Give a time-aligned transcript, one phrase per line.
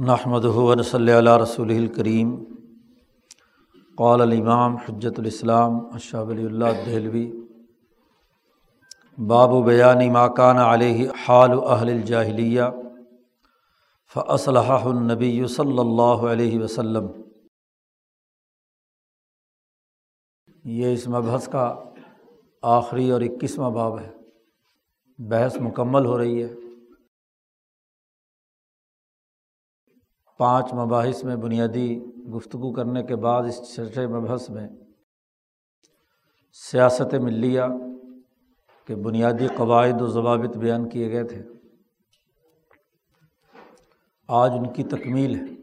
[0.00, 2.44] نحمد ہُون صلی اللہ رسول الکریم
[3.98, 7.32] قال الامام حجت الاسلام اشہ ولی اللہ دہلوی.
[9.18, 12.62] باب و بیانی ماکان علیہ حال اہل الجاہلیہ
[14.14, 17.06] فصلح النبی صلی اللہ علیہ وسلم.
[20.64, 21.84] یہ اس مبحث کا
[22.62, 24.12] آخری اور اکیسواں باب ہے۔
[25.18, 26.54] بحث مکمل ہو رہی ہے۔
[30.38, 32.00] پانچ مباحث میں بنیادی
[32.36, 34.68] گفتگو کرنے کے بعد اس چھٹے مبحث میں
[36.52, 37.62] سیاست ملیہ
[38.86, 41.42] کے بنیادی قواعد و ضوابط بیان کیے گئے تھے۔
[44.28, 45.54] آج ان کی تکمیل ہے۔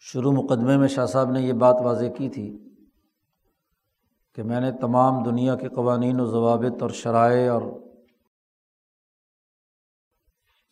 [0.00, 2.58] شروع مقدمے میں شاہ صاحب نے یہ بات واضح کی تھی
[4.34, 7.62] کہ میں نے تمام دنیا کے قوانین و ضوابط اور شرائع اور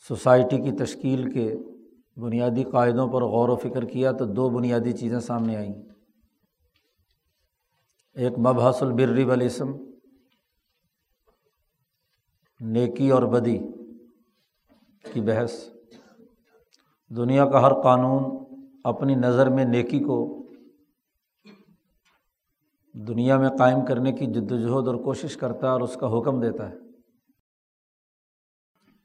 [0.08, 1.54] سوسائٹی کی تشکیل کے
[2.16, 5.74] بنیادی قاعدوں پر غور و فکر کیا تو دو بنیادی چیزیں سامنے آئیں۔
[8.14, 9.68] ایک مبحث البری والاسم
[12.60, 13.58] نیکی اور بدی
[15.12, 15.52] کی بحث۔
[17.08, 18.46] دنیا کا ہر قانون
[18.84, 20.36] اپنی نظر میں نیکی کو
[22.92, 26.40] دنیا میں قائم کرنے کی جد وجہد اور کوشش کرتا ہے اور اس کا حکم
[26.40, 26.74] دیتا ہے۔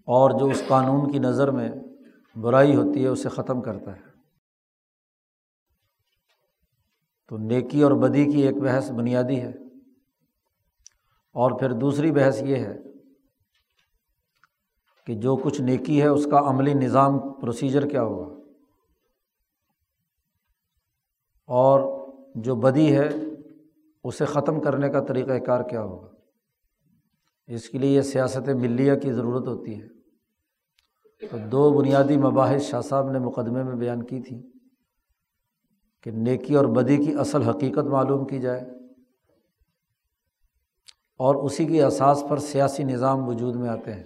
[0.05, 1.69] اور جو اس قانون کی نظر میں
[2.35, 4.15] برائی ہوتی ہے، اسے ختم کرتا ہے۔
[7.27, 9.53] تو نیکی اور بدی کی ایک بحث بنیادی ہے۔
[11.33, 12.77] اور پھر دوسری بحث یہ ہے
[15.05, 18.35] کہ جو کچھ نیکی ہے، اس کا عملی نظام پروسیجر کیا ہوگا؟
[21.47, 23.09] اور جو بدی ہے،
[24.03, 26.07] اسے ختم کرنے کا طریقۂ کار کیا ہوگا؟
[27.47, 29.94] اس کے لیے یہ سیاست ملیہ کی ضرورت ہوتی ہے۔
[31.31, 34.51] تو دو بنیادی مباحث شاہ صاحب نے مقدمے میں بیان کی تھی
[36.03, 38.61] کہ نیکی اور بدی کی اصل حقیقت معلوم کی جائے
[41.17, 44.03] اور اسی کی اساس پر سیاسی نظام وجود میں آتے ہیں۔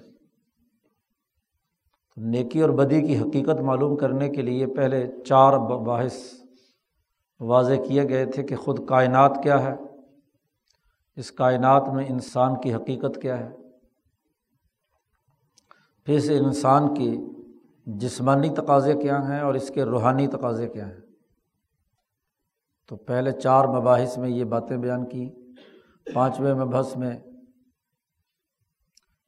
[2.16, 6.13] تو نیکی اور بدی کی حقیقت معلوم کرنے کے لیے پہلے چار باحث
[7.40, 9.75] واضح کیے گئے تھے کہ خود کائنات کیا ہے،
[11.16, 13.50] اس کائنات میں انسان کی حقیقت کیا ہے۔
[16.16, 17.18] اس انسان کی
[17.86, 21.02] جسمانی تقاضے کیا ہیں اور اس کے روحانی تقاضے کیا ہیں؟
[22.88, 25.30] تو پہلے چار مباحث میں یہ باتیں بیان کی،
[26.14, 27.18] پانچویں مبحث میں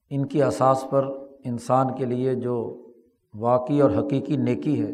[0.09, 1.05] ان کی اساس پر
[1.43, 2.87] انسان کے لیے جو
[3.33, 4.91] واقعی اور حقیقی نیکی ہے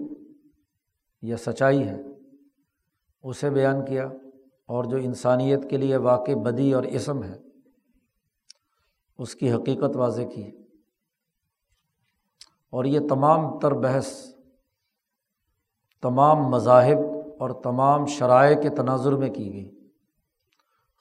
[1.22, 2.02] یا سچائی ہے،
[3.24, 4.10] اسے بیان کیا
[4.66, 7.38] اور جو انسانیت کے لیے واقع بدی اور اسم ہے،
[9.18, 10.52] اس کی حقیقت واضح کی۔
[12.70, 14.08] اور یہ تمام تر بحث،
[16.02, 16.98] تمام مذاہب
[17.40, 19.70] اور تمام شرائع کے تناظر میں کی گئی۔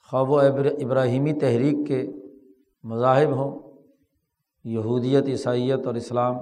[0.09, 2.11] خواب و ابراہیمی تحریک کے
[2.83, 3.79] مذاہب ہوں،
[4.63, 6.35] یہودیت، عیسائیت اور اسلام،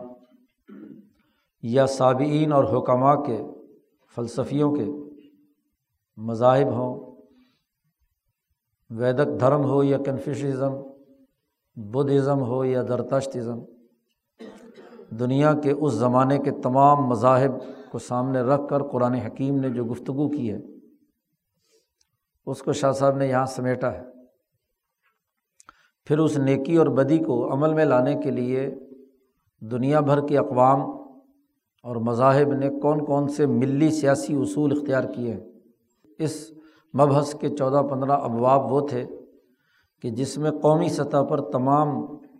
[1.63, 3.41] یا صابئین اور حکمہ کے،
[4.15, 4.85] فلسفیوں کے
[6.17, 7.15] مذاہب ہوں،
[8.89, 10.73] ویدک دھرم ہو یا کنفیوشزم
[11.75, 13.59] بدھزم ہو یا درتشتزم
[15.09, 17.51] دنیا کے اس زمانے کے تمام مذاہب
[17.91, 20.59] کو سامنے رکھ کر قرآن حکیم نے جو گفتگو کی ہے،
[22.45, 24.03] اس کو شاہ صاحب نے یہاں سمیٹا ہے۔
[26.05, 28.75] پھر اس نیکی اور بدی کو عمل میں لانے کے لیے
[29.61, 30.81] دنیا بھر کے اقوام
[31.83, 35.43] اور مذاہب نے کون کون سے ملی سیاسی اصول اختیار کیے ہیں۔
[36.19, 36.51] اس
[36.93, 39.05] مبحث کے چودہ پندرہ ابواب وہ تھے
[40.01, 41.87] کہ جس میں قومی سطح پر تمام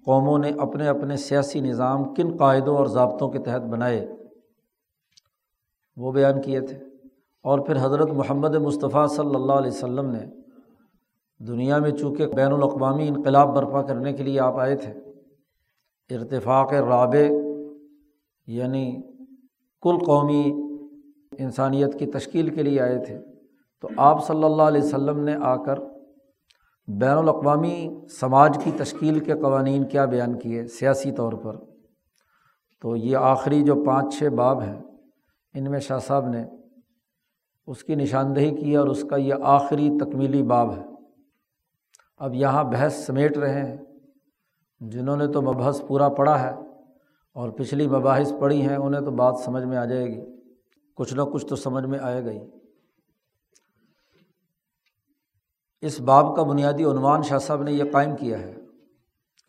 [0.06, 4.08] قوموں نے اپنے اپنے سیاسی نظام کن قاعدوں اور ضابطوں کے تحت بنائے؟
[5.98, 6.78] وہ بیان کیے تھے۔
[7.42, 10.20] اور پھر حضرت محمد مصطفیٰ صلی اللہ علیہ وسلم نے
[11.40, 14.94] دنیا میں چونکہ بین الاقوامی انقلاب برپا کرنے کے لیے آپ آئے تھے،
[16.16, 17.28] ارتفاق رابع
[18.48, 19.02] یعنی
[19.82, 20.54] کل قومی
[21.40, 23.20] انسانیت کی تشکیل کے لیے آئے تھے،
[23.82, 25.80] تو آپ صلی اللہ علیہ وسلم نے آ کر
[26.88, 31.56] بین الاقوامی سماج کی تشکیل کے قوانین کیا بیان کیے سیاسی طور پر؟
[32.82, 34.82] تو یہ آخری جو پانچ چھ باب ہیں،
[35.54, 36.46] ان میں شاہ صاحب نے
[37.68, 40.84] اس کی نشاندہی کی اور اس کا یہ آخری تکمیلی باب ہے۔
[42.18, 43.78] اب یہاں بحث سمیٹ رہے ہیں۔
[44.80, 46.54] جنہوں نے تو مبحث پورا پڑھا ہے
[47.34, 50.22] اور پچھلی مباحث پڑھی ہیں، انہیں تو بات سمجھ میں آ جائے گی۔
[50.96, 52.40] کچھ نہ کچھ تو سمجھ میں آئے گا ہی۔
[55.86, 58.56] اس باب کا بنیادی عنوان شاہ صاحب نے یہ قائم کیا ہے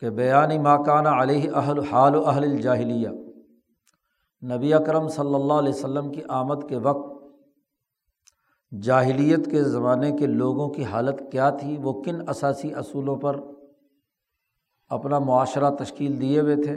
[0.01, 3.09] کہ بیانی ماکانہ علیہ اہل حال و اہل الجاہلیہ۔
[4.43, 7.17] نبی اکرم صلی اللہ علیہ وسلم کی آمد کے وقت
[8.81, 13.39] جاہلیت کے زمانے کے لوگوں کی حالت کیا تھی؟ وہ کن اثاثی اصولوں پر
[14.89, 16.75] اپنا معاشرہ تشکیل دیے ہوئے تھے؟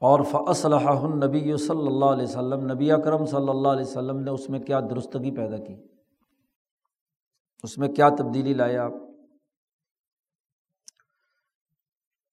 [0.00, 4.50] اور فصلح النبی صلی اللہ علیہ وسلم، نبی اکرم صلی اللہ علیہ وسلم نے اس
[4.50, 5.89] میں کیا درستگی پیدا کی؟
[7.62, 8.92] اس میں کیا تبدیلی لائے آپ؟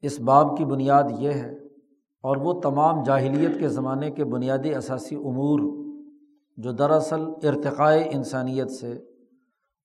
[0.01, 1.51] اس باب کی بنیاد یہ ہے
[2.24, 5.59] اور وہ تمام جاہلیت کے زمانے کے بنیادی اثاثی امور
[6.57, 9.06] جو دراصل ارتقائے انسانیت سے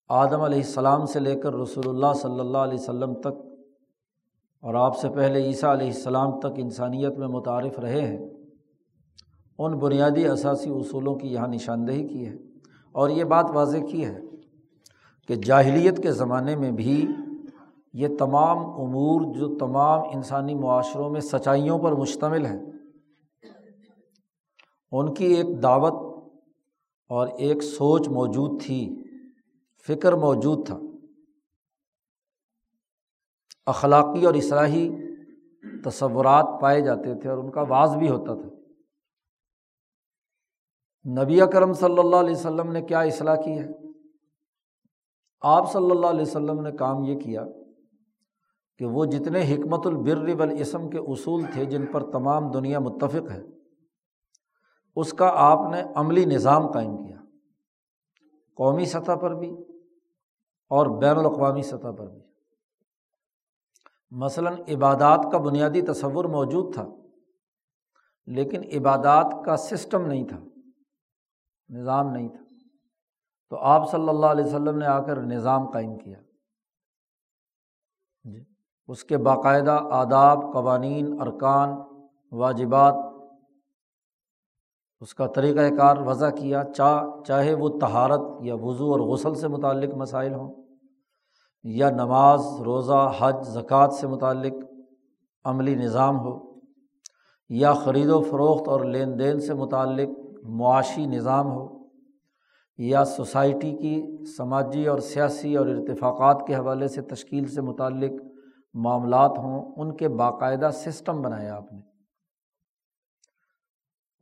[0.09, 3.43] آدم علیہ السلام سے لے کر رسول اللہ صلی اللہ علیہ وسلم تک
[4.61, 8.31] اور آپ سے پہلے عیسیٰ علیہ السلام تک انسانیت میں متعارف رہے ہیں،
[9.59, 12.35] ان بنیادی اثاثی اصولوں کی یہاں نشاندہی کی ہے
[12.93, 14.21] اور یہ بات واضح کی ہے
[15.29, 17.07] کہ جاہلیت کے زمانے میں بھی
[17.93, 22.61] یہ تمام امور جو تمام انسانی معاشروں میں سچائیوں پر مشتمل ہیں،
[24.91, 26.25] ان کی ایک دعوت
[27.09, 29.05] اور ایک سوچ موجود تھی،
[29.89, 30.79] فکر موجود تھا۔
[33.67, 34.91] اخلاقی اور اصلاحی
[35.85, 38.49] تصورات پائے جاتے تھے اور ان کا واز بھی ہوتا تھا۔
[41.23, 43.92] نبی اکرم صلی اللہ علیہ وسلم نے کیا اصلاح کی ہے؟
[45.43, 47.45] آپ صلی اللہ علیہ وسلم نے کام یہ کیا
[48.81, 53.43] کہ وہ جتنے حکمت البر والاسم کے اصول تھے جن پر تمام دنیا متفق ہے،
[54.97, 57.17] اس کا آپ نے عملی نظام قائم کیا،
[58.59, 59.51] قومی سطح پر بھی
[60.71, 62.21] اور بین الاقوامی سطح پر بھی۔
[64.13, 66.87] مثلاً عبادات کا بنیادی تصور موجود تھا،
[68.29, 70.41] لیکن عبادات کا سسٹم نہیں تھا،
[71.71, 72.42] نظام نہیں تھا۔
[73.53, 76.19] تو آپ صلی اللہ علیہ وسلم نے آ کر نظام قائم کیا۔
[78.25, 78.45] جی۔
[78.89, 81.69] اس کے باقاعدہ آداب، قوانین، ارکان،
[82.33, 82.95] واجبات،
[85.01, 86.63] اس کا طریقۂ کار وضع کیا۔
[87.27, 90.55] چاہے وہ تہارت یا وضو اور غسل سے متعلق مسائل ہوں
[91.63, 94.53] یا نماز، روزہ، حج، زکوٰۃ سے متعلق
[95.45, 96.61] عملی نظام ہو
[97.49, 100.09] یا خرید و فروخت اور لین دین سے متعلق
[100.43, 101.82] معاشی نظام ہو۔
[102.85, 108.13] یا سوسائٹی کی سماجی اور سیاسی اور ارتفاقات کے حوالے سے تشکیل سے متعلق
[108.75, 111.81] معاملات ہوں، ان کے باقاعدہ سسٹم بنایا آپ نے۔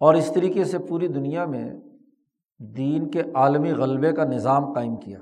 [0.00, 1.74] اور اس طریقے سے پوری دنیا میں
[2.58, 5.18] دین کے عالمی غلبے کا نظام قائم کیا۔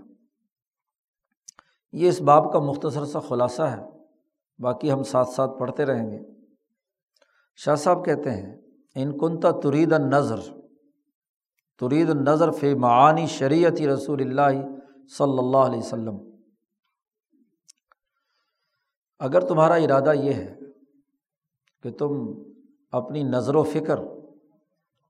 [1.92, 3.82] یہ اس باب کا مختصر سا خلاصہ ہے،
[4.58, 6.18] باقی ہم ساتھ ساتھ پڑھتے رہیں گے۔
[7.56, 8.56] شاہ صاحب کہتے ہیں،
[8.94, 10.57] ان کنتا ترید النظر
[11.80, 14.60] ترید النظر فی معانی شریعت رسول اللہ
[15.18, 16.16] صلی اللہ علیہ وسلم.
[19.20, 20.54] اگر تمہارا ارادہ یہ ہے
[21.84, 22.12] کہ تم
[22.92, 23.98] اپنی نظر و فکر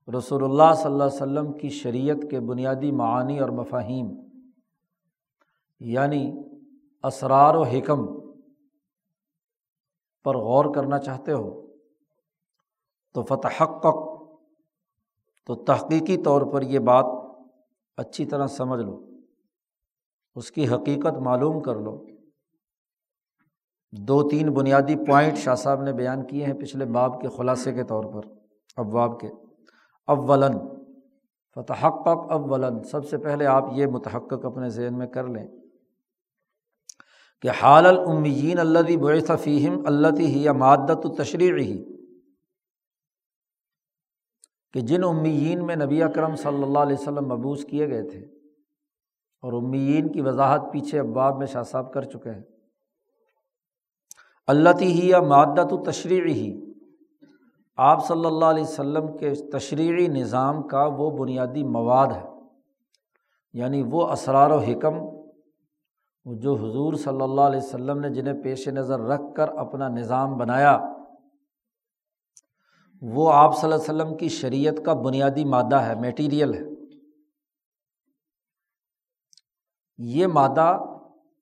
[0.07, 4.07] رسول اللہ صلی اللہ علیہ وسلم کی شریعت کے بنیادی معانی اور مفاہیم
[5.81, 6.21] یعنی
[7.03, 8.05] اسرار و حکم
[10.25, 11.49] پر غور کرنا چاہتے ہو،
[13.15, 13.63] تو فتح
[15.49, 17.05] تو تحقیقی طور پر یہ بات
[17.97, 19.09] اچھی طرح سمجھ لو،
[20.35, 22.05] اس کی حقیقت معلوم کر لو۔
[23.91, 27.83] دو تین بنیادی پوائنٹ شاہ صاحب نے بیان کیے ہیں پچھلے باب کے خلاصے کے
[27.83, 28.29] طور پر،
[28.77, 29.27] ابواب کے۔
[30.07, 30.53] اولاً
[31.55, 31.85] فتح
[32.29, 35.47] اولاً۔ سب سے پہلے آپ یہ متحقق اپنے ذہن میں کر لیں
[37.41, 41.98] کہ حال المین اللہ بعث فیم اللہ ہی یا مادت و تشریح ہی
[44.73, 48.19] کہ جن امیین میں نبی اکرم صلی اللہ علیہ وسلم مبوس کیے گئے تھے
[49.41, 52.41] اور امیین کی وضاحت پیچھے اباب میں شاہ صاحب کر چکے ہیں۔
[54.47, 56.73] اللہ ہی یا مادت و تشریح ہی۔
[57.77, 62.27] آپ صلی اللہ علیہ وسلم کے تشریحی نظام کا وہ بنیادی مواد ہے
[63.53, 64.93] یعنی وہ اسرار و حکم
[66.25, 70.79] جو حضور صلی اللہ علیہ وسلم نے جنہیں پیش نظر رکھ کر اپنا نظام بنایا۔
[73.01, 76.61] وہ آپ صلی اللہ علیہ وسلم کی شریعت کا بنیادی مادہ ہے میٹیریل ہے۔
[79.97, 80.77] یہ مادہ،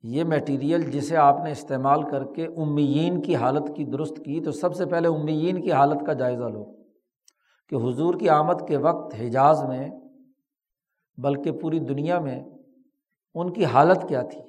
[0.03, 4.51] یہ میٹیریل جسے آپ نے استعمال کر کے امیین کی حالت کی درست کی، تو
[4.51, 6.65] سب سے پہلے امیین کی حالت کا جائزہ لو
[7.69, 9.89] کہ حضور کی آمد کے وقت حجاز میں،
[11.17, 12.43] بلکہ پوری دنیا میں
[13.33, 14.41] ان کی حالت کیا تھی۔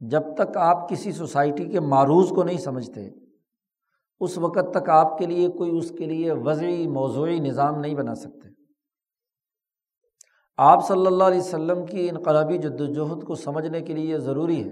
[0.00, 3.10] جب تک آپ کسی سوسائٹی کے معروض کو نہیں سمجھتے
[4.20, 8.14] اس وقت تک آپ کے لیے کوئی اس کے لیے وضعی موضوعی نظام نہیں بنا
[8.14, 8.48] سکتے۔
[10.56, 14.64] آپ صلی اللہ علیہ وسلم کی انقلابی جد وجہد کو سمجھنے کے لیے یہ ضروری
[14.64, 14.70] ہے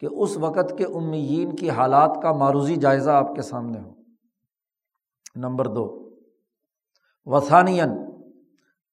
[0.00, 3.94] کہ اس وقت کے امیین کی حالات کا معروضی جائزہ آپ کے سامنے ہو۔
[5.36, 6.10] نمبر دو
[7.24, 7.88] وسانین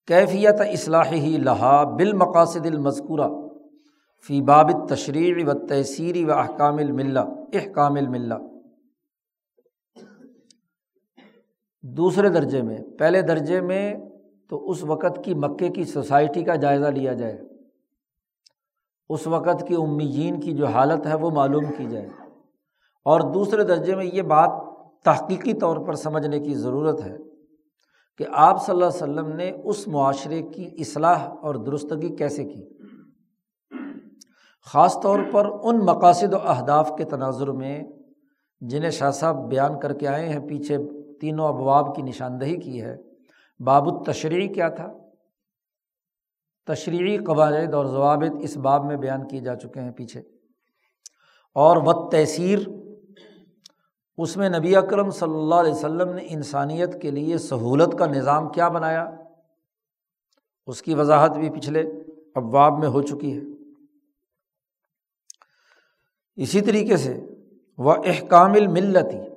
[0.07, 3.29] کیفیت اصلاحی لہا بالمقاصد المذکورہ
[4.27, 7.19] فی باب تشریح و تحصیری و احکام الملہ
[7.53, 8.33] احکام الملہ۔
[11.83, 13.93] دوسرے درجے میں، پہلے درجے میں
[14.49, 17.41] تو اس وقت کی مکے کی سوسائٹی کا جائزہ لیا جائے۔
[19.09, 22.07] اس وقت کی امیین کی جو حالت ہے وہ معلوم کی جائے۔
[23.05, 24.49] اور دوسرے درجے میں یہ بات
[25.03, 27.17] تحقیقی طور پر سمجھنے کی ضرورت ہے
[28.17, 32.67] کہ آپ صلی اللہ علیہ وسلم نے اس معاشرے کی اصلاح اور درستگی کیسے کی۔
[34.65, 37.83] خاص طور پر ان مقاصد و اہداف کے تناظر میں
[38.61, 40.77] جنہیں شاہ صاحب بیان کر کے آئے ہیں پیچھے
[41.23, 42.97] تینوں ابواب کی نشاندہی کی ہے۔
[43.59, 44.93] باب التشریح کیا تھا؟
[46.65, 50.21] تشریحی قواعد اور ضوابط اس باب میں بیان کیے جا چکے ہیں پیچھے۔
[51.53, 52.59] اور و تحصیر
[54.17, 58.49] اس میں نبی اکرم صلی اللہ علیہ وسلم نے انسانیت کے لیے سہولت کا نظام
[58.49, 59.09] کیا بنایا؟
[60.67, 61.83] اس کی وضاحت بھی پچھلے
[62.35, 63.41] ابواب میں ہو چکی ہے۔
[66.35, 67.25] اسی طریقے سے
[67.77, 69.32] وہ احکام الملتی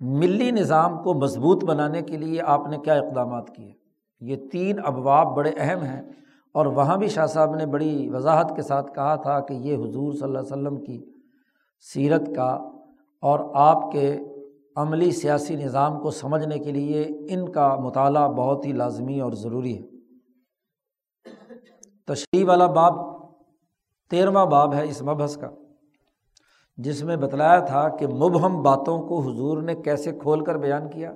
[0.00, 3.72] ملی نظام کو مضبوط بنانے کے لیے آپ نے کیا اقدامات کیے؟
[4.20, 6.02] یہ تین ابواب بڑے اہم ہیں
[6.52, 10.12] اور وہاں بھی شاہ صاحب نے بڑی وضاحت کے ساتھ کہا تھا کہ یہ حضور
[10.12, 11.12] صلی اللہ علیہ وسلم کی
[11.80, 12.68] سیرت کا
[13.20, 14.18] اور آپ کے
[14.76, 19.78] عملی سیاسی نظام کو سمجھنے کے لیے ان کا مطالعہ بہت ہی لازمی اور ضروری
[19.78, 19.82] ہے۔
[22.06, 22.94] تشریح والا باب
[24.10, 25.50] تیرواں باب ہے اس مبحث کا۔
[26.84, 31.12] جس میں بتلایا تھا کہ مبہم باتوں کو حضور نے کیسے کھول کر بیان کیا؟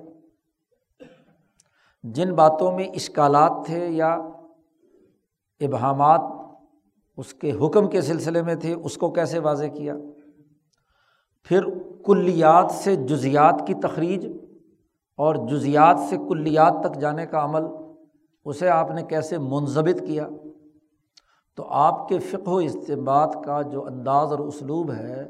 [2.03, 4.13] جن باتوں میں اشکالات تھے یا
[5.61, 6.21] ابہامات
[7.17, 9.95] اس کے حکم کے سلسلے میں تھے، اس کو کیسے واضح کیا؟
[11.43, 11.63] پھر
[12.05, 14.27] کلیات سے جزیات کی تخریج
[15.15, 17.63] اور جزیات سے کلیات تک جانے کا عمل،
[18.45, 20.27] اسے آپ نے کیسے منظمت کیا؟
[21.55, 25.25] تو آپ کے فقہ و استعمال کا جو انداز اور اسلوب ہے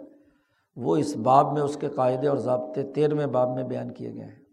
[0.75, 4.23] وہ اس باب میں اس کے قاعدے اور ضابطے تیرہویں باب میں بیان کیے گئے
[4.23, 4.45] ہیں۔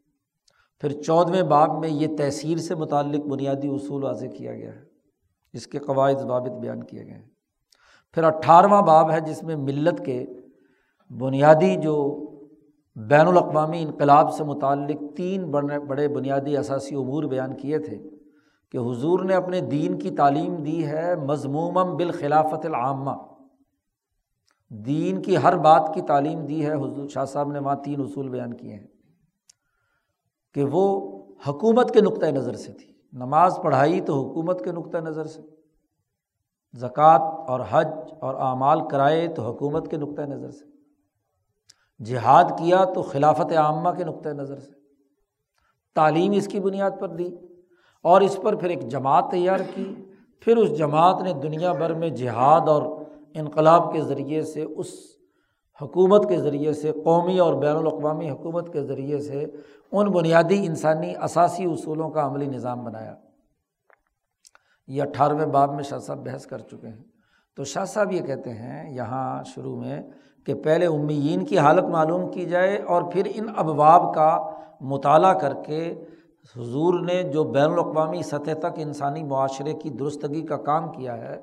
[0.80, 4.82] پھر چودھویں باب میں یہ تحصیل سے متعلق بنیادی اصول واضح کیا گیا ہے۔
[5.52, 7.28] اس کے قواعد ضوابط بیان کیے گئے ہیں۔
[8.14, 10.26] پھر اٹھارہواں باب ہے جس میں ملت کے
[11.10, 12.18] بنیادی جو
[12.96, 15.50] بین الاقوامی انقلاب سے متعلق تین
[15.88, 17.98] بڑے بنیادی اثاثی امور بیان کیے تھے
[18.72, 23.31] کہ حضور نے اپنے دین کی تعلیم دی ہے مضموم بالخلافت العامہ۔
[24.72, 28.28] دین کی ہر بات کی تعلیم دی ہے۔ حضور شاہ صاحب نے وہاں تین اصول
[28.28, 28.86] بیان کیے ہیں
[30.54, 31.16] کہ وہ
[31.48, 35.42] حکومت کے نقطۂ نظر سے تھی۔ نماز پڑھائی تو حکومت کے نقطۂ نظر سے۔
[36.74, 37.86] زکوٰۃ اور حج
[38.20, 40.64] اور اعمال کرائے تو حکومت کے نقطۂ نظر سے۔
[42.04, 44.72] جہاد کیا تو خلافت عامہ کے نقطۂ نظر سے۔
[45.94, 47.28] تعلیم اس کی بنیاد پر دی
[48.02, 49.94] اور اس پر پھر ایک جماعت تیار کی۔
[50.40, 53.01] پھر اس جماعت نے دنیا بھر میں جہاد اور
[53.34, 54.86] انقلاب کے ذریعے سے، اس
[55.82, 59.46] حکومت کے ذریعے سے، قومی اور بین الاقوامی حکومت کے ذریعے سے
[59.92, 63.14] ان بنیادی انسانی اثاثی اصولوں کا عملی نظام بنایا۔
[64.86, 67.02] یہ اٹھارہویں باب میں شاہ صاحب بحث کر چکے ہیں۔
[67.56, 70.02] تو شاہ صاحب یہ کہتے ہیں یہاں شروع میں
[70.46, 75.54] کہ پہلے امیین کی حالت معلوم کی جائے اور پھر ان ابواب کا مطالعہ کر
[75.66, 76.04] کے
[76.56, 81.40] حضور نے جو بین الاقوامی سطح تک انسانی معاشرے کی درستگی کا کام کیا ہے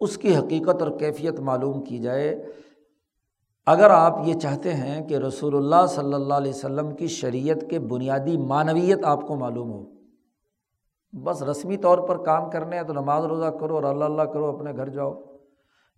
[0.00, 2.46] اس کی حقیقت اور کیفیت معلوم کی جائے۔
[3.66, 7.78] اگر آپ یہ چاہتے ہیں کہ رسول اللہ صلی اللہ علیہ وسلم کی شریعت کے
[7.78, 9.84] بنیادی معنویت آپ کو معلوم ہو،
[11.12, 14.46] بس رسمی طور پر کام کرنے ہیں تو نماز روزہ کرو اور اللہ اللہ کرو،
[14.46, 15.20] اپنے گھر جاؤ۔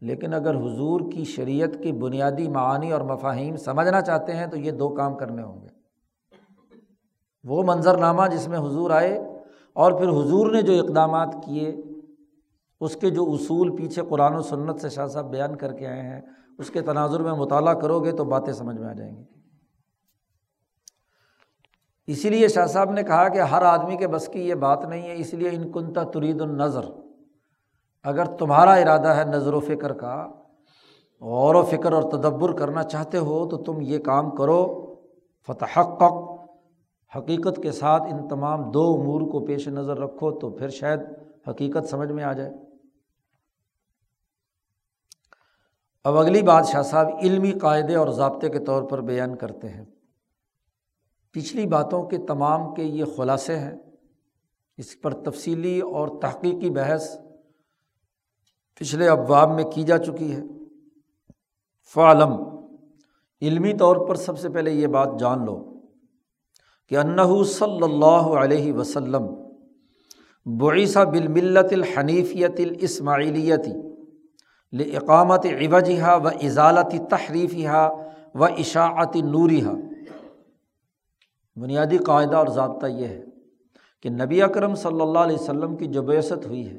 [0.00, 4.70] لیکن اگر حضور کی شریعت کی بنیادی معانی اور مفاہیم سمجھنا چاہتے ہیں تو یہ
[4.70, 5.68] دو کام کرنے ہوں گے۔
[7.44, 9.18] وہ منظر نامہ جس میں حضور آئے
[9.72, 11.76] اور پھر حضور نے جو اقدامات کیے
[12.80, 16.02] اس کے جو اصول پیچھے قرآن و سنت سے شاہ صاحب بیان کر کے آئے
[16.02, 16.20] ہیں،
[16.58, 19.24] اس کے تناظر میں مطالعہ کرو گے تو باتیں سمجھ میں آ جائیں گی۔
[22.06, 25.02] اسی لیے شاہ صاحب نے کہا کہ ہر آدمی کے بس کی یہ بات نہیں
[25.02, 26.84] ہے، اس لیے ان کنتا ترید النظر۔
[28.04, 30.26] اگر تمہارا ارادہ ہے نظر و فکر کا،
[31.20, 34.94] غور و فکر اور تدبر کرنا چاہتے ہو تو تم یہ کام کرو۔
[35.46, 35.80] فتح
[37.16, 41.00] حقیقت کے ساتھ ان تمام دو امور کو پیش نظر رکھو تو پھر شاید
[41.48, 42.69] حقیقت سمجھ میں آ جائے۔
[46.04, 49.84] اب اگلی بات شاہ صاحب علمی قاعدے اور ضابطے کے طور پر بیان کرتے ہیں۔
[51.32, 53.72] پچھلی باتوں کے تمام کے یہ خلاصے ہیں۔
[54.76, 57.16] اس پر تفصیلی اور تحقیقی بحث
[58.74, 60.42] پچھلے ابواب میں کی جا چکی ہے۔
[61.94, 62.32] فعالم
[63.42, 65.80] علمی طور پر سب سے پہلے یہ بات جان لو
[66.88, 69.26] کہ انّ صلی اللہ علیہ وسلم
[70.58, 73.89] بعیسہ بالملت الحنیفیت الاسماعیلیتی
[74.72, 77.88] لقامت عوجہ و اضالت تحریفہ
[78.34, 79.68] و اشاعت نوریہ
[81.56, 83.24] بنیادی قاعدہ اور ضابطہ یہ ہے
[84.00, 86.78] کہ نبی اکرم صلی اللہ علیہ وسلم کی جو بیست ہوئی ہے،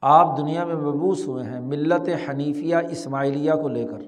[0.00, 3.98] آپ دنیا میں مبوس ہوئے ہیں ملت حنیفیہ اسماعیلیہ کو لے کر۔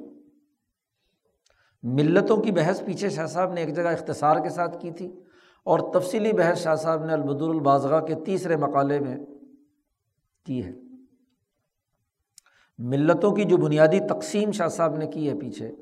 [1.83, 5.21] ملتوں کی بحث پیچھے شاہ صاحب نے ایک جگہ اختصار کے ساتھ کی تھی
[5.65, 9.17] اور تفصیلی بحث شاہ صاحب نے البدر البازغہ کے تیسرے مقالے میں
[10.47, 10.73] کی ہے۔
[12.79, 15.73] ملتوں کی جو بنیادی تقسیم شاہ صاحب نے کی ہے پیچھے،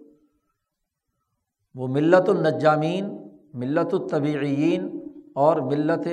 [1.75, 6.09] وہ ملت النجامین، ملت الطبعین اور ملت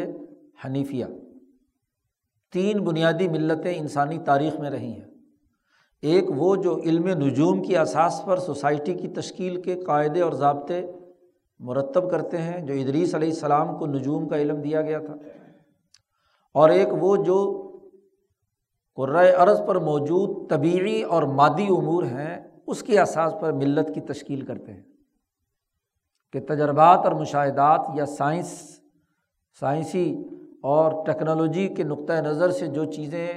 [0.65, 1.05] حنیفیہ۔
[2.53, 5.07] تین بنیادی ملتیں انسانی تاریخ میں رہی ہیں۔
[6.01, 10.91] ایک وہ جو علم نجوم کی اساس پر سوسائٹی کی تشکیل کے قاعدے اور ضابطے
[11.59, 15.15] مرتب کرتے ہیں، جو ادریس علیہ السلام کو نجوم کا علم دیا گیا تھا۔
[16.53, 17.60] اور ایک وہ جو
[19.01, 24.01] قرائے عرض پر موجود طبعی اور مادی امور ہیں، اس کی اساس پر ملت کی
[24.01, 24.81] تشکیل کرتے ہیں
[26.33, 28.79] کہ تجربات اور مشاہدات یا سائنس،
[29.59, 30.23] سائنسی
[30.61, 33.27] اور ٹیکنالوجی کے نقطۂ نظر سے جو چیزیں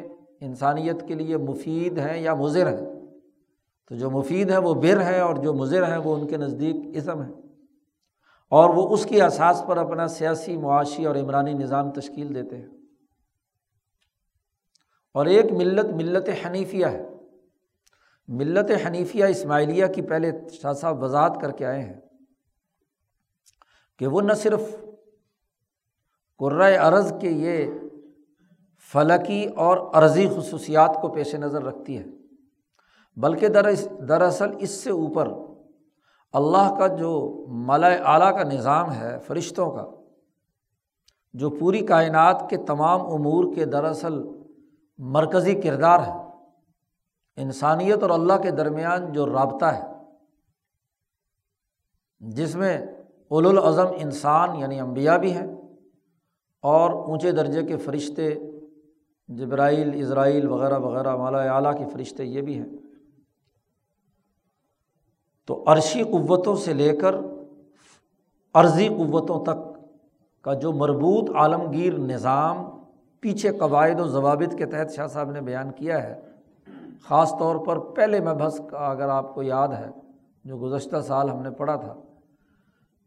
[0.41, 2.87] انسانیت کے لیے مفید ہیں یا مضر ہیں،
[3.89, 6.97] تو جو مفید ہیں وہ بر ہیں اور جو مضر ہیں وہ ان کے نزدیک
[6.97, 7.31] عزم ہے
[8.49, 12.84] اور وہ اس کی اساس پر اپنا سیاسی معاشی اور عمرانی نظام تشکیل دیتے ہیں۔
[15.15, 17.09] اور ایک ملت ملت حنیفیہ ہے۔
[18.29, 22.01] ملت حنیفیہ اسماعیلیہ کی پہلے شاہ صاحب وضاحت کر کے آئے ہیں
[23.99, 24.61] کہ وہ نہ صرف
[26.39, 27.67] قرۂۂ ارض کے یہ
[28.93, 32.05] فلکی اور عرضی خصوصیات کو پیش نظر رکھتی ہے،
[33.17, 33.49] بلکہ
[34.09, 35.29] دراصل اس سے اوپر
[36.33, 39.85] اللہ کا جو مالا اعلیٰ کا نظام ہے، فرشتوں کا،
[41.35, 44.23] جو پوری کائنات کے تمام امور کے دراصل
[44.99, 46.13] مرکزی کردار ہے۔
[47.37, 49.83] انسانیت اور اللہ کے درمیان جو رابطہ ہے،
[52.21, 52.87] جس میں
[53.29, 55.47] اول الاظم انسان یعنی امبیا بھی ہیں
[56.61, 58.35] اور اونچے درجے کے فرشتے
[59.29, 62.67] جبرائیل، اسرائیل وغیرہ وغیرہ مالا اعلیٰ کے فرشتے یہ بھی ہیں۔
[65.47, 67.15] تو عرشی قوتوں سے لے کر
[68.55, 69.79] عرضی قوتوں تک
[70.43, 72.74] کا جو مربوط عالمگیر نظام
[73.25, 76.21] پیچھے قواعد و ضوابط کے تحت شاہ صاحب نے بیان کیا ہے۔
[77.05, 79.91] خاص طور پر پہلے مبحث کا اگر آپ کو یاد ہے،
[80.45, 81.95] جو گزشتہ سال ہم نے پڑھا تھا،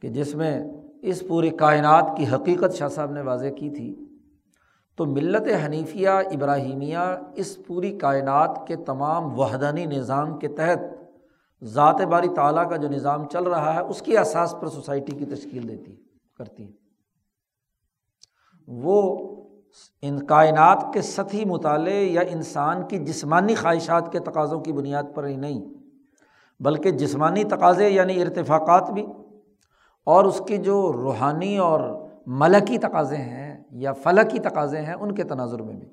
[0.01, 0.67] کہ جس میں
[1.01, 4.05] اس پوری کائنات کی حقیقت شاہ صاحب نے واضح کی تھی،
[4.95, 10.79] تو ملت حنیفیہ ابراہیمیہ اس پوری کائنات کے تمام وحدانی نظام کے تحت
[11.63, 15.25] ذات باری تعالیٰ کا جو نظام چل رہا ہے، اس کی اساس پر سوسائٹی کی
[15.25, 15.95] تشکیل دیتی،
[16.37, 16.87] کرتی۔ ہے
[18.67, 18.95] وہ
[20.01, 25.27] ان کائنات کے سطحی مطالعے یا انسان کی جسمانی خواہشات کے تقاضوں کی بنیاد پر
[25.27, 25.61] ہی نہیں،
[26.59, 29.05] بلکہ جسمانی تقاضے یعنی ارتفاقات بھی،
[30.07, 31.79] اور اس کی جو روحانی اور
[32.27, 35.87] ملکی تقاضے ہیں یا فلکی تقاضے ہیں ان کے تناظر میں بھی۔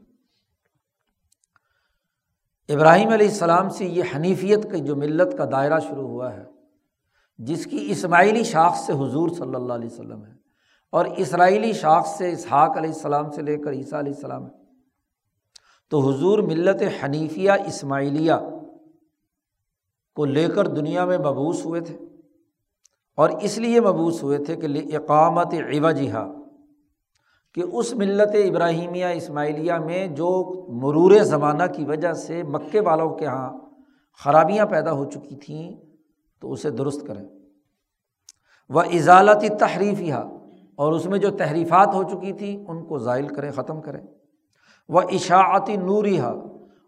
[2.68, 6.44] ابراہیم علیہ السلام سے یہ حنیفیت کی جو ملت کا دائرہ شروع ہوا ہے،
[7.38, 10.32] جس کی اسماعیلی شاخ سے حضور صلی اللہ علیہ وسلم ہے۔
[10.94, 14.50] اور اسرائیلی شاخ سے، اسحاق علیہ السلام سے لے کر عیسیٰ علیہ السلام ہے۔
[15.90, 18.32] تو حضور ملت حنیفیہ اسماعیلیہ
[20.14, 21.98] کو لے کر دنیا میں مبوس ہوئے تھے۔
[23.16, 26.26] اور اس لیے مبوس ہوئے تھے کہ اقامت عوجہ
[27.54, 33.24] کہ اس ملت ابراہیمیہ اسماعیلیہ میں جو مرور زمانہ کی وجہ سے مکے والوں کے
[33.24, 33.52] یہاں
[34.24, 35.76] خرابیاں پیدا ہو چکی تھیں،
[36.40, 37.24] تو اسے درست کریں۔
[38.68, 40.14] وہ اضالتی تحریفیہ
[40.76, 44.00] اور اس میں جو تحریفات ہو چکی تھیں ان کو زائل کریں، ختم کریں۔
[44.88, 46.22] وہ اشاعتی نوریہ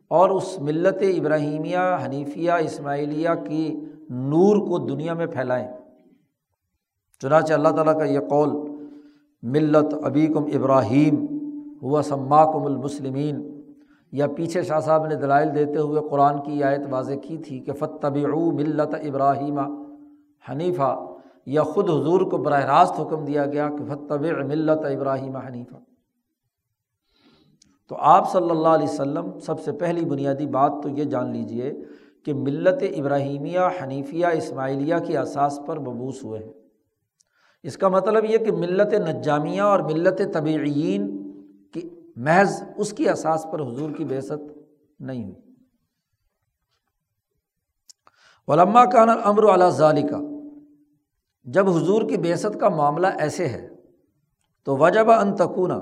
[0.09, 5.69] اور اس ملت ابراہیمیہ، حنیفیہ، اسماعیلیہ کی نور کو دنیا میں پھیلائیں۔
[7.23, 8.71] چنانچہ اللہ تعالیٰ کا یہ قول،
[9.43, 11.15] ملت ابی کم ابراہیم،
[11.83, 13.57] ہوا سما کم المسلمین۔
[14.13, 17.73] یا پیچھے شاہ صاحب نے دلائل دیتے ہوئے قرآن کی آیت واضح کی تھی کہ
[17.73, 18.17] فتب
[18.53, 19.61] ملت ابراہیمہ
[20.51, 21.05] حنیفہ
[21.47, 25.75] یا خود حضور کو براہ راست حکم دیا گیا کہ فتب ملت ابراہیم حنیفہ
[27.89, 31.73] تو آپ صلی اللہ علیہ وسلم سب سے پہلی بنیادی بات تو یہ جان لیجیے
[32.25, 36.53] کہ ملت ابراہیمیہ، حنیفیہ، اسماعیلیہ کی اساس پر مبوس ہوئے ہیں۔
[37.63, 41.33] اس کا مطلب یہ کہ ملت نجامیہ اور ملت طبعین
[41.71, 44.59] کی محض اس کی اساس پر حضور کی بحثت
[45.01, 45.41] نہیں ہوئی۔
[48.49, 50.21] علما کا امر اعلیٰ ظالی کا
[51.47, 53.69] جب حضور کی بیست کا معاملہ ایسے ہے
[54.65, 55.79] تو وجب انتقونہ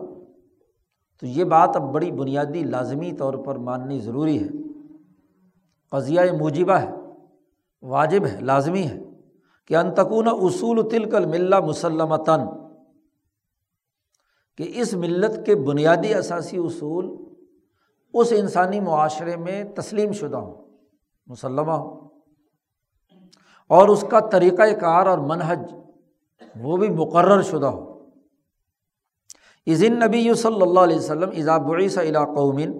[1.21, 4.49] تو یہ بات اب بڑی بنیادی لازمی طور پر ماننی ضروری ہے۔
[5.93, 6.91] قضیہ موجبہ ہے،
[7.83, 9.01] واجب ہے، لازمی ہے
[9.65, 12.41] کہ انتقون اصول تلکل ملا مسلمتاً،
[14.59, 17.17] کہ اس ملت کے بنیادی اثاثی اصول
[18.15, 20.55] اس انسانی معاشرے میں تسلیم شدہ ہوں،
[21.27, 22.04] مسلمہ ہوں۔
[23.69, 25.75] اور اس کا طریقۂ کار اور منحج
[26.61, 27.93] وہ بھی مقرر شدہ ہو۔
[29.67, 31.99] عظن نبی صلی اللہ علیہ وسلم اضابعی ص
[32.35, 32.73] قومن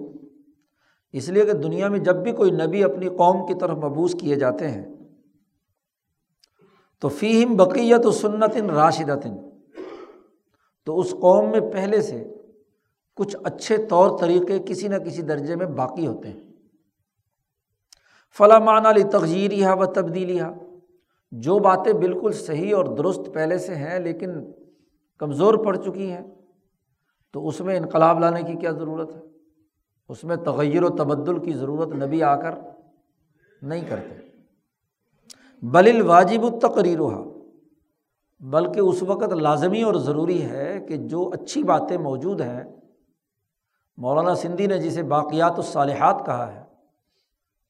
[1.11, 4.35] اس لیے کہ دنیا میں جب بھی کوئی نبی اپنی قوم کی طرف مبوس کیے
[4.35, 4.85] جاتے ہیں،
[6.99, 9.27] تو فیم بقیت و سنت راشدت
[10.85, 12.23] تو اس قوم میں پہلے سے
[13.15, 16.39] کچھ اچھے طور طریقے کسی نہ کسی درجے میں باقی ہوتے ہیں۔
[18.37, 20.39] فلاں معنی علی تغیر و تبدیلی
[21.41, 24.29] جو باتیں بالکل صحیح اور درست پہلے سے ہیں لیکن
[25.17, 26.23] کمزور پڑ چکی ہیں،
[27.33, 29.21] تو اس میں انقلاب لانے کی کیا ضرورت ہے؟
[30.09, 32.55] اس میں تغیر و تبدل کی ضرورت نبی آ کر
[33.61, 34.15] نہیں کرتے۔
[35.61, 37.23] بل الواجب التقریر ہوا
[38.39, 42.63] بلکہ اس وقت لازمی اور ضروری ہے کہ جو اچھی باتیں موجود ہیں،
[43.97, 46.63] مولانا سندھی نے جسے باقیات الصالحات کہا ہے،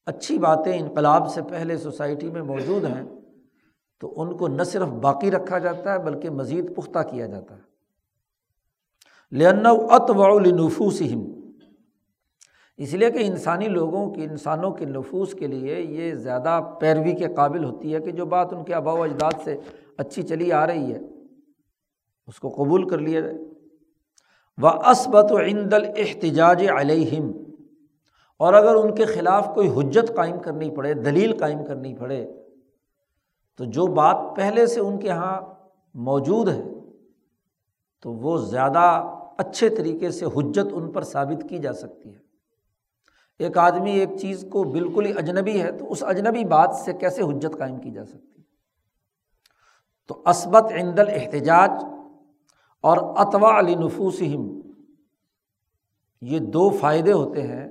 [0.06, 3.04] اچھی باتیں انقلاب سے پہلے سوسائٹی میں موجود ہیں۔
[4.00, 7.76] تو ان کو نہ صرف باقی رکھا جاتا ہے بلکہ مزید پختہ کیا جاتا ہے۔
[9.32, 11.24] لن اتوالنفوسم
[12.76, 17.34] اس لیے کہ انسانی لوگوں کی، انسانوں کے نفوس کے لیے یہ زیادہ پیروی کے
[17.34, 19.56] قابل ہوتی ہے کہ جو بات ان کے آبا و اجداد سے
[19.96, 20.98] اچھی چلی آ رہی ہے،
[22.26, 23.34] اس کو قبول کر لیا جائے۔
[24.62, 27.32] و اسبت و عند احتجاج علیہم
[28.36, 32.45] اور اگر ان کے خلاف کوئی حجت قائم کرنی پڑے، دلیل قائم کرنی پڑے
[33.56, 35.40] تو جو بات پہلے سے ان کے یہاں
[35.94, 36.62] موجود ہے،
[38.02, 42.18] تو وہ زیادہ اچھے طریقے سے حجت ان پر ثابت کی جا سکتی ہے۔
[43.38, 47.22] ایک آدمی ایک چیز کو بالکل ہی اجنبی ہے، تو اس اجنبی بات سے کیسے
[47.22, 48.46] حجت قائم کی جا سکتی ہے؟
[50.08, 51.70] تو اسبت عندل احتجاج
[52.80, 54.60] اور اتوا علی نفوسم
[56.20, 57.68] یہ دو فائدے ہوتے ہیں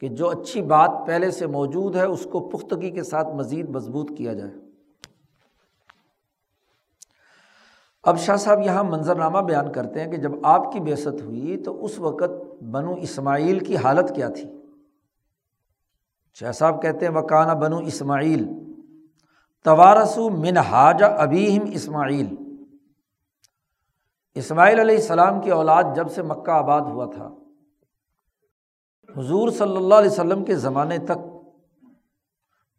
[0.00, 4.10] کہ جو اچھی بات پہلے سے موجود ہے، اس کو پختگی کے ساتھ مزید مضبوط
[4.16, 4.65] کیا جائے۔
[8.06, 11.84] اب شاہ صاحب یہاں منظرنامہ بیان کرتے ہیں کہ جب آپ کی بیست ہوئی تو
[11.84, 14.52] اس وقت بنو اسماعیل کی حالت کیا تھی؟
[16.34, 18.48] شاہ صاحب کہتے ہیں وکانہ بنو اسماعیل
[19.64, 22.34] توارسو منہاج ابیم اسماعیل۔
[24.34, 27.34] اسماعیل علیہ السلام کی اولاد جب سے مکہ آباد ہوا تھا۔
[29.16, 31.18] حضور صلی اللہ علیہ وسلم کے زمانے تک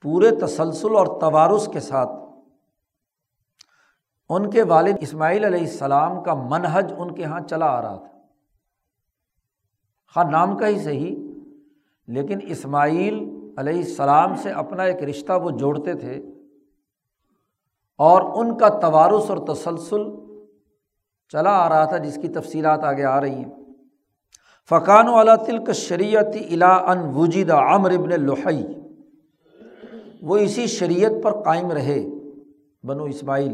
[0.02, 2.27] پورے تسلسل اور توارس کے ساتھ
[4.30, 8.18] ان کے والد اسماعیل علیہ السلام کا منحج ان کے یہاں چلا آ رہا تھا۔
[10.16, 11.16] خا نام کا ہی صحیح،
[12.08, 13.16] لیکن اسماعیل
[13.58, 16.14] علیہ السلام سے اپنا ایک رشتہ وہ جوڑتے تھے
[17.96, 20.04] اور ان کا توارس اور تسلسل
[21.30, 23.50] چلا آ رہا تھا، جس کی تفصیلات آگے آ رہی ہیں۔
[24.70, 28.66] فقان والا تلک شریعت الا ان وجید عمر ابن لحی
[30.22, 32.06] وہ اسی شریعت پر قائم رہے
[32.84, 33.54] بنو اسماعیل۔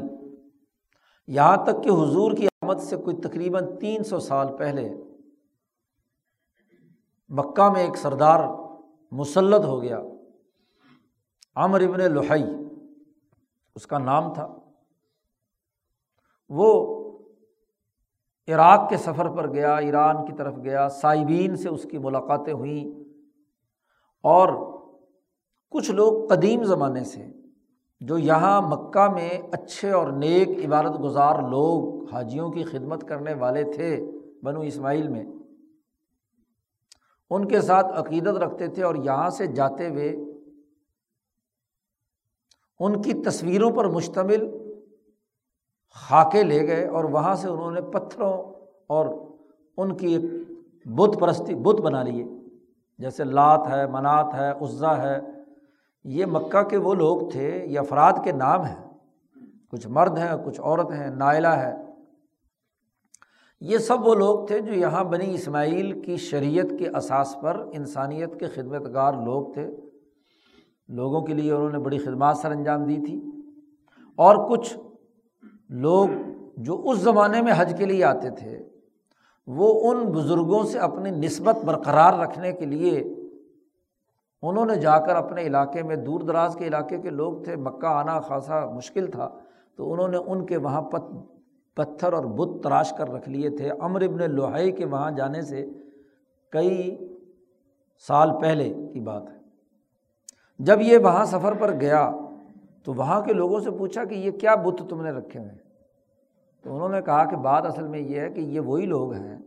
[1.27, 4.89] یہاں تک کہ حضور کی آمد سے کوئی تقریباً تین سو سال پہلے
[7.29, 8.39] مکہ میں ایک سردار
[9.11, 9.99] مسلط ہو گیا
[11.55, 12.43] عمر ابن لحی،
[13.75, 14.47] اس کا نام تھا۔
[16.49, 16.69] وہ
[18.47, 22.85] عراق کے سفر پر گیا، ایران کی طرف گیا سائبین سے اس کی ملاقاتیں ہوئیں
[24.21, 24.49] اور
[25.69, 27.27] کچھ لوگ قدیم زمانے سے
[28.03, 33.63] جو یہاں مکہ میں اچھے اور نیک عبادت گزار لوگ حاجیوں کی خدمت کرنے والے
[33.63, 34.11] تھے
[34.43, 35.25] بنو اسماعیل میں۔
[37.29, 40.15] ان کے ساتھ عقیدت رکھتے تھے اور یہاں سے جاتے ہوئے
[42.79, 44.57] ان کی تصویروں پر مشتمل
[45.91, 48.37] خاکے لے گئے اور وہاں سے انہوں نے پتھروں
[48.87, 49.05] اور
[49.77, 50.23] ان کی ایک
[50.85, 52.25] بت پرستی، بت بنا لیے۔
[52.97, 55.32] جیسے لات ہے، منات ہے عزا ہے۔
[56.03, 58.89] یہ مکہ کے وہ لوگ تھے، یہ افراد کے نام ہیں۔
[59.69, 61.75] کچھ مرد ہیں، کچھ عورت ہیں، نائلہ ہے۔
[63.61, 68.39] یہ سب وہ لوگ تھے جو یہاں بنی اسماعیل کی شریعت کے اساس پر انسانیت
[68.39, 69.67] کے خدمت گار لوگ تھے۔
[70.87, 73.21] لوگوں کے لیے انہوں نے بڑی خدمات سر انجام دی تھی۔
[74.15, 74.77] اور کچھ
[75.69, 76.07] لوگ
[76.57, 78.69] جو اس زمانے میں حج کے لیے آتے تھے،
[79.47, 83.03] وہ ان بزرگوں سے اپنی نسبت برقرار رکھنے کے لیے
[84.43, 87.85] انہوں نے جا کر اپنے علاقے میں دور دراز کے علاقے کے لوگ تھے، مکہ
[87.85, 89.29] آنا خاصا مشکل تھا،
[89.75, 91.03] تو انہوں نے ان کے وہاں پت،
[91.75, 95.65] پتھر اور بت تراش کر رکھ لیے تھے۔ امر ابن لوہائی کے وہاں جانے سے
[96.49, 96.97] کئی
[98.07, 99.37] سال پہلے کی بات ہے۔
[100.59, 102.11] جب یہ وہاں سفر پر گیا،
[102.83, 105.57] تو وہاں کے لوگوں سے پوچھا کہ یہ کیا بت تم نے رکھے ہوئے؟ ہیں
[106.63, 109.37] تو انہوں نے کہا کہ بات اصل میں یہ ہے کہ یہ وہی لوگ ہیں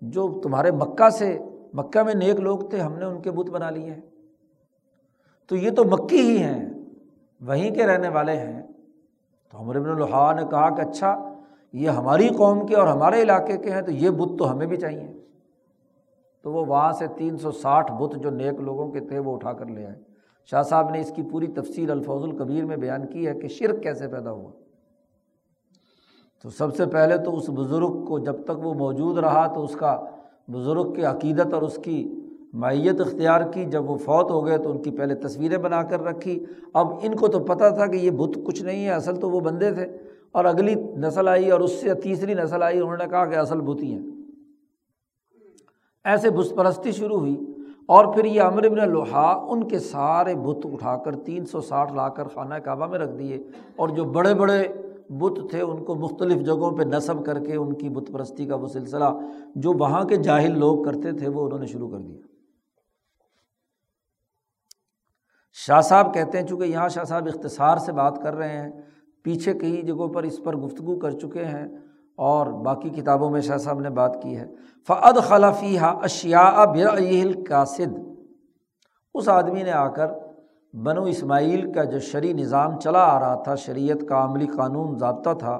[0.00, 1.38] جو تمہارے مکہ سے،
[1.74, 4.15] مکہ میں نیک لوگ تھے، ہم نے ان کے بت بنا لیے ہیں۔
[5.48, 6.68] تو یہ تو مکی ہی ہیں،
[7.40, 8.62] وہیں کے رہنے والے ہیں۔
[9.52, 11.32] تو عمر ابن الحا نے کہا کہ اچھا
[11.72, 14.76] یہ ہماری قوم کے اور ہمارے علاقے کے ہیں، تو یہ بت تو ہمیں بھی
[14.76, 15.12] چاہیے۔
[16.42, 19.52] تو وہ وہاں سے تین سو ساٹھ بت جو نیک لوگوں کے تھے، وہ اٹھا
[19.52, 19.96] کر لے آئے۔
[20.46, 23.82] شاہ صاحب نے اس کی پوری تفصیل الفوظ القبیر میں بیان کی ہے کہ شرک
[23.82, 24.50] کیسے پیدا ہوا۔
[26.42, 29.76] تو سب سے پہلے تو اس بزرگ کو جب تک وہ موجود رہا، تو اس
[29.76, 30.04] کا
[30.52, 32.20] بزرگ کی عقیدت اور اس کی
[32.56, 36.02] مائیت اختیار کی، جب وہ فوت ہو گئے تو ان کی پہلے تصویریں بنا کر
[36.02, 39.30] رکھی۔ اب ان کو تو پتہ تھا کہ یہ بت کچھ نہیں ہے، اصل تو
[39.30, 39.86] وہ بندے تھے۔
[40.32, 43.60] اور اگلی نسل آئی اور اس سے تیسری نسل آئی، انہوں نے کہا کہ اصل
[43.60, 44.06] بت ہی ہیں۔
[46.04, 47.40] ایسے بت پرستی شروع ہوئی
[47.86, 51.92] اور پھر یہ امر ابن لوہا، ان کے سارے بت اٹھا کر تین سو ساٹھ
[51.92, 53.42] لا کر خانہ کعبہ میں رکھ دیے۔
[53.76, 54.68] اور جو بڑے بڑے
[55.10, 58.54] بت تھے، ان کو مختلف جگہوں پہ نصب کر کے ان کی بت پرستی کا
[58.54, 59.18] وہ سلسلہ،
[59.54, 62.35] جو وہاں کے جاہل لوگ کرتے تھے، وہ انہوں نے شروع کر دیا۔
[65.64, 68.70] شاہ صاحب کہتے ہیں، چونکہ یہاں شاہ صاحب اختصار سے بات کر رہے ہیں،
[69.24, 71.66] پیچھے کئی جگہوں پر اس پر گفتگو کر چکے ہیں
[72.18, 74.46] اور باقی کتابوں میں شاہ صاحب نے بات کی ہے۔
[74.88, 77.98] فعد خلفی ہا اشیا برعیل قاصد
[79.14, 80.12] اس آدمی نے آ کر
[80.74, 85.34] بنو اسماعیل کا جو شرعی نظام چلا آ رہا تھا، شریعت کا عملی قانون ضابطہ
[85.38, 85.58] تھا،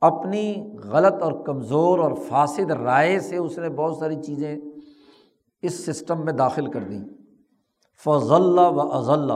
[0.00, 4.56] اپنی غلط اور کمزور اور فاصد رائے سے اس نے بہت ساری چیزیں
[5.62, 7.04] اس سسٹم میں داخل کر دیں۔
[8.04, 9.30] فضل و اضل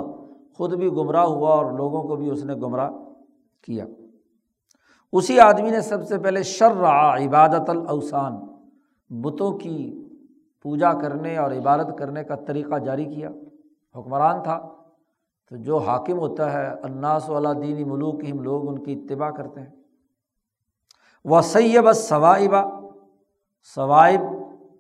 [0.55, 2.91] خود بھی گمراہ ہوا اور لوگوں کو بھی اس نے گمراہ
[3.63, 3.87] کیا۔
[5.13, 8.33] اسی آدمی نے سب سے پہلے شرع عبادت الاوسان
[9.11, 10.09] بتوں کی
[10.63, 13.31] پوجا کرنے اور عبادت کرنے کا طریقہ جاری کیا۔
[13.97, 14.69] حکمران تھا۔
[15.49, 19.61] تو جو حاکم ہوتا ہے اناس والا دینی ملوک ہم لوگ ان کی اتباع کرتے
[19.61, 19.71] ہیں۔
[21.25, 22.91] وہ سیب ثوائبہ
[23.75, 24.21] ثوائب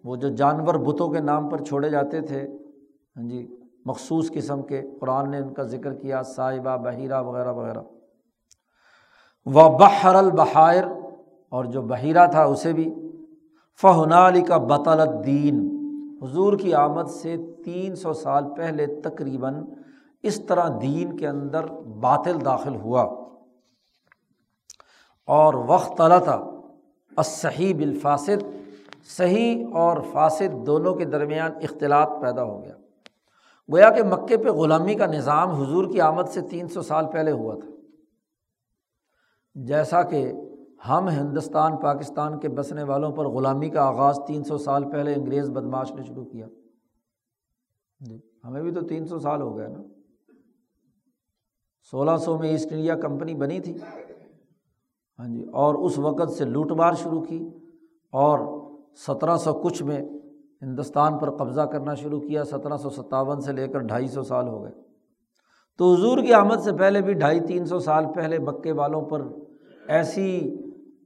[0.04, 2.48] وہ جو جانور بتوں کے نام پر چھوڑے جاتے تھے۔
[3.16, 3.56] ہاں جی
[3.90, 7.80] مخصوص قسم کے قرآن نے ان کا ذکر کیا، صاحبہ، بحیرہ وغیرہ وغیرہ۔
[9.46, 10.84] و بحر البحائر،
[11.48, 12.94] اور جو بحیرہ تھا اسے بھی۔
[13.82, 15.76] فہن علی کا بطل دین
[16.22, 19.64] حضور کی آمد سے تین سو سال پہلے تقریباً
[20.22, 23.02] اس طرح دین کے اندر باطل داخل ہوا۔
[25.26, 26.60] اور وقت اللہ
[27.24, 28.44] صحیح بالفاصد
[29.16, 32.74] صحیح اور فاسد دونوں کے درمیان اختلاط پیدا ہو گیا۔
[33.72, 37.30] گویا کہ مکے پہ غلامی کا نظام حضور کی آمد سے تین سو سال پہلے
[37.30, 37.68] ہوا تھا۔
[39.54, 40.32] جیسا کہ
[40.88, 45.50] ہم ہندوستان، پاکستان کے بسنے والوں پر غلامی کا آغاز تین سو سال پہلے انگریز
[45.50, 46.46] بدماش نے شروع کیا۔
[48.00, 49.82] جی ہمیں بھی تو تین سو سال ہو گئے نا۔
[51.90, 53.76] سولہ سو میں ایسٹ انڈیا کمپنی بنی تھی۔
[55.18, 57.48] ہاں جی اور اس وقت سے لوٹ مار شروع کی
[58.12, 58.38] اور
[58.96, 60.02] سترہ سو کچھ میں
[60.62, 64.48] ہندوستان پر قبضہ کرنا شروع کیا، سترہ سو ستاون سے لے کر ڈھائی سو سال
[64.48, 64.72] ہو گئے۔
[65.78, 69.22] تو حضور کی آمد سے پہلے بھی ڈھائی تین سو سال پہلے مکے والوں پر
[69.88, 70.56] ایسی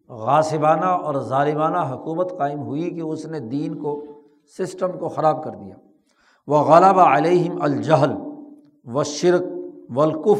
[0.08, 4.04] غاسبانہ اور ظالمانہ حکومت قائم ہوئی کہ اس نے دین کو،
[4.58, 5.74] سسٹم کو خراب کر دیا۔
[6.46, 8.12] وہ غالبہ علیہم الجہل
[8.84, 9.42] و شرک
[9.96, 10.34] و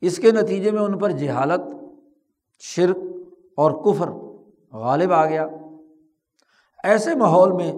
[0.00, 1.60] اس کے نتیجے میں ان پر جہالت،
[2.60, 2.96] شرک
[3.56, 4.10] اور کفر
[4.72, 5.46] غالب آ گیا۔
[6.84, 7.72] ایسے ماحول میں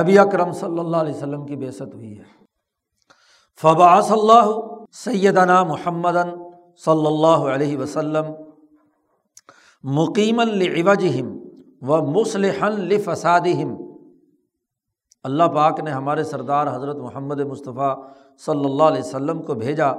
[0.00, 2.24] نبی اکرم صلی اللہ علیہ وسلم کی بےست ہوئی ہے۔
[3.62, 6.16] فبا صلی اللہ سیدنا محمد
[6.84, 8.24] صلی اللہ علیہ وسلم
[9.84, 11.38] مقیم الوجہم
[11.88, 13.76] و مسلحن لفسادہم۔
[15.24, 18.04] اللہ پاک نے ہمارے سردار حضرت محمد مصطفیٰ
[18.38, 19.92] صلی اللہ علیہ وسلم کو بھیجا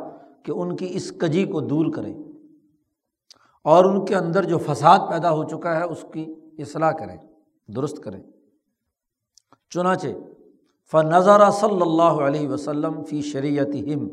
[0.43, 2.13] کہ ان کی اس کجی کو دور کریں
[3.63, 7.17] اور ان کے اندر جو فساد پیدا ہو چکا ہے اس کی اصلاح کریں۔
[7.67, 8.23] درست کریں۔
[9.69, 10.07] چنانچہ،
[10.91, 14.07] فنظر صلی اللہ علیہ وسلم فی شریعت ہم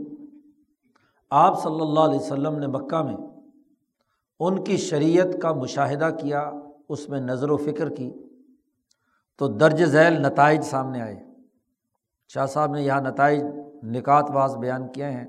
[1.31, 3.17] آپ صلی اللہ علیہ وسلم نے مکہ میں
[4.41, 6.51] ان کی شریعت کا مشاہدہ کیا،
[6.89, 8.13] اس میں نظر و فکر کی۔
[9.39, 11.25] تو درج ذیل نتائج سامنے آئے۔
[12.29, 13.43] شاہ صاحب نے یہاں نتائج
[13.83, 15.27] نکات باز بیان کیے ہیں۔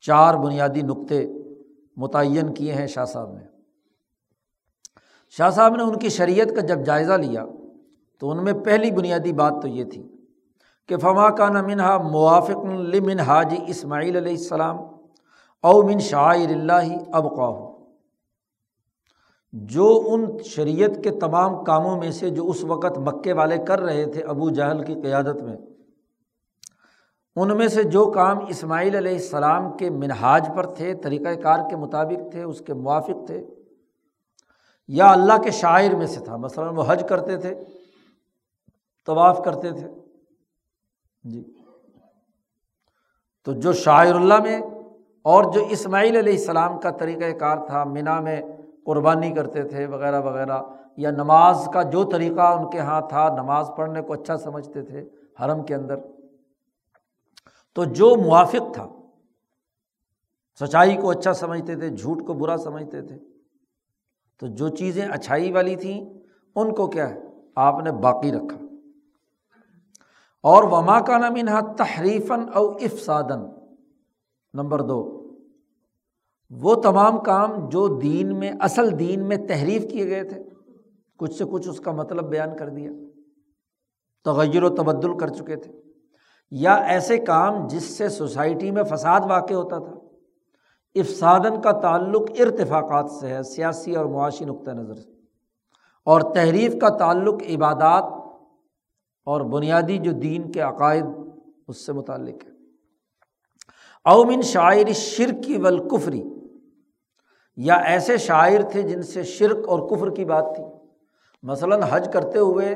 [0.00, 1.32] چار بنیادی نقطے
[1.96, 3.57] متعین کیے ہیں شاہ صاحب نے۔
[5.36, 7.44] شاہ صاحب نے ان کی شریعت کا جب جائزہ لیا
[8.18, 10.02] تو ان میں پہلی بنیادی بات تو یہ تھی
[10.88, 12.64] کہ فما کا نہ منہا موافق
[12.94, 14.76] لمن حاجی اسماعیل علیہ السلام
[15.64, 17.66] او من شاعر اللہ اب ہو
[19.52, 24.04] جو ان شریعت کے تمام کاموں میں سے جو اس وقت مکے والے کر رہے
[24.12, 25.56] تھے ابو جہل کی قیادت میں،
[27.36, 31.76] ان میں سے جو کام اسماعیل علیہ السلام کے منہاج پر تھے طریقۂ کار کے
[31.76, 33.44] مطابق تھے، اس کے موافق تھے
[34.88, 37.54] یا اللہ کے شاعر میں سے تھا۔ مثلاً وہ حج کرتے تھے،
[39.06, 39.88] طواف کرتے تھے۔
[41.22, 41.52] جی۔
[43.44, 44.60] تو جو شاعر اللہ میں
[45.22, 48.42] اور جو اسماعیل علیہ السلام کا طریقۂ کار تھا منا میں
[48.86, 50.62] قربانی کرتے تھے وغیرہ وغیرہ،
[50.96, 55.08] یا نماز کا جو طریقہ ان کے یہاں تھا، نماز پڑھنے کو اچھا سمجھتے تھے
[55.40, 55.96] حرم کے اندر۔
[57.74, 58.88] تو جو موافق تھا،
[60.60, 63.27] سچائی کو اچھا سمجھتے تھے، جھوٹ کو برا سمجھتے تھے
[64.38, 66.04] تو جو چیزیں اچھائی والی تھیں،
[66.54, 67.20] ان کو کیا ہے؟
[67.56, 68.58] آپ نے باقی رکھا۔
[70.42, 73.40] اور وما کا نام انہا تحریفن او افسادن
[74.54, 75.14] نمبر دو،
[76.50, 80.42] وہ تمام کام جو دین میں، اصل دین میں تحریف کیے گئے تھے۔
[81.18, 82.90] کچھ سے کچھ اس کا مطلب بیان کر دیا۔
[84.24, 85.72] تغیر و تبدل کر چکے تھے۔
[86.50, 89.97] یا ایسے کام جس سے سوسائٹی میں فساد واقع ہوتا تھا۔
[91.00, 95.10] افسادن کا تعلق ارتفاقات سے ہے، سیاسی اور معاشی نقطۂ نظر سے۔
[96.04, 98.04] اور تحریف کا تعلق عبادات
[99.24, 101.04] اور بنیادی جو دین کے عقائد،
[101.68, 102.50] اس سے متعلق ہے۔
[104.04, 106.24] اومن شاعر شرک والکفری
[107.56, 110.64] یا ایسے شاعر تھے جن سے شرک اور کفر کی بات تھی۔
[111.42, 112.74] مثلاً حج کرتے ہوئے،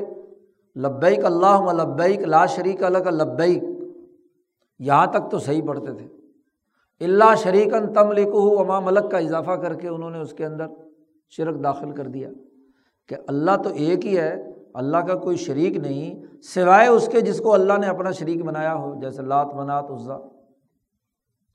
[0.75, 3.63] لبیک اللہ لبیک لا شریک الگ لبیک،
[4.79, 6.07] یہاں تک تو صحیح پڑھتے تھے۔
[7.03, 10.65] اللہ شریکن تم لکھو اما ملک کا اضافہ کر کے انہوں نے اس کے اندر
[11.29, 12.29] شرک داخل کر دیا
[13.07, 17.39] کہ اللہ تو ایک ہی ہے، اللہ کا کوئی شریک نہیں، سوائے اس کے جس
[17.39, 20.17] کو اللہ نے اپنا شریک بنایا ہو، جیسے لات منات عزا۔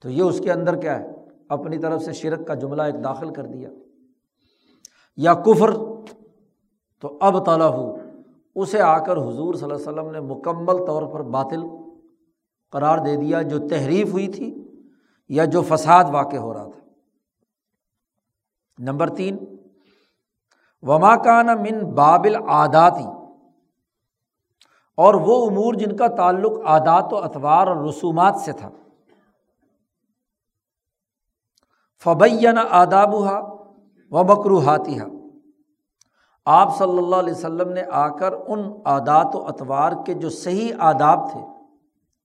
[0.02, 1.06] تو یہ اس کے اندر کیا ہے؟
[1.48, 3.70] اپنی طرف سے شرک کا جملہ ایک داخل کر دیا۔
[5.16, 5.70] یا کفر،
[7.00, 7.96] تو اب تعالیٰ ہو
[8.54, 11.61] اسے آ کر حضور صلی اللہ علیہ وسلم نے مکمل طور پر باطل
[12.70, 14.57] قرار دے دیا، جو تحریف ہوئی تھی
[15.28, 16.80] یا جو فساد واقع ہو رہا تھا۔
[18.78, 19.38] نمبر تین،
[20.82, 23.04] وما کان من بابل عاداتی
[24.96, 28.70] اور وہ امور جن کا تعلق عادات و اطوار اور رسومات سے تھا۔
[32.04, 33.40] فبین آداب ہا
[34.10, 35.04] و مکروحاتی ہا
[36.44, 40.74] آپ صلی اللہ علیہ وسلم نے آ کر ان عادات و اطوار کے جو صحیح
[40.78, 41.40] آداب تھے،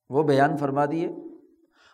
[0.10, 1.16] وہ بیان فرما دیے۔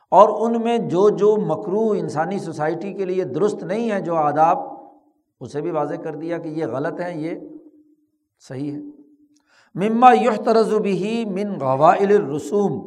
[0.10, 4.58] اور ان میں جو جو مکرو انسانی سوسائٹی کے لیے درست نہیں ہے، جو آداب،
[5.40, 7.40] اسے بھی واضح کر دیا کہ یہ غلط ہے یہ
[8.40, 8.80] صحیح ہے۔
[9.76, 12.80] مما یحترز بھی من غوائل الرسوم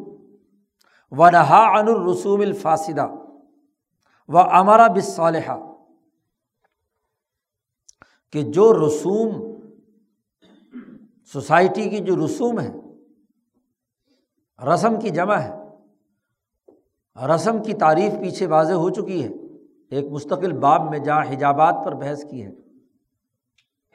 [1.13, 3.07] و رہا ان الرسوم الفاصدہ
[4.29, 5.59] و امرا بصالحہ
[8.33, 9.31] کہ جو رسوم،
[11.33, 12.73] سوسائٹی کی جو رسوم ہے
[14.75, 15.62] رسم کی جمع ہے
[17.17, 19.29] رسم کی تعریف پیچھے واضح ہو چکی ہے۔
[19.91, 22.51] ایک مستقل باب میں جہاں حجابات پر بحث کی ہے۔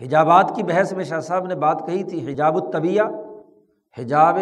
[0.01, 3.01] حجابات کی بحث میں شاہ صاحب نے بات کہی تھی، حجاب الطبیہ
[3.97, 4.37] حجاب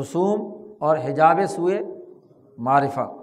[0.00, 1.80] رسوم اور حجاب سوئے
[2.58, 3.16] معرفہ۔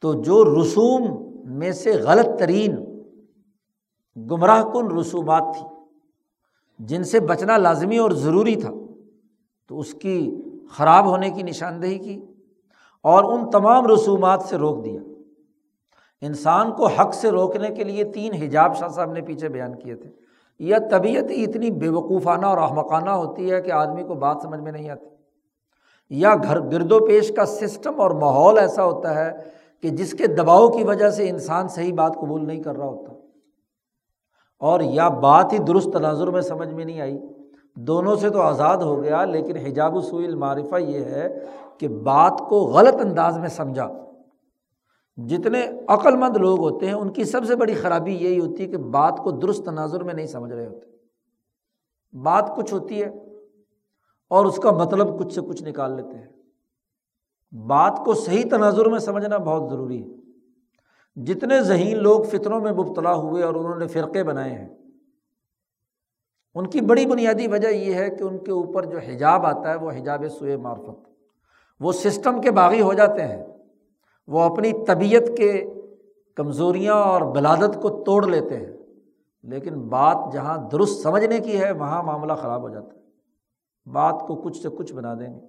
[0.00, 2.76] تو جو رسوم میں سے غلط ترین
[4.30, 5.66] گمراہ کن رسومات تھی،
[6.78, 8.70] جن سے بچنا لازمی اور ضروری تھا،
[9.68, 12.20] تو اس کی خراب ہونے کی نشاندہی کی۔
[13.06, 15.00] اور ان تمام رسومات سے روک دیا۔
[16.20, 19.94] انسان کو حق سے روکنے کے لیے تین حجاب شاہ صاحب نے پیچھے بیان کیے
[19.94, 20.10] تھے۔
[20.58, 24.60] یا طبیعت ہی اتنی بے وقوفانہ اور احمقانہ ہوتی ہے کہ آدمی کو بات سمجھ
[24.60, 25.06] میں نہیں آتی۔
[26.10, 29.30] یا گھر گرد و پیش کا سسٹم اور ماحول ایسا ہوتا ہے
[29.82, 33.12] کہ جس کے دباؤ کی وجہ سے انسان صحیح بات قبول نہیں کر رہا ہوتا۔
[34.58, 37.18] اور یا بات ہی درست تناظر میں سمجھ میں نہیں آئی۔
[37.76, 41.44] دونوں سے تو آزاد ہو گیا، لیکن حجاب و سوئل معرفہ یہ ہے
[41.78, 43.90] کہ بات کو غلط انداز میں سمجھا۔
[45.16, 48.68] جتنے عقل مند لوگ ہوتے ہیں، ان کی سب سے بڑی خرابی یہی ہوتی ہے
[48.68, 50.86] کہ بات کو درست تناظر میں نہیں سمجھ رہے ہوتے۔
[52.18, 53.08] بات کچھ ہوتی ہے
[54.30, 56.26] اور اس کا مطلب کچھ سے کچھ نکال لیتے ہیں۔
[57.66, 60.16] بات کو صحیح تناظر میں سمجھنا بہت ضروری ہے۔
[61.24, 64.68] جتنے ذہین لوگ فطروں میں مبتلا ہوئے اور انہوں نے فرقے بنائے ہیں
[66.56, 69.76] ان کی بڑی بنیادی وجہ یہ ہے کہ ان کے اوپر جو حجاب آتا ہے
[69.76, 71.08] وہ حجاب سوئے معرفت،
[71.80, 73.44] وہ سسٹم کے باغی ہو جاتے ہیں،
[74.26, 75.64] وہ اپنی طبیعت کے
[76.34, 78.72] کمزوریاں اور بلادت کو توڑ لیتے ہیں،
[79.42, 84.36] لیکن بات جہاں درست سمجھنے کی ہے وہاں معاملہ خراب ہو جاتا ہے۔ بات کو
[84.36, 85.46] کچھ سے کچھ بنا دیں گے۔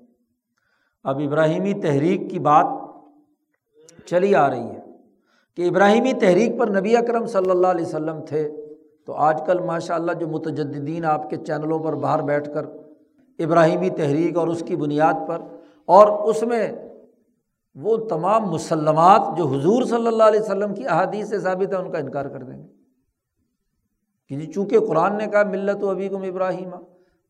[1.03, 2.65] اب ابراہیمی تحریک کی بات
[4.05, 4.81] چلی آ رہی ہے
[5.55, 8.56] کہ ابراہیمی تحریک پر نبی اکرم صلی اللہ علیہ وسلم تھے۔
[9.07, 12.65] تو آج کل ماشاء اللہ جو متجدین آپ کے چینلوں پر باہر بیٹھ کر
[13.39, 15.41] ابراہیمی تحریک اور اس کی بنیاد پر
[15.85, 16.71] اور اس میں
[17.75, 21.91] وہ تمام مسلمات جو حضور صلی اللہ علیہ وسلم کی احادیث سے ثابت ہے ان
[21.91, 22.67] کا انکار کر دیں گے۔
[24.29, 26.69] کہ جی چونکہ قرآن نے کہا، ملت و ابھی کم ابراہیم،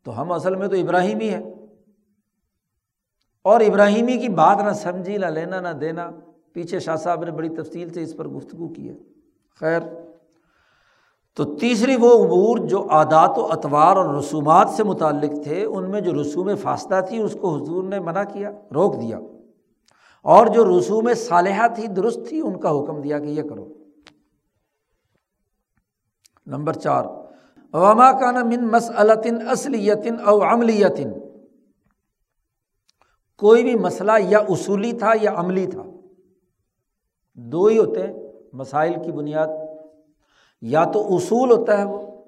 [0.04, 1.54] تو ہم اصل میں تو ابراہیمی ہیں۔
[3.42, 6.10] اور ابراہیمی کی بات نہ سمجھی، نہ لینا، نہ دینا،
[6.54, 8.98] پیچھے شاہ صاحب نے بڑی تفصیل سے اس پر گفتگو کی ہے۔
[9.60, 9.80] خیر
[11.38, 16.02] تو تیسری وہ امور جو عادات و اطوار اور رسومات سے متعلق تھے، ان میں
[16.02, 19.20] جو رسوم فاستہ تھی، اس کو حضور نے منع کیا، روک دیا۔
[20.24, 23.74] اور جو رسوم صالحہ تھی، درست تھی، ان کا حکم دیا کہ یہ کرو۔
[26.46, 27.06] نمبر چار،
[27.74, 31.12] وما کا نا من مسلطن اصلیتن او عملیتن
[33.38, 35.84] کوئی بھی مسئلہ یا اصولی تھا یا عملی تھا۔
[37.34, 38.14] دو ہی ہوتے ہیں
[38.54, 39.48] مسائل کی بنیاد
[40.62, 42.24] یا تو اصول ہوتا ہے وہ،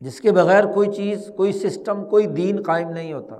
[0.00, 3.36] جس کے بغیر کوئی چیز، کوئی سسٹم، کوئی دین قائم نہیں ہوتا۔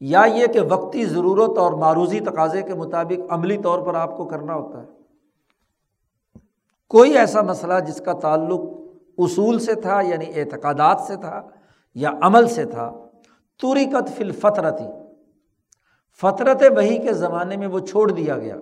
[0.00, 4.24] یا یہ کہ وقتی ضرورت اور معروضی تقاضے کے مطابق عملی طور پر آپ کو
[4.24, 4.86] کرنا ہوتا ہے۔
[6.88, 8.60] کوئی ایسا مسئلہ جس کا تعلق
[9.18, 11.42] اصول سے تھا یعنی اعتقادات سے تھا
[11.94, 12.92] یا عمل سے تھا
[13.60, 14.84] توری قط فل فطرتی
[16.20, 18.56] فطرت وہی کے زمانے میں وہ چھوڑ دیا گیا۔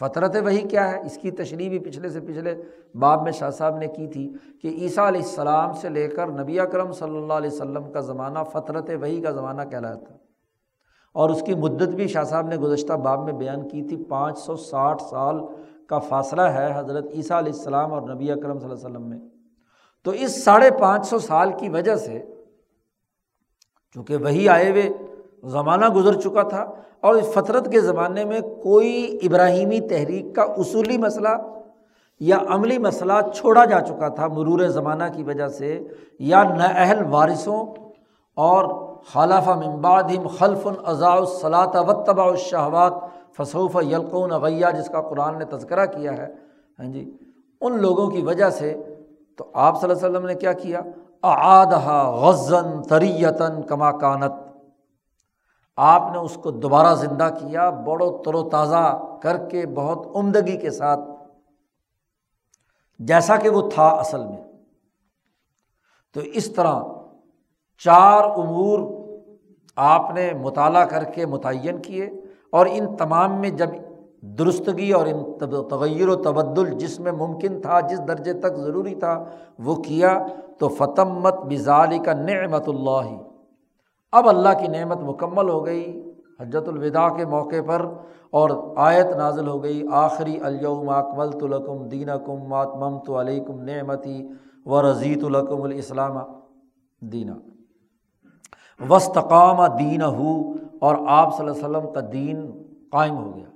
[0.00, 2.54] فطرت وہی کیا ہے؟ اس کی تشریح بھی پچھلے سے پچھلے
[2.94, 4.28] باب میں شاہ صاحب نے کی تھی
[4.62, 8.38] کہ عیسیٰ علیہ السلام سے لے کر نبی اکرم صلی اللہ علیہ وسلم کا زمانہ
[8.52, 10.16] فطرت وہی کا زمانہ کہلاتا تھا
[11.12, 14.38] اور اس کی مدت بھی شاہ صاحب نے گزشتہ باب میں بیان کی تھی، پانچ
[14.38, 15.36] سو ساٹھ سال
[15.86, 19.18] کا فاصلہ ہے حضرت عیسیٰ علیہ السلام اور نبی اکرم صلی اللہ علیہ وسلم میں۔
[20.04, 22.22] تو اس ساڑھے پانچ سو سال کی وجہ سے
[23.94, 24.88] چونکہ وہی آئے ہوئے
[25.42, 26.64] زمانہ گزر چکا تھا
[27.00, 31.28] اور اس فطرت کے زمانے میں کوئی ابراہیمی تحریک کا اصولی مسئلہ
[32.20, 35.78] یا عملی مسئلہ چھوڑا جا چکا تھا مرور زمانہ کی وجہ سے،
[36.18, 37.64] یا اہل وارثوں
[38.36, 38.64] اور
[39.12, 42.92] خلافہ ممبادم خلف الضاء الصلاۃ و طباء الشہوات
[43.36, 46.26] فصوف یلقون اغیہ جس کا قرآن نے تذکرہ کیا ہے۔
[46.78, 47.10] ہاں جی
[47.60, 48.74] ان لوگوں کی وجہ سے
[49.38, 50.80] تو آپ صلی اللہ علیہ وسلم نے کیا کیا؟
[51.22, 54.32] اعادہ غزن تریتاً کما کانت۔
[55.76, 60.56] آپ نے اس کو دوبارہ زندہ کیا، بڑو تر و تازہ کر کے بہت عمدگی
[60.56, 61.00] کے ساتھ،
[62.98, 64.42] جیسا کہ وہ تھا اصل میں۔
[66.14, 66.80] تو اس طرح
[67.78, 68.80] چار امور
[69.76, 72.10] آپ نے مطالعہ کر کے متعین کیے
[72.50, 73.68] اور ان تمام میں جب
[74.22, 79.24] درستگی اور ان تغیر و تبدل جس میں ممکن تھا، جس درجے تک ضروری تھا،
[79.58, 80.26] وہ کیا،
[80.58, 83.29] تو فتمت بزالی کا نعمت اللہ
[84.12, 87.86] اب اللہ کی نعمت مکمل ہو گئی، حجت الوداع کے موقع پر،
[88.30, 94.28] اور آیت نازل ہو گئی، آخری الوم اکمل الکم دین کم ماتمم تو علیکم نعمتی
[94.66, 96.18] و رضیت الکم الاسلام
[97.00, 97.34] دینا۔
[98.88, 103.50] وسطقام دین ہو اور آپ صلی اللہ علیہ وسلم کا دین قائم ہو گیا۔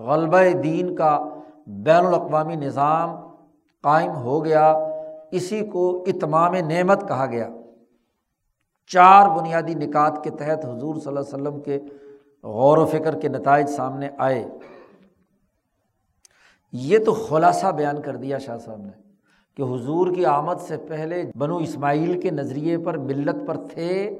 [0.00, 1.28] غلبہ دین کا
[1.66, 3.10] بین الاقوامی نظام
[3.82, 4.78] قائم ہو گیا،
[5.30, 7.48] اسی کو اتمام نعمت کہا گیا۔
[8.92, 11.78] چار بنیادی نکات کے تحت حضور صلی اللہ علیہ وسلم کے
[12.42, 14.48] غور و فکر کے نتائج سامنے آئے۔
[16.72, 18.90] یہ تو خلاصہ بیان کر دیا شاہ صاحب نے
[19.56, 24.18] کہ حضور کی آمد سے پہلے بنو اسماعیل کے نظریے پر ملت پر تھے۔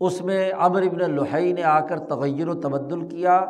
[0.00, 3.44] اس میں امر ابن الحی نے آ کر تغیر و تبدل کیا۔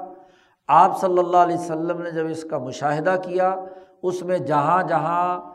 [0.68, 3.56] آپ صلی اللہ علیہ وسلم نے جب اس کا مشاہدہ کیا،
[4.02, 5.54] اس میں جہاں جہاں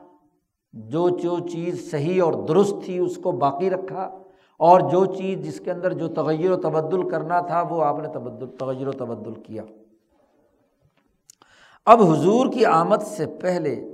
[0.74, 4.18] جو جو چیز صحیح اور درست تھی اس کو باقی رکھا۔
[4.60, 8.08] اور جو چیز جس کے اندر جو تغیر و تبدل کرنا تھا، وہ آپ نے
[8.08, 9.64] تبدل تغیر و تبدل کیا۔
[11.86, 13.94] اب حضور کی آمد سے پہلے،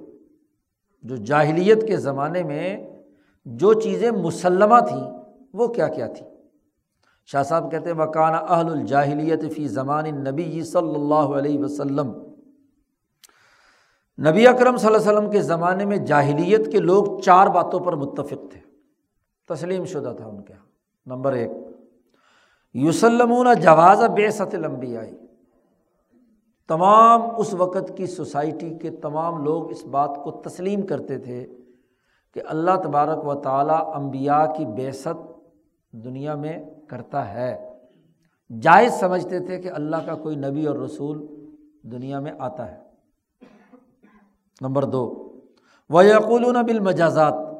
[1.03, 2.77] جو جاہلیت کے زمانے میں
[3.45, 5.11] جو چیزیں مسلمہ تھیں،
[5.53, 6.27] وہ کیا کیا تھیں؟
[7.25, 12.11] شاہ صاحب کہتے ہیں مکانہ اہل الجاہلیت فی زمان نبی صلی اللہ علیہ وسلم۔
[14.29, 17.93] نبی اکرم صلی اللہ علیہ وسلم کے زمانے میں جاہلیت کے لوگ چار باتوں پر
[17.93, 18.70] متفق تھے۔
[19.55, 20.65] تسلیم شدہ تھا ان کے یہاں
[21.05, 21.51] نمبر ایک
[22.73, 25.17] یوسلمون جواز بے ست لمبی آئی
[26.67, 31.47] تمام اس وقت کی سوسائٹی کے تمام لوگ اس بات کو تسلیم کرتے تھے
[32.33, 35.31] کہ اللہ تبارک و تعالیٰ امبیا کی بے ست
[35.91, 37.69] دنیا میں کرتا ہے۔
[38.61, 41.27] جائز سمجھتے تھے کہ اللہ کا کوئی نبی اور رسول
[41.83, 42.77] دنیا میں آتا ہے۔
[44.61, 45.33] نمبر دو
[45.89, 47.50] وہ یقول بالمجازات۔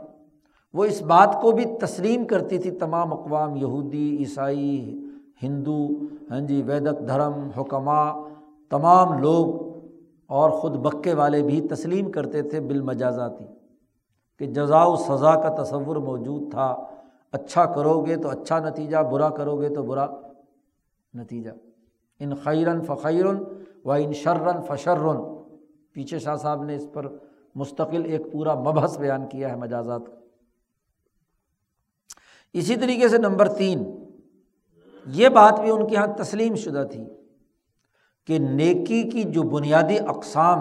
[0.74, 5.06] وہ اس بات کو بھی تسلیم کرتی تھی تمام اقوام، یہودی، عیسائی،
[5.44, 5.88] ہندو
[6.32, 8.28] ہاں جی ویدک، دھرم حکمہ
[8.70, 9.72] تمام لوگ
[10.28, 13.46] اور خود بکے والے بھی تسلیم کرتے تھے بالمجازاتی
[14.40, 16.76] کہ جزا و سزا کا تصور موجود تھا۔
[17.32, 20.08] اچھا کرو گے تو اچھا نتیجہ، برا کرو گے تو برا
[21.14, 21.50] نتیجہ۔
[22.20, 23.44] ان خیرن فخیرن
[23.86, 25.18] و ان شرن فشرن۔
[25.94, 27.08] پیچھے شاہ صاحب نے اس پر
[27.56, 30.21] مستقل ایک پورا مبحث بیان کیا ہے مجازات کا۔
[32.54, 33.84] اسی طریقے سے نمبر تین،
[35.06, 37.04] یہ بات بھی ان کے یہاں تسلیم شدہ تھی
[38.28, 40.60] کہ نیکی کی جو بنیادی اقسام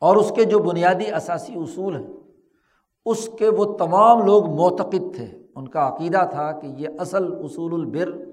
[0.00, 2.12] اور اس کے جو بنیادی اثاثی اصول ہیں،
[3.06, 7.74] اس کے وہ تمام لوگ معتقد تھے۔ ان کا عقیدہ تھا کہ یہ اصل اصول
[7.74, 8.24] البر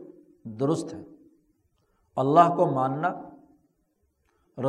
[0.44, 1.04] درست ہے۔
[2.16, 3.14] اللہ کو ماننا،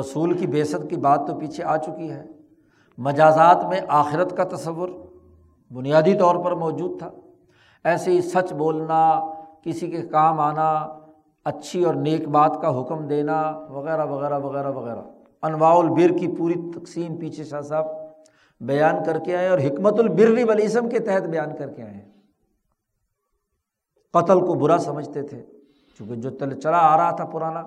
[0.01, 2.27] رسول کی بیست کی بات تو پیچھے آ چکی ہے۔
[2.99, 4.89] مجازات میں آخرت کا تصور
[5.75, 7.11] بنیادی طور پر موجود تھا۔
[7.85, 9.21] ایسے ہی سچ بولنا،
[9.63, 10.89] کسی کے کام آنا،
[11.45, 15.01] اچھی اور نیک بات کا حکم دینا، وغیرہ وغیرہ وغیرہ وغیرہ۔
[15.43, 17.87] انواع البر کی پوری تقسیم پیچھے شاہ صاحب
[18.61, 22.11] بیان کر کے آئے اور حکمت البر ولیسم کے تحت بیان کر کے آئے۔ ہیں
[24.13, 25.43] قتل کو برا سمجھتے تھے،
[25.99, 27.63] چونکہ جو تل چلا آ رہا تھا پرانا،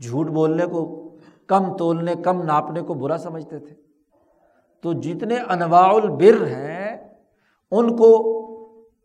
[0.00, 1.08] جھوٹ بولنے کو
[1.46, 3.74] کم تولنے، کم ناپنے کو برا سمجھتے تھے۔
[4.80, 6.85] تو جتنے انواع البر ہیں
[7.70, 8.32] ان کو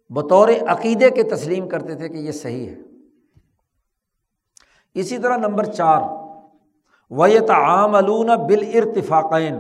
[0.09, 2.75] بطور عقیدے کے تسلیم کرتے تھے کہ یہ صحیح ہے۔
[4.93, 6.01] اسی طرح نمبر چار
[7.11, 9.55] ویت عام علون بال ارتفاقین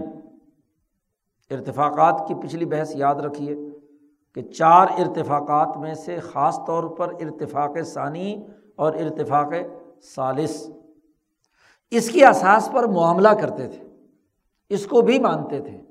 [1.49, 3.55] ارتفاقات کی پچھلی بحث یاد رکھیے
[4.35, 9.53] کہ چار ارتفاقات میں سے خاص طور پر ارتفاق ثانی اور ارتفاق
[10.15, 10.69] ثالث۔
[11.91, 13.83] اس کی اساس پر معاملہ کرتے تھے،
[14.69, 15.81] اس کو بھی مانتے تھے۔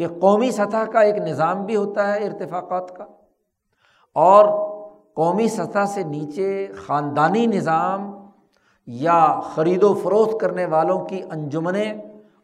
[0.00, 3.04] کہ قومی سطح کا ایک نظام بھی ہوتا ہے ارتفاقات کا،
[4.16, 4.44] اور
[5.14, 8.10] قومی سطح سے نیچے خاندانی نظام
[8.86, 11.92] یا خرید و فروخت کرنے والوں کی انجمنیں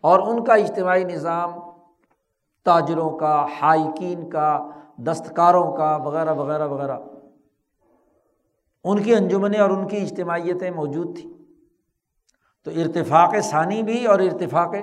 [0.04, 1.52] اور ان کا اجتماعی نظام،
[2.66, 4.50] تاجروں کا ہائکین کا،
[4.98, 6.98] دستکاروں کا، وغیرہ وغیرہ وغیرہ۔
[8.84, 11.32] ان کی انجمنیں اور ان کی اجتماعیتیں موجود تھیں۔
[12.66, 14.74] تو ارتفاق ثانی بھی اور ارتفاق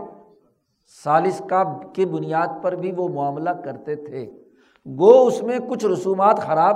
[0.87, 1.63] سالس کا
[1.93, 4.31] کی بنیاد پر بھی وہ معاملہ کرتے تھے۔
[4.85, 6.75] گو اس میں کچھ رسومات خراب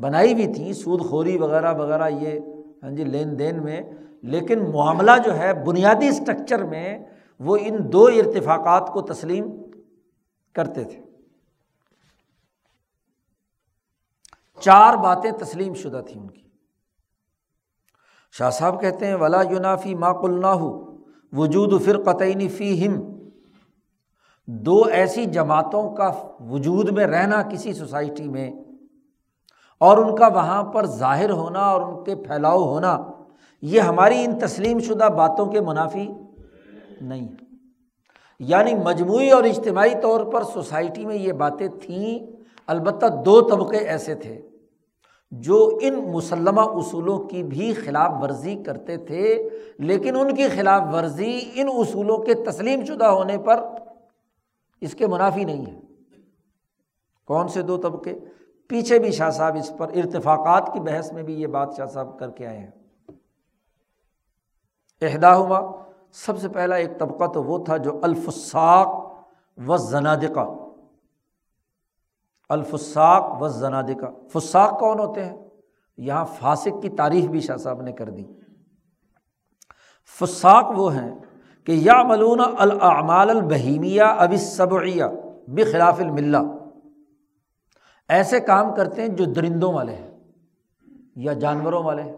[0.00, 2.40] بنائی بھی تھیں، سود خوری وغیرہ وغیرہ یہ
[2.82, 3.80] ہاں جی لین دین میں۔
[4.22, 6.98] لیکن معاملہ جو ہے، بنیادی اسٹرکچر میں
[7.40, 9.50] وہ ان دو ارتفاقات کو تسلیم
[10.52, 11.00] کرتے تھے۔
[14.60, 16.48] چار باتیں تسلیم شدہ تھیں ان کی۔
[18.32, 20.87] شاہ صاحب کہتے ہیں، ولا یونافی ما کلنا ہو
[21.32, 21.96] وجود فر
[22.48, 23.00] فی ہم
[24.48, 26.10] دو ایسی جماعتوں کا
[26.50, 28.50] وجود میں رہنا کسی سوسائٹی میں،
[29.80, 32.96] اور ان کا وہاں پر ظاہر ہونا اور ان کے پھیلاؤ ہونا،
[33.62, 36.06] یہ ہماری ان تسلیم شدہ باتوں کے منافی
[37.00, 37.46] نہیں ہے
[38.40, 42.18] یعنی مجموعی اور اجتماعی طور پر سوسائٹی میں یہ باتیں تھیں،
[42.68, 44.40] البتہ دو طبقے ایسے تھے۔
[45.30, 49.48] جو ان مسلمہ اصولوں کی بھی خلاف ورزی کرتے تھے،
[49.78, 53.64] لیکن ان کی خلاف ورزی ان اصولوں کے تسلیم شدہ ہونے پر
[54.80, 55.80] اس کے منافی نہیں ہے۔
[57.24, 58.18] کون سے دو طبقے؟
[58.68, 62.18] پیچھے بھی شاہ صاحب اس پر ارتفاقات کی بحث میں بھی یہ بات شاہ صاحب
[62.18, 62.70] کر کے آئے ہیں۔
[65.02, 68.88] عہدہ ہوا سب سے پہلا ایک طبقہ تو وہ تھا جو الفساق
[69.68, 70.57] و زنادقہ
[72.48, 75.36] الفساق و زنادقہ فساق کون ہوتے ہیں؟
[75.96, 78.24] یہاں فاسق کی تعریف بھی شاہ صاحب نے کر دی۔
[80.20, 81.14] فساق وہ ہیں
[81.64, 85.04] کہ یا ملون العمال البہیمیہ اب صبعیہ
[85.48, 86.36] بخلاف الملہ۔
[88.08, 90.10] ایسے کام کرتے ہیں جو درندوں والے ہیں
[91.16, 92.16] یا جانوروں والے ہیں۔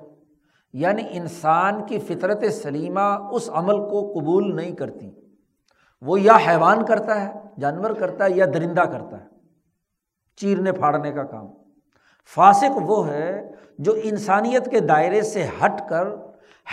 [0.73, 5.11] یعنی انسان کی فطرت سلیمہ اس عمل کو قبول نہیں کرتی۔
[6.03, 9.40] وہ یا حیوان کرتا ہے، جانور کرتا ہے یا درندہ کرتا ہے۔
[10.37, 11.47] چیرنے پھاڑنے کا کام۔
[12.35, 16.09] فاسق وہ ہے جو انسانیت کے دائرے سے ہٹ کر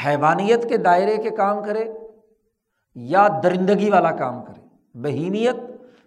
[0.06, 1.86] حیوانیت کے دائرے کے کام کرے
[2.96, 5.56] یا درندگی والا کام کرے۔ بہیمیت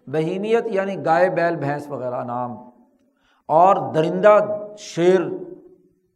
[0.07, 2.57] بہیمیت یعنی گائے، بیل، بھینس وغیرہ نام
[3.47, 4.39] اور درندہ
[4.79, 5.21] شیر،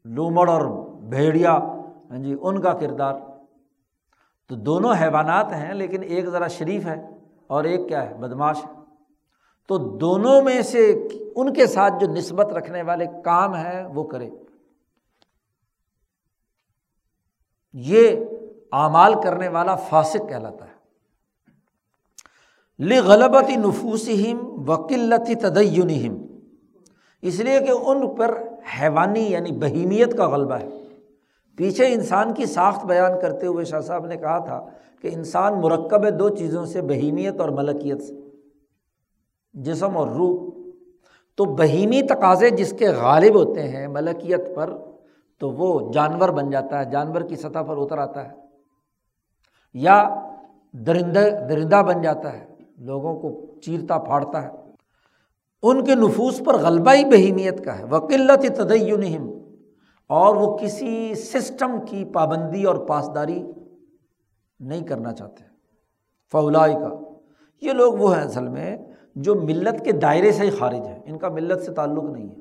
[0.04, 0.60] لومڑ اور
[1.02, 1.52] بھیڑیا
[2.10, 3.14] ہاں جی ان کا کردار۔
[4.48, 7.06] تو دونوں حیوانات ہیں لیکن ایک ذرا شریف ہے
[7.46, 8.80] اور ایک کیا ہے بدماش ہے۔
[9.68, 14.30] تو دونوں میں سے ان کے ساتھ جو نسبت رکھنے والے کام ہیں وہ کرے۔
[17.72, 18.16] یہ
[18.72, 20.74] اعمال کرنے والا فاسق کہلاتا ہے۔
[22.98, 24.76] غلبتی نفوس ہم و
[25.34, 26.26] تدین
[27.22, 28.38] اس لیے کہ ان پر
[28.80, 30.68] حیوانی یعنی بہیمیت کا غلبہ ہے۔
[31.56, 34.66] پیچھے انسان کی ساخت بیان کرتے ہوئے شاہ صاحب نے کہا تھا
[35.02, 38.14] کہ انسان مرکب ہے دو چیزوں سے، بہیمیت اور ملکیت سے۔
[39.52, 40.53] جسم اور روح۔
[41.36, 44.78] تو بہیمی تقاضے جس کے غالب ہوتے ہیں، ملکیت پر،
[45.38, 48.34] تو وہ جانور بن جاتا ہے، جانور کی سطح پر اتر آتا ہے،
[49.74, 50.08] یا
[50.72, 52.46] درندہ درندہ بن جاتا ہے،
[52.78, 54.48] لوگوں کو چیرتا، پھاڑتا ہے۔
[55.62, 59.40] ان کے نفوس پر غلبہ ہی بہیمیت کا ہے۔ وکلت تدین
[60.08, 63.42] اور وہ کسی سسٹم کی پابندی اور پاسداری
[64.60, 65.44] نہیں کرنا چاہتے۔
[66.32, 66.88] فولائی کا
[67.62, 68.76] یہ لوگ وہ ہیں اصل میں
[69.14, 72.34] جو ملت کے دائرے سے ہی خارج ہے، ان کا ملت سے تعلق نہیں ہے،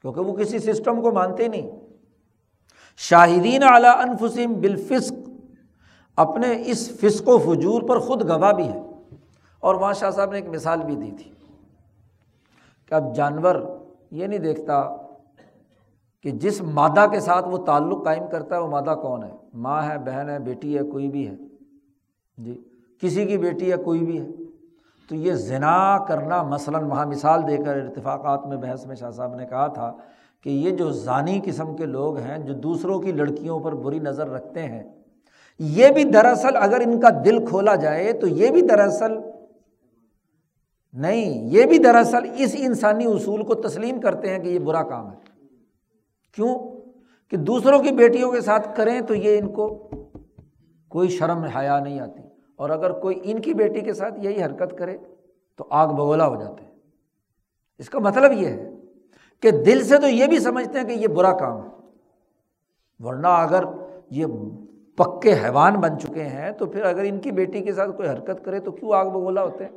[0.00, 1.70] کیونکہ وہ کسی سسٹم کو مانتے نہیں۔
[2.96, 5.30] شاہدین اعلیٰ انفسم بالفسق،
[6.16, 8.80] اپنے اس فسق و فجور پر خود گواہ بھی ہے
[9.60, 11.30] اور وہاں شاہ صاحب نے ایک مثال بھی دی تھی
[12.88, 13.54] کہ اب جانور
[14.10, 14.96] یہ نہیں دیکھتا
[16.22, 19.82] کہ جس مادہ کے ساتھ وہ تعلق قائم کرتا ہے، وہ مادہ کون ہے؟ ماں
[19.82, 21.34] ہے، بہن ہے، بیٹی ہے، کوئی بھی ہے۔
[22.38, 22.62] جی
[23.00, 24.26] کسی کی بیٹی ہے، کوئی بھی ہے۔
[25.12, 29.34] تو یہ زنا کرنا مثلاً وہاں مثال دے کر ارتفاقات میں بحث میں شاہ صاحب
[29.34, 29.92] نے کہا تھا
[30.42, 34.28] کہ یہ جو ذانی قسم کے لوگ ہیں جو دوسروں کی لڑکیوں پر بری نظر
[34.28, 34.82] رکھتے ہیں،
[35.58, 39.12] یہ بھی دراصل اگر ان کا دل کھولا جائے تو یہ بھی دراصل
[40.92, 45.10] نہیں، یہ بھی دراصل اس انسانی اصول کو تسلیم کرتے ہیں کہ یہ برا کام
[45.10, 45.16] ہے۔
[46.34, 46.58] کیوں؟
[47.30, 49.88] کہ دوسروں کی بیٹیوں کے ساتھ کریں تو یہ ان کو
[50.88, 52.31] کوئی شرم حیا نہیں آتی۔
[52.62, 54.98] اور اگر کوئی ان کی بیٹی کے ساتھ یہی حرکت کرے
[55.56, 56.70] تو آگ بگولا ہو جاتے ہیں۔
[57.78, 58.70] اس کا مطلب یہ ہے
[59.40, 61.68] کہ دل سے تو یہ بھی سمجھتے ہیں کہ یہ برا کام ہے۔
[62.98, 63.64] ورنہ اگر
[64.10, 64.26] یہ
[64.96, 68.44] پکے حیوان بن چکے ہیں تو پھر اگر ان کی بیٹی کے ساتھ کوئی حرکت
[68.44, 69.72] کرے تو کیوں آگ بگولا ہوتے ہیں؟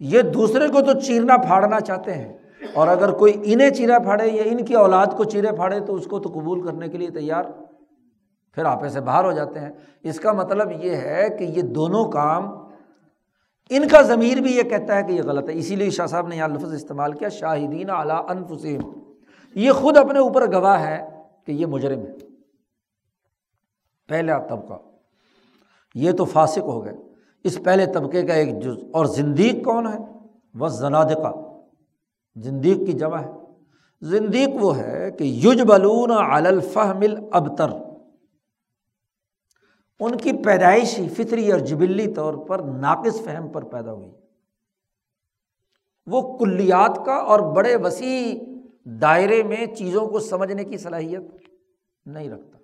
[0.00, 2.38] یہ دوسرے کو تو چیرنا پھاڑنا چاہتے ہیں۔
[2.74, 6.04] اور اگر کوئی انہیں چیرا پھاڑے یا ان کی اولاد کو چیرے پھاڑے تو اس
[6.04, 7.44] کو تو قبول کرنے کے لیے تیار۔
[8.56, 9.70] پھر آپے سے باہر ہو جاتے ہیں۔
[10.02, 12.50] اس کا مطلب یہ ہے کہ یہ دونوں کام،
[13.70, 16.28] ان کا ضمیر بھی یہ کہتا ہے کہ یہ غلط ہے۔ اسی لیے شاہ صاحب
[16.28, 18.80] نے یہاں لفظ استعمال کیا، شاہدین اعلیٰ انفسیم
[19.54, 22.12] یہ خود اپنے اوپر گواہ ہے کہ یہ مجرم ہے۔
[24.08, 24.74] پہلا طبقہ۔
[25.94, 26.96] یہ تو فاسق ہو گئے۔
[27.44, 29.98] اس پہلے طبقے کا ایک جز۔ اور زندیق کون ہے؟
[30.54, 31.34] وہ زنادقہ۔
[32.36, 33.30] زندیق کی جمع ہے۔
[34.02, 37.85] زندیق وہ ہے کہ یوج بلون الفہمل ابتر
[40.00, 44.10] ان کی پیدائشی فطری اور جبلی طور پر ناقص فہم پر پیدا ہوئی۔
[46.06, 48.34] وہ کلیات کا اور بڑے وسیع
[48.84, 51.22] دائرے میں چیزوں کو سمجھنے کی صلاحیت
[52.06, 52.58] نہیں رکھتا۔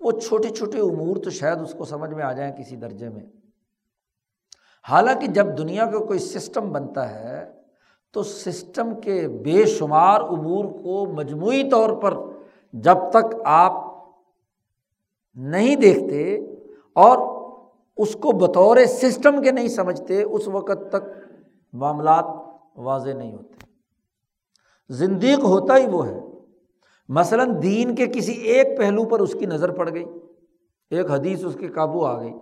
[0.00, 3.26] وہ چھوٹے چھوٹے امور تو شاید اس کو سمجھ میں آ جائیں کسی درجے میں۔
[4.88, 7.52] حالانکہ جب دنیا کا کوئی سسٹم بنتا ہے
[8.12, 12.14] تو سسٹم کے بے شمار امور کو مجموعی طور پر
[12.72, 13.83] جب تک آپ
[15.34, 16.36] نہیں دیکھتے
[16.94, 17.34] اور
[17.96, 21.34] اس کو بطور سسٹم کے نہیں سمجھتے، اس وقت تک
[21.72, 22.24] معاملات
[22.76, 23.54] واضح نہیں ہوتے۔
[24.88, 26.20] زندیق ہوتا ہی وہ ہے۔
[27.08, 30.04] مثلاً دین کے کسی ایک پہلو پر اس کی نظر پڑ گئی،
[30.90, 32.32] ایک حدیث اس کے قابو آ گئی،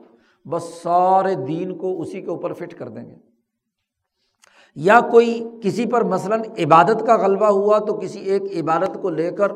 [0.45, 3.15] بس سارے دین کو اسی کے اوپر فٹ کر دیں گے۔
[4.75, 9.31] یا کوئی کسی پر مثلاً عبادت کا غلبہ ہوا تو کسی ایک عبادت کو لے
[9.31, 9.53] کر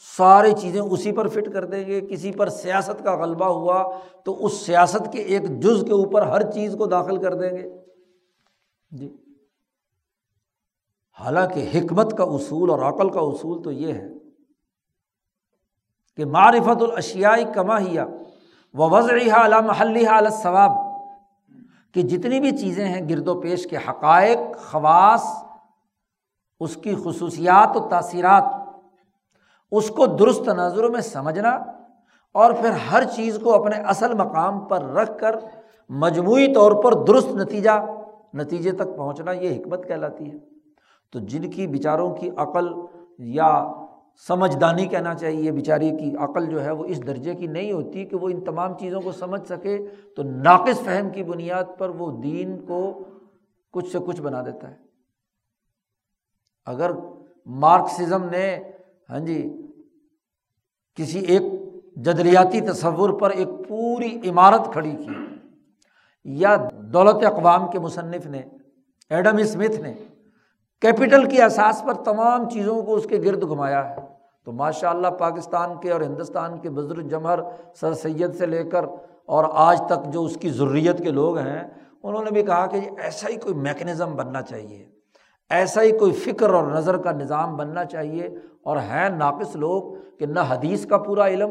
[0.00, 3.92] ساری چیزیں اسی پر فٹ کر دیں گے، کسی پر سیاست کا غلبہ ہوا
[4.24, 7.78] تو اس سیاست کے ایک جز کے اوپر ہر چیز کو داخل کر دیں گے۔
[8.90, 9.16] جی۔
[11.20, 14.08] حالانکہ حکمت کا اصول اور عقل کا اصول تو یہ ہے
[16.16, 18.06] کہ معرفت الاشیائی کما ہیا
[18.74, 20.04] و وضع علام محلی
[20.42, 20.70] ثواب
[21.94, 25.24] کہ جتنی بھی چیزیں ہیں گرد و پیش کے حقائق، خواص،
[26.60, 28.57] اس کی خصوصیات و تاثیرات
[29.70, 31.50] اس کو درست تناظر میں سمجھنا
[32.32, 35.36] اور پھر ہر چیز کو اپنے اصل مقام پر رکھ کر
[35.88, 37.70] مجموعی طور پر درست نتیجہ،
[38.34, 40.38] نتیجے تک پہنچنا یہ حکمت کہلاتی ہے۔
[41.12, 42.68] تو جن کی بیچاروں کی عقل
[43.18, 43.72] یا
[44.28, 48.16] سمجھدانی کہنا چاہیے، بیچاری کی عقل جو ہے وہ اس درجے کی نہیں ہوتی کہ
[48.16, 52.66] وہ ان تمام چیزوں کو سمجھ سکے، تو ناقص فہم کی بنیاد پر وہ دین
[52.66, 53.04] کو
[53.72, 54.76] کچھ سے کچھ بنا دیتا ہے۔
[56.66, 56.90] اگر
[57.46, 58.58] مارکسزم نے
[59.10, 59.66] ہاں جی
[60.94, 61.42] کسی ایک
[61.96, 65.34] جدریاتی تصور پر ایک پوری عمارت کھڑی کی۔
[66.24, 68.42] یا دولت اقوام کے مصنف نے،
[69.10, 69.94] ایڈم اسمتھ نے
[70.80, 73.96] کیپٹل کی احساس پر تمام چیزوں کو اس کے گرد گھمایا ہے۔
[74.44, 77.40] تو ماشاء اللہ پاکستان کے اور ہندوستان کے بزرگ جمہر
[77.74, 78.84] سر سید سے لے کر
[79.26, 81.62] اور آج تک جو اس کی ضروریت کے لوگ ہیں،
[82.02, 84.97] انہوں نے بھی کہا کہ ایسا ہی کوئی میکنزم بننا چاہیے۔
[85.50, 88.28] ایسا ہی کوئی فکر اور نظر کا نظام بننا چاہیے
[88.62, 91.50] اور ہیں ناقص لوگ کہ نہ حدیث کا پورا علم،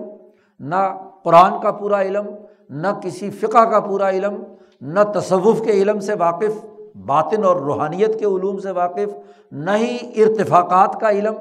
[0.59, 0.75] نہ
[1.23, 2.25] قرآن کا پورا علم،
[2.69, 4.43] نہ کسی فقہ کا پورا علم،
[4.81, 9.15] نہ تصوف کے علم سے واقف، باطن اور روحانیت کے علوم سے واقف،
[9.51, 11.33] نہ ہی ارتفاقات کا علم،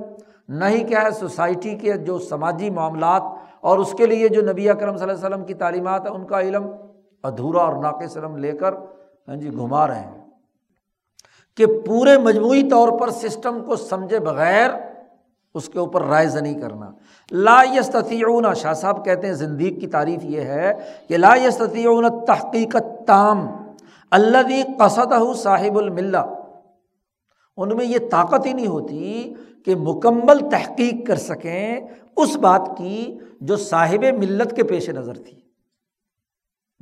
[0.49, 3.23] نہ ہی کیا ہے سوسائٹی کے جو سماجی معاملات
[3.61, 6.27] اور اس کے لیے جو نبی اکرم صلی اللہ علیہ وسلم کی تعلیمات ہیں، ان
[6.27, 6.67] کا علم
[7.25, 8.75] ادھورا اور ناقص علم لے کر
[9.29, 10.26] ہاں جی گھما رہے ہیں۔
[11.57, 14.71] کہ پورے مجموعی طور پر سسٹم کو سمجھے بغیر
[15.55, 16.91] اس کے اوپر رائے زنی کرنا۔
[17.31, 20.73] لا یستطیعون، شاہ صاحب کہتے ہیں زندگی کی تعریف یہ ہے
[21.09, 23.47] کہ لا یستطیعون تحقیقت تام
[24.11, 26.17] اللہ قصد صاحب الملہ۔
[27.57, 29.35] ان میں یہ طاقت ہی نہیں ہوتی
[29.65, 31.81] کہ مکمل تحقیق کر سکیں
[32.17, 35.41] اس بات کی جو صاحب ملت کے پیش نظر تھی۔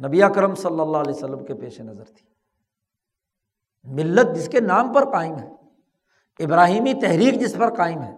[0.07, 2.34] نبی کرم صلی اللہ علیہ وسلم کے پیش نظر تھی۔
[3.85, 5.51] ملت جس کے نام پر قائم ہے،
[6.45, 8.16] ابراہیمی تحریک جس پر قائم ہے،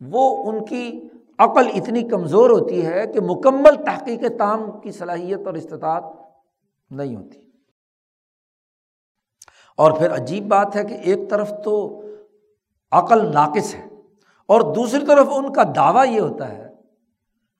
[0.00, 5.54] وہ ان کی عقل اتنی کمزور ہوتی ہے کہ مکمل تحقیق تام کی صلاحیت اور
[5.54, 6.04] استطاعت
[6.90, 7.40] نہیں ہوتی۔
[9.76, 12.02] اور پھر عجیب بات ہے کہ ایک طرف تو
[12.90, 13.86] عقل ناقص ہے
[14.46, 16.72] اور دوسری طرف ان کا دعویٰ یہ ہوتا ہے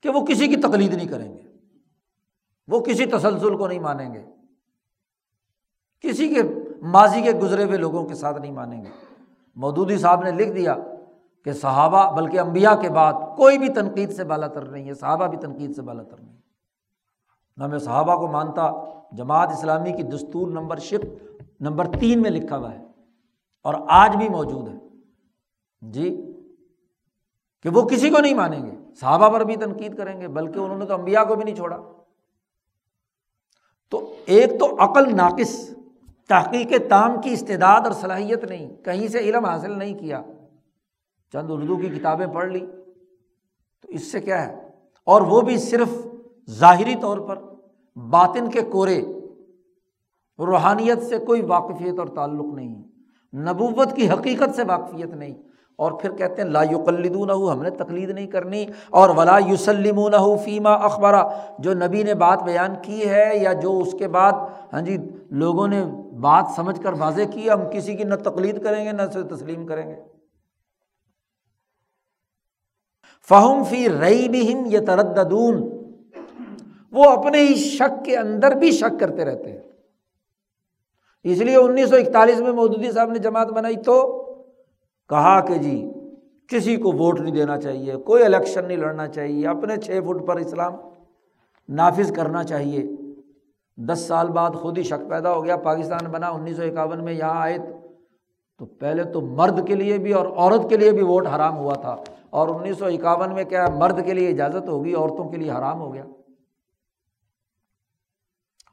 [0.02, 1.42] کہ وہ کسی کی تقلید نہیں کریں گے،
[2.68, 4.24] وہ کسی تسلسل کو نہیں مانیں گے،
[6.00, 6.42] کسی کے
[6.86, 8.90] ماضی کے گزرے ہوئے لوگوں کے ساتھ نہیں مانیں گے۔
[9.56, 10.74] مودودی صاحب نے لکھ دیا
[11.44, 15.26] کہ صحابہ بلکہ امبیا کے بعد کوئی بھی تنقید سے بالا تر نہیں ہے، صحابہ
[15.26, 16.36] بھی تنقید سے بالا تر نہیں
[17.56, 18.70] نہ میں صحابہ کو مانتا،
[19.12, 21.06] جماعت اسلامی کی دستور نمبر شپ
[21.60, 22.84] نمبر تین میں لکھا ہوا ہے
[23.62, 24.74] اور آج بھی موجود ہے۔
[25.80, 26.32] جی
[27.62, 30.78] کہ وہ کسی کو نہیں مانیں گے، صحابہ پر بھی تنقید کریں گے، بلکہ انہوں
[30.78, 31.76] نے تو امبیا کو بھی نہیں چھوڑا۔
[33.90, 35.75] تو ایک تو عقل ناقص
[36.28, 40.22] تحقیق تام کی استعداد اور صلاحیت نہیں، کہیں سے علم حاصل نہیں کیا۔
[41.32, 42.60] چند اردو کی کتابیں پڑھ لی۔
[43.80, 44.68] تو اس سے کیا ہے؟
[45.04, 45.88] اور وہ بھی صرف
[46.50, 47.38] ظاہری طور پر
[47.96, 49.00] باطن کے کورے۔
[50.38, 52.82] روحانیت سے کوئی واقفیت اور تعلق نہیں۔
[53.34, 55.34] نبوت کی حقیقت سے واقفیت نہیں۔
[55.76, 60.00] اور پھر کہتے ہیں، لا یقلدون ہم نے تقلید نہیں کرنی۔ اور ولا یوسلم
[60.44, 61.24] فیما اخبارہ
[61.58, 64.32] جو نبی نے بات بیان کی ہے یا جو اس کے بعد
[64.72, 64.98] ہاں جی
[65.30, 65.84] لوگوں نے
[66.20, 69.66] بات سمجھ کر واضح کی، ہم کسی کی نہ تقلید کریں گے، نہ اسے تسلیم
[69.66, 69.96] کریں گے۔
[73.28, 75.62] فہم فی رئی بہم یہ ترددون
[76.92, 79.62] وہ اپنے ہی شک کے اندر بھی شک کرتے رہتے ہیں۔
[81.24, 84.24] اس لیے انیس سو اکتالیس میں مودودی صاحب نے جماعت بنائی تو
[85.08, 85.90] کہا کہ جی
[86.48, 90.36] کسی کو ووٹ نہیں دینا چاہیے، کوئی الیکشن نہیں لڑنا چاہیے، اپنے چھ فٹ پر
[90.36, 90.74] اسلام
[91.68, 92.95] نافذ کرنا چاہیے۔
[93.76, 97.12] دس سال بعد خود ہی شک پیدا ہو گیا، پاکستان بنا انیس سو اکاون میں
[97.12, 97.58] یہاں آئے
[98.58, 101.74] تو پہلے تو مرد کے لیے بھی اور عورت کے لیے بھی ووٹ حرام ہوا
[101.74, 101.96] تھا۔
[102.30, 105.80] اور انیس سو اکاون میں کیا مرد کے لیے اجازت ہوگی، عورتوں کے لیے حرام
[105.80, 106.04] ہو گیا۔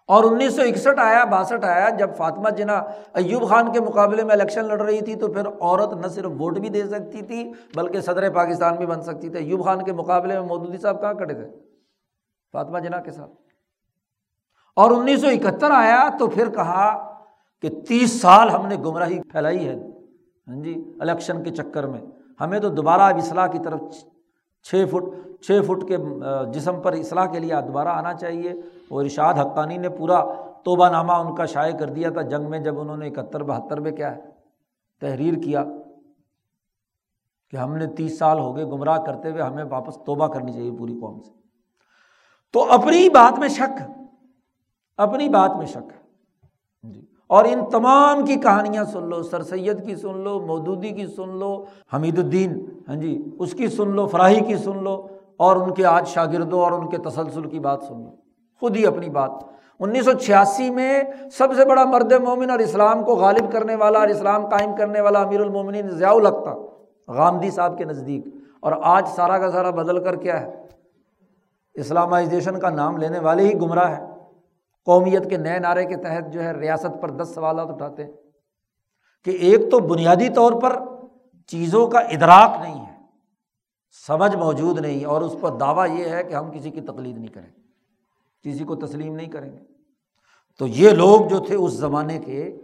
[0.08, 2.84] اور انیس سو اکسٹھ آیا، باسٹھ آیا، جب فاطمہ جنا
[3.14, 6.58] ایوب خان کے مقابلے میں الیکشن لڑ رہی تھی تو پھر عورت نہ صرف ووٹ
[6.58, 10.40] بھی دے سکتی تھی، بلکہ صدر پاکستان بھی بن سکتی تھی ایوب خان کے مقابلے
[10.40, 11.48] میں مودودی صاحب کہاں کھڑے تھے؟
[12.52, 13.43] فاطمہ جنا کے ساتھ۔
[14.76, 17.14] اور انیس سو اکہتر آیا تو پھر کہا
[17.62, 19.76] کہ تیس سال ہم نے گمراہی پھیلائی ہے۔
[20.48, 22.02] ہاں جی الیکشن کے چکر میں۔
[22.42, 23.80] ہمیں تو دوبارہ اب اصلاح کی طرف
[24.64, 25.04] چھ فٹ
[25.44, 25.98] چھ فٹ کے
[26.54, 28.50] جسم پر اصلاح کے لیے دوبارہ آنا چاہیے۔
[28.90, 30.26] اور ارشاد حقانی نے پورا
[30.64, 33.80] توبہ نامہ ان کا شائع کر دیا تھا۔ جنگ میں جب انہوں نے اکہتر، بہتر
[33.80, 34.22] میں کیا ہے،
[35.02, 35.64] تحریر کیا
[37.50, 40.72] کہ ہم نے تیس سال ہو گئے گمراہ کرتے ہوئے ہمیں واپس توبہ کرنی چاہیے
[40.72, 41.32] پوری قوم سے۔
[42.54, 44.03] تو اپنی بات میں شک
[44.98, 45.92] اپنی بات میں شک
[46.84, 51.08] جی۔ اور ان تمام کی کہانیاں سن لو سر سید کی سن لو مودودی کی
[51.08, 55.56] سن لو حمید الدین ہاں جی اس کی سن لو فراہی کی سن لو اور
[55.56, 58.10] ان کے آج شاگردوں اور ان کے تسلسل کی بات سن لو۔
[58.60, 59.32] خود ہی اپنی بات۔
[59.80, 64.00] انیس سو چھیاسی میں سب سے بڑا مرد مومن اور اسلام کو غالب کرنے والا
[64.00, 66.54] اور اسلام قائم کرنے والا امیر المومن ضیاء القتا
[67.08, 68.26] غامدی صاحب کے نزدیک۔
[68.60, 70.68] اور آج سارا کا سارا بدل کر کیا ہے؟
[71.74, 74.13] اسلامائزیشن کا نام لینے والے ہی گمراہ ہے
[74.86, 78.12] قومیت کے نئے نعرے کے تحت جو ہے ریاست پر دس سوالات اٹھاتے ہیں
[79.26, 80.80] کہ ایک تو بنیادی طور پر
[81.48, 82.96] چیزوں کا ادراک نہیں ہے،
[84.08, 87.28] سمجھ موجود نہیں اور اس پر دعویٰ یہ ہے کہ ہم کسی کی تقلید نہیں
[87.28, 87.50] کریں،
[88.44, 89.60] کسی کو تسلیم نہیں کریں گے۔
[90.58, 92.58] تو یہ لوگ جو تھے اس زمانے کے،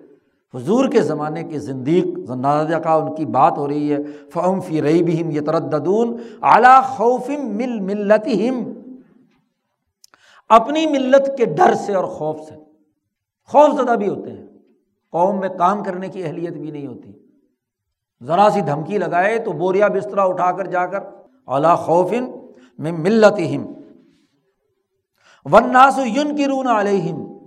[0.54, 3.98] حضور کے زمانے کے زندیق نازہ کا ان کی بات ہو رہی ہے
[4.34, 8.64] فہم فی رئی بہم یہ ترددون اعلیٰ خوفم مل ملتی ہم
[10.50, 12.56] اپنی ملت کے ڈر سے اور خوف سے۔
[13.48, 14.48] خوف زدہ بھی ہوتے ہیں۔
[15.12, 17.12] قوم میں کام کرنے کی اہلیت بھی نہیں ہوتی۔
[18.24, 21.00] ذرا سی دھمکی لگائے تو بوریا بسترا اٹھا کر جا کر
[21.48, 22.32] اعلیٰ خوفن
[22.78, 23.74] میں ملت ہم
[25.54, 27.38] ون ناس یون کی رون علیہم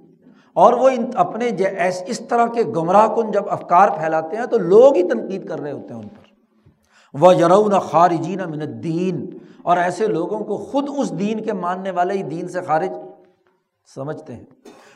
[0.52, 1.50] اور وہ اپنے
[2.06, 5.72] اس طرح کے گمراہ کن جب افکار پھیلاتے ہیں تو لوگ ہی تنقید کر رہے
[5.72, 6.22] ہوتے ہیں ان پر۔
[7.14, 12.14] وہ یرون خارجین من الدین اور ایسے لوگوں کو خود اس دین کے ماننے والے
[12.14, 12.90] ہی دین سے خارج
[13.94, 14.44] سمجھتے ہیں۔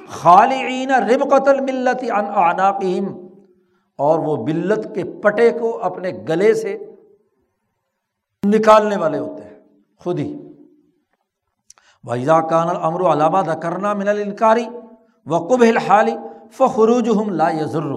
[0.08, 3.06] خالعین رب قتل ملت عناقیم
[3.98, 6.76] اور وہ بلت کے پٹے کو اپنے گلے سے
[8.42, 9.58] نکالنے والے ہوتے ہیں،
[9.96, 10.32] خود ہی۔
[12.04, 14.66] ویزا کان الامر علامہ کرنا من الانکاری
[15.26, 16.16] وقب الحالی
[16.52, 17.90] فخروج ہم لا یزر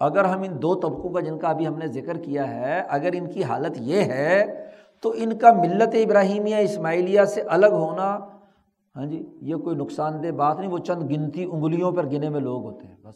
[0.00, 3.10] اگر ہم ان دو طبقوں کا، جن کا ابھی ہم نے ذکر کیا ہے، اگر
[3.12, 4.44] ان کی حالت یہ ہے
[5.04, 8.18] تو ان کا ملت ابراہیمیہ اسماعیلیہ سے الگ ہونا
[8.96, 12.40] ہاں جی یہ کوئی نقصان دہ بات نہیں، وہ چند گنتی انگلیوں پر گنے میں
[12.40, 13.14] لوگ ہوتے ہیں، بس۔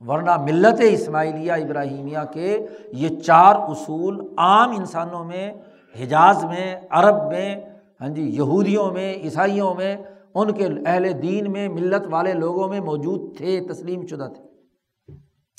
[0.00, 5.52] ورنہ ملت اسماعیلیہ ابراہیمیہ کے یہ چار اصول عام انسانوں میں،
[6.00, 7.60] حجاز میں، عرب میں
[8.00, 9.96] ہاں جی یہودیوں میں، عیسائیوں میں،
[10.34, 14.42] ان کے اہل دین میں، ملت والے لوگوں میں موجود تھے، تسلیم شدہ تھے۔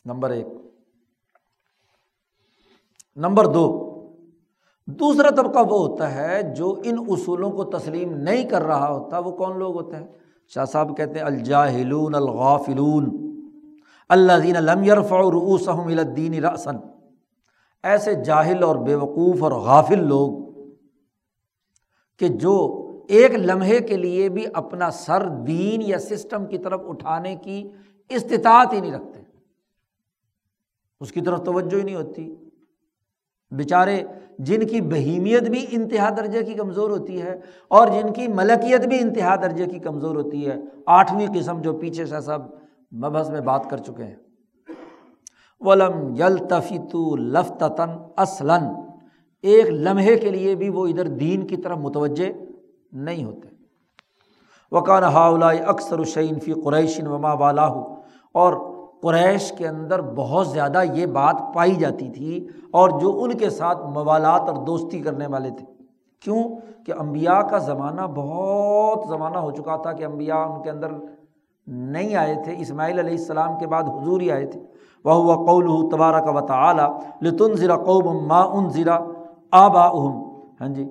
[0.06, 0.48] نمبر ایک۔
[3.16, 3.91] نمبر دو۔
[4.88, 9.32] دوسرا طبقہ وہ ہوتا ہے جو ان اصولوں کو تسلیم نہیں کر رہا ہوتا، وہ
[9.32, 10.08] کون لوگ ہوتے ہیں؟
[10.48, 13.32] شاہ صاحب کہتے ہیں، الجاہلون الغافلون
[14.10, 16.76] اللہ دین لم یرف رؤوسہم الی الدین رأسن
[17.84, 20.52] ایسے جاہل اور بیوقوف اور غافل لوگ
[22.20, 22.78] کہ جو
[23.08, 27.70] ایک لمحے کے لیے بھی اپنا سر دین یا سسٹم کی طرف اٹھانے کی
[28.10, 29.20] استطاعت ہی نہیں رکھتے۔
[31.00, 32.36] اس کی طرف توجہ ہی نہیں ہوتی۔
[33.52, 34.04] بیچارے
[34.40, 39.00] جن کی بہیمیت بھی انتہا درجے کی کمزور ہوتی ہے اور جن کی ملکیت بھی
[39.00, 40.56] انتہا درجے کی کمزور ہوتی ہے۔
[40.86, 42.40] آٹھویں قسم جو پیچھے سے سب
[42.94, 44.16] مبحث میں بات کر چکے ہیں۔
[45.60, 48.64] ولم یل تفیتو لفتاً اصلاً
[49.42, 52.26] ایک لمحے کے لیے بھی وہ ادھر دین کی طرف متوجہ
[52.92, 53.48] نہیں ہوتے۔
[54.72, 57.66] وکان ہاؤلا اکثر الشعین فی قریشن وما والا
[58.34, 58.71] اور
[59.02, 63.86] قریش کے اندر بہت زیادہ یہ بات پائی جاتی تھی اور جو ان کے ساتھ
[63.86, 65.66] موالات اور دوستی کرنے والے تھے۔
[66.24, 66.44] کیوں؟
[66.86, 70.88] کہ امبیا کا زمانہ بہت زمانہ ہو چکا تھا کہ امبیا ان کے اندر
[71.68, 74.60] نہیں آئے تھے۔ اسماعیل علیہ السلام کے بعد حضور ہی آئے تھے۔
[75.06, 79.00] وہ ہوا قول تبارہ کا وط اعلیٰ لتن ذرا قوم ما ان ذرا
[79.52, 79.88] آبا
[80.62, 80.90] ہاں جی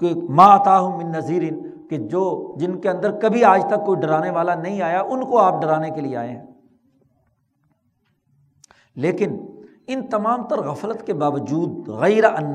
[0.00, 4.00] کہ ماں آتا ہوں من نذیرن کہ جو جن کے اندر کبھی آج تک کوئی
[4.00, 6.53] ڈرانے والا نہیں آیا، ان کو آپ ڈرانے کے لیے آئے ہیں۔
[8.96, 9.36] لیکن
[9.86, 12.54] ان تمام تر غفلت کے باوجود غیر ان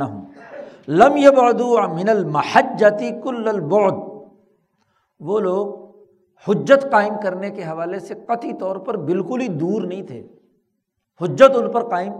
[0.87, 3.97] لم یبعدو من المحجتی کل البعد،
[5.19, 5.67] وہ لوگ
[6.47, 10.21] حجت قائم کرنے کے حوالے سے قطعی طور پر بالکل ہی دور نہیں تھے۔
[11.21, 12.13] حجت ان پر قائم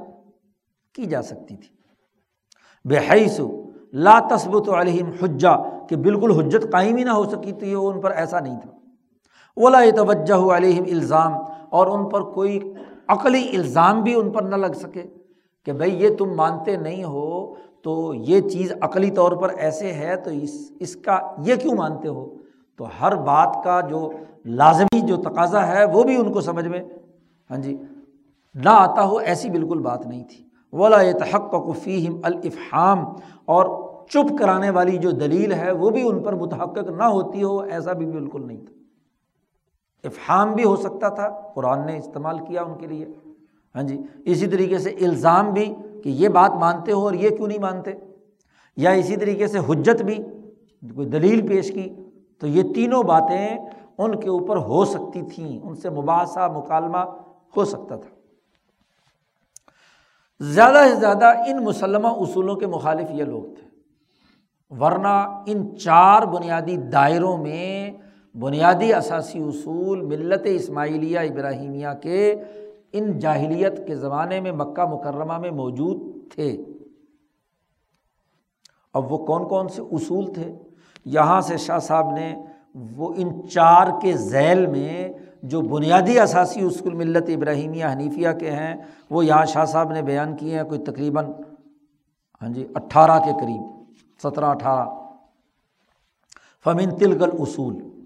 [0.95, 1.69] کی جا سکتی تھی۔
[2.85, 3.39] بے حیث
[3.93, 5.55] لا تثبت علیہم حجا
[5.89, 8.69] کہ بالکل حجت قائم ہی نہ ہو سکی تو یہ ان پر ایسا نہیں تھا۔
[9.57, 11.33] اولا توجہ علیہم الزام،
[11.69, 12.59] اور ان پر کوئی
[13.09, 15.03] عقلی الزام بھی ان پر نہ لگ سکے
[15.65, 20.15] کہ بھائی یہ تم مانتے نہیں ہو تو یہ چیز عقلی طور پر ایسے ہے
[20.15, 22.29] تو اس اس کا یہ کیوں مانتے ہو؟
[22.77, 24.09] تو ہر بات کا جو
[24.45, 26.81] لازمی جو تقاضا ہے وہ بھی ان کو سمجھ میں
[27.49, 27.77] ہاں جی
[28.55, 30.43] نہ آتا ہو ایسی بالکل بات نہیں تھی۔
[30.73, 33.05] ولا تحق فیم الافہام
[33.45, 33.65] اور
[34.09, 37.93] چپ کرانے والی جو دلیل ہے وہ بھی ان پر متحقق نہ ہوتی ہو، ایسا
[37.93, 38.78] بھی بالکل نہیں تھا۔
[40.03, 43.05] افہام بھی ہو سکتا تھا، قرآن نے استعمال کیا ان کے لیے۔
[43.75, 47.47] ہاں جی اسی طریقے سے الزام بھی کہ یہ بات مانتے ہو اور یہ کیوں
[47.47, 47.91] نہیں مانتے۔
[48.77, 50.15] یا اسی طریقے سے حجت بھی،
[50.95, 51.89] کوئی دلیل پیش کی۔
[52.39, 53.57] تو یہ تینوں باتیں
[53.97, 56.97] ان کے اوپر ہو سکتی تھیں، ان سے مباحثہ، مکالمہ
[57.57, 58.09] ہو سکتا تھا۔
[60.39, 63.69] زیادہ سے زیادہ ان مسلمہ اصولوں کے مخالف یہ لوگ تھے۔
[64.79, 67.91] ورنہ ان چار بنیادی دائروں میں
[68.35, 72.35] بنیادی اثاثی اصول ملت اسماعیلیہ ابراہیمیہ کے
[72.93, 76.01] ان جاہلیت کے زمانے میں مکہ مکرمہ میں موجود
[76.31, 76.65] تھے۔
[78.93, 80.53] اب وہ کون کون سے اصول تھے؟
[81.05, 82.35] یہاں سے شاہ صاحب نے
[82.97, 85.13] وہ ان چار کے ذیل میں
[85.43, 88.75] جو بنیادی اثاثی اسکول ملت ابراہیمیہ حنیفیہ کے ہیں،
[89.09, 91.25] وہ یہاں شاہ صاحب نے بیان کیے ہیں، کوئی تقریباً
[92.41, 93.61] ہاں جی اٹھارہ کے قریب،
[94.23, 94.89] سترہ اٹھارہ۔
[96.63, 97.98] فمن تلگل اصول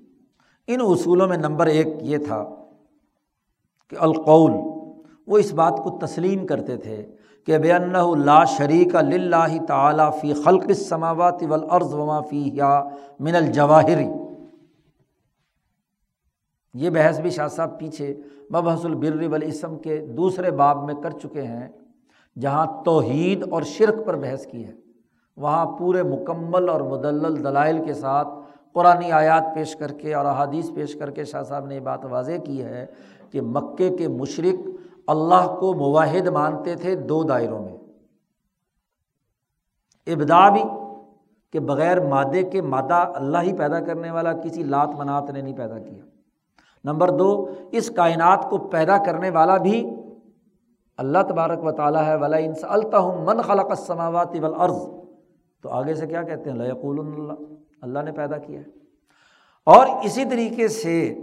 [0.67, 2.43] ان اصولوں میں نمبر ایک یہ تھا
[3.91, 4.51] کہ القول،
[5.27, 7.03] وہ اس بات کو تسلیم کرتے تھے
[7.47, 7.71] کہ بے
[8.17, 12.73] لا شریک لاہ تعلیٰ فی خلق السماوات والارض وما فی یا
[13.19, 14.07] من الجواہری
[16.75, 18.13] یہ بحث بھی شاہ صاحب پیچھے
[18.51, 21.67] مبحث البر والاسم کے دوسرے باب میں کر چکے ہیں،
[22.37, 24.71] جہاں توحید اور شرک پر بحث کی ہے۔
[25.37, 28.27] وہاں پورے مکمل اور مدلل دلائل کے ساتھ
[28.73, 32.05] قرآن آیات پیش کر کے اور احادیث پیش کر کے شاہ صاحب نے یہ بات
[32.05, 32.85] واضح کی ہے
[33.31, 34.69] کہ مکے کے مشرق
[35.07, 37.77] اللہ کو مواحد مانتے تھے دو دائروں میں۔
[40.07, 40.63] ابدا بھی
[41.51, 45.57] کہ بغیر مادے کے مادہ اللہ ہی پیدا کرنے والا کسی لات منات نے نہیں
[45.57, 46.03] پیدا کیا۔
[46.83, 49.95] نمبر دو، اس کائنات کو پیدا کرنے والا بھی
[50.97, 54.77] اللہ تبارک و تعالیٰ ہے۔ ولا انس الطم من خلق السماوات والارض
[55.61, 58.65] تو آگے سے کیا کہتے ہیں؟ لقول اللہ۔ اللہ نے پیدا کیا ہے۔
[59.65, 61.17] اور اسی طریقے سے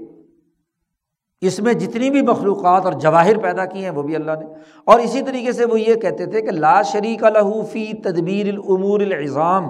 [1.40, 4.46] اس میں جتنی بھی مخلوقات اور جواہر پیدا کی ہیں وہ بھی اللہ نے۔
[4.84, 7.24] اور اسی طریقے سے وہ یہ کہتے تھے کہ لا شریک
[7.72, 9.64] فی تدبیر العمور العظام۔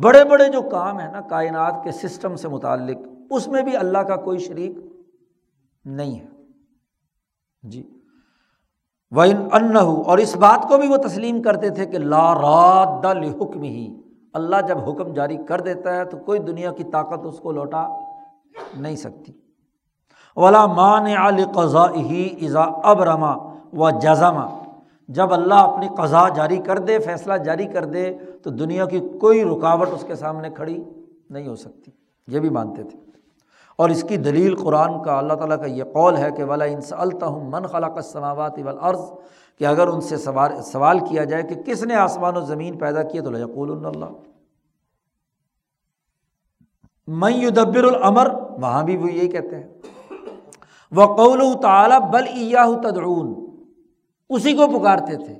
[0.00, 2.98] بڑے بڑے جو کام ہیں نا کائنات کے سسٹم سے متعلق،
[3.30, 4.72] اس میں بھی اللہ کا کوئی شریک
[5.84, 6.26] نہیں ہے۔
[7.62, 7.90] جی۔
[9.10, 13.04] وہ ان اور اس بات کو بھی وہ تسلیم کرتے تھے کہ لا راد
[13.40, 14.00] حکم ہی
[14.38, 17.88] اللہ جب حکم جاری کر دیتا ہے تو کوئی دنیا کی طاقت اس کو لوٹا
[18.76, 19.32] نہیں سکتی۔
[20.36, 23.36] ولا مان علی قضا ہی ازا اب رما
[23.72, 24.58] و جزما
[25.08, 29.44] جب اللہ اپنی قضا جاری کر دے، فیصلہ جاری کر دے، تو دنیا کی کوئی
[29.44, 30.84] رکاوٹ اس کے سامنے کھڑی
[31.30, 31.90] نہیں ہو سکتی۔
[32.28, 32.98] یہ بھی مانتے تھے۔
[33.76, 36.92] اور اس کی دلیل قرآن کا، اللہ تعالیٰ کا یہ قول ہے کہ ولا انس
[36.96, 39.00] الطم من خلا سماوات والارض
[39.58, 43.02] کہ اگر ان سے سوال سوال کیا جائے کہ کس نے آسمان و زمین پیدا
[43.02, 44.04] کیا تو یقول اللہ
[47.06, 49.68] میں یدبر العمر وہاں بھی وہ یہی کہتے ہیں۔
[50.92, 53.56] وہ قول تعلیٰ بل تدعون۔
[54.30, 55.34] اسی کو پکارتے تھے۔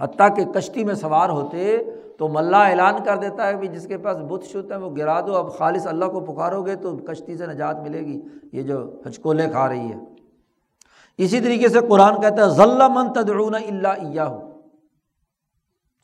[0.00, 1.78] حتیٰ کہ کشتی میں سوار ہوتے
[2.18, 5.20] تو ملا اعلان کر دیتا ہے کہ جس کے پاس بت شت ہیں، وہ گرا
[5.20, 8.20] دو، اب خالص اللہ کو پکارو گے تو کشتی سے نجات ملے گی۔
[8.52, 10.13] یہ جو ہچکولے کھا رہی ہے۔
[11.18, 14.50] اسی طریقے سے قرآن کہتا ہے ضلع من تدعون اللہ ہو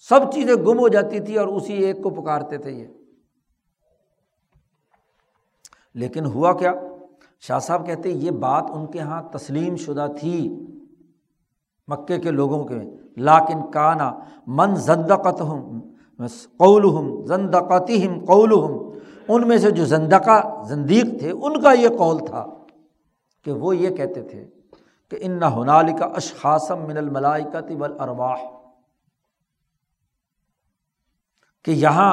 [0.08, 2.86] سب چیزیں گم ہو جاتی تھی اور اسی ایک کو پکارتے تھے یہ۔
[5.94, 6.72] لیکن ہوا کیا؟
[7.40, 10.66] شاہ صاحب کہتے یہ بات ان کے یہاں تسلیم شدہ تھی۔
[11.88, 12.74] مکے کے لوگوں کے۔
[13.16, 15.80] لاکن کانا من زندقت ہوں
[16.56, 18.98] قول ہم زندقتی ہم قول ہم
[19.28, 22.46] ان میں سے جو زندقہ، زندیق تھے، ان کا یہ قول تھا
[23.44, 24.46] کہ وہ یہ کہتے تھے۔
[25.10, 28.42] کہ ان نہ ہنال کا اشخاصم من الملائکت والارواح
[31.64, 32.12] کہ یہاں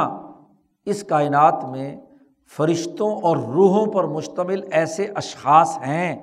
[0.85, 1.95] اس کائنات میں
[2.51, 6.15] فرشتوں اور روحوں پر مشتمل ایسے اشخاص ہیں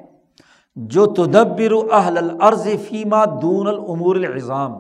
[0.77, 4.73] جو تدبر اہل العرض فیمہ دون العمور العظام۔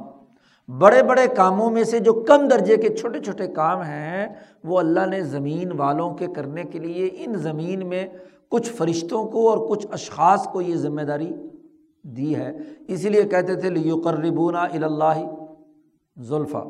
[0.68, 4.26] بڑے بڑے کاموں میں سے جو کم درجے کے چھوٹے چھوٹے کام ہیں،
[4.64, 8.07] وہ اللہ نے زمین والوں کے کرنے کے لیے ان زمین میں
[8.49, 11.32] کچھ فرشتوں کو اور کچھ اشخاص کو یہ ذمہ داری
[12.05, 12.50] دی ہے۔
[12.88, 15.12] اسی لیے کہتے تھے لیقربونا الا
[16.16, 16.64] ذلفہ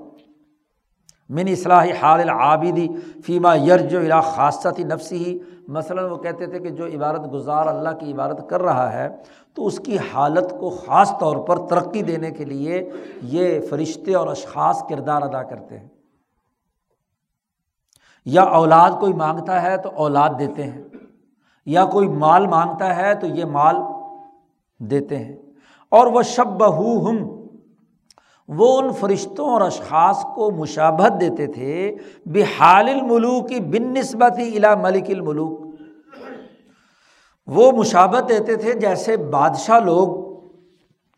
[1.29, 2.87] من اصلاح حال العابدی
[3.27, 7.89] فیما یرج الا خاصہ نفسی ہی مثلاً وہ کہتے تھے کہ جو عبارت گزار اللہ
[8.01, 9.09] کی عبادت کر رہا ہے،
[9.55, 12.91] تو اس کی حالت کو خاص طور پر ترقی دینے کے لیے
[13.23, 15.89] یہ فرشتے اور اشخاص کردار ادا کرتے ہیں۔
[18.25, 20.83] یا اولاد کوئی مانگتا ہے تو اولاد دیتے ہیں،
[21.67, 23.77] یا کوئی مال مانگتا ہے تو یہ مال
[24.91, 25.37] دیتے ہیں۔
[25.89, 27.17] اور وہ شب ہم
[28.49, 34.75] وہ ان فرشتوں اور اشخاص کو مشابت دیتے تھے، بحال الملوک کی بن نسبت الا
[34.75, 35.65] ملک الملوک
[37.47, 40.25] وہ مشابت دیتے تھے جیسے بادشاہ لوگ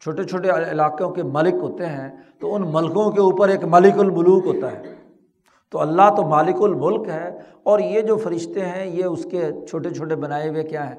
[0.00, 2.08] چھوٹے چھوٹے علاقوں کے ملک ہوتے ہیں،
[2.40, 4.82] تو ان ملکوں کے اوپر ایک ملک الملوک ہوتا ہے۔
[5.70, 9.90] تو اللہ تو مالک الملک ہے، اور یہ جو فرشتے ہیں، یہ اس کے چھوٹے
[9.90, 10.96] چھوٹے بنائے ہوئے کیا ہیں؟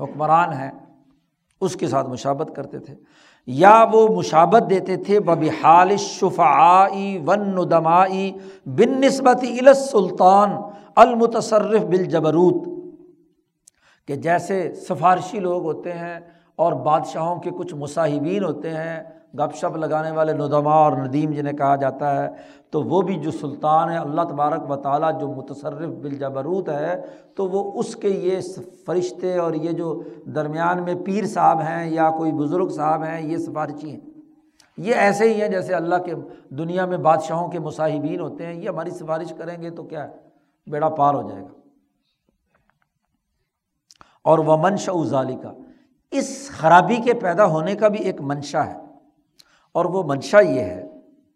[0.00, 0.70] حکمران ہیں۔
[1.60, 2.94] اس کے ساتھ مشابت کرتے تھے۔
[3.46, 8.32] یا وہ مشابت دیتے تھے بب حال شفعائی ون ندمائی
[8.66, 9.44] بن نسبت
[9.76, 10.50] سلطان
[10.96, 12.78] المتصرف بالجبروت۔
[14.08, 16.20] کہ جیسے سفارشی لوگ ہوتے ہیں
[16.56, 19.02] اور بادشاہوں کے کچھ مصاحبین ہوتے ہیں
[19.34, 22.28] گپ شپ لگانے والے ندما اور ندیم جنہیں کہا جاتا ہے،
[22.70, 27.02] تو وہ بھی جو سلطان ہے، اللہ تبارک و تعالیٰ جو متصرف بالجبروت ہے،
[27.34, 28.40] تو وہ اس کے یہ
[28.86, 33.36] فرشتے اور یہ جو درمیان میں پیر صاحب ہیں یا کوئی بزرگ صاحب ہیں، یہ
[33.36, 34.00] سفارشی ہیں۔
[34.76, 36.14] یہ ایسے ہی ہیں جیسے اللہ کے
[36.48, 40.10] دنیا میں بادشاہوں کے مصاحبین ہوتے ہیں، یہ ہماری سفارش کریں گے تو کیا ہے؟
[40.66, 41.58] بیڑا پار ہو جائے گا۔
[44.24, 45.52] اور وہ منشا ظالی کا
[46.10, 48.87] اس خرابی کے پیدا ہونے کا بھی ایک منشا ہے۔
[49.78, 50.86] اور وہ منشا یہ ہے،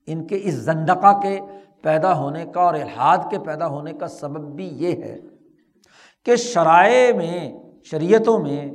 [0.08, 1.38] ان کے اس زندقہ کے
[1.82, 5.18] پیدا ہونے کا اور الحاد کے پیدا ہونے کا سبب بھی یہ ہے
[6.26, 7.52] کہ شرائع میں،
[7.84, 8.70] شریعتوں میں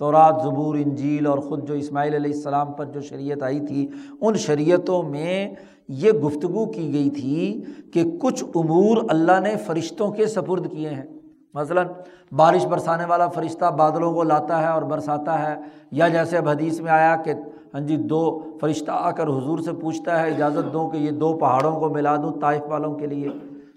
[0.00, 3.86] تو رات زبور، انجیل اور خود جو اسماعیل علیہ السلام پر جو شریعت آئی تھی،
[4.20, 5.54] ان شریعتوں میں
[5.88, 11.13] یہ گفتگو کی گئی تھی کہ کچھ امور اللہ نے فرشتوں کے سپرد کیے ہیں۔
[11.54, 11.86] مثلاً
[12.32, 15.54] بارش برسانے والا فرشتہ بادلوں کو لاتا ہے اور برساتا ہے،
[15.90, 17.34] یا جیسے اب حدیث میں آیا کہ
[17.74, 21.34] ہاں جی دو فرشتہ آ کر حضور سے پوچھتا ہے، اجازت دوں کہ یہ دو
[21.34, 23.28] پہاڑوں کو ملا دوں طائف والوں کے لیے۔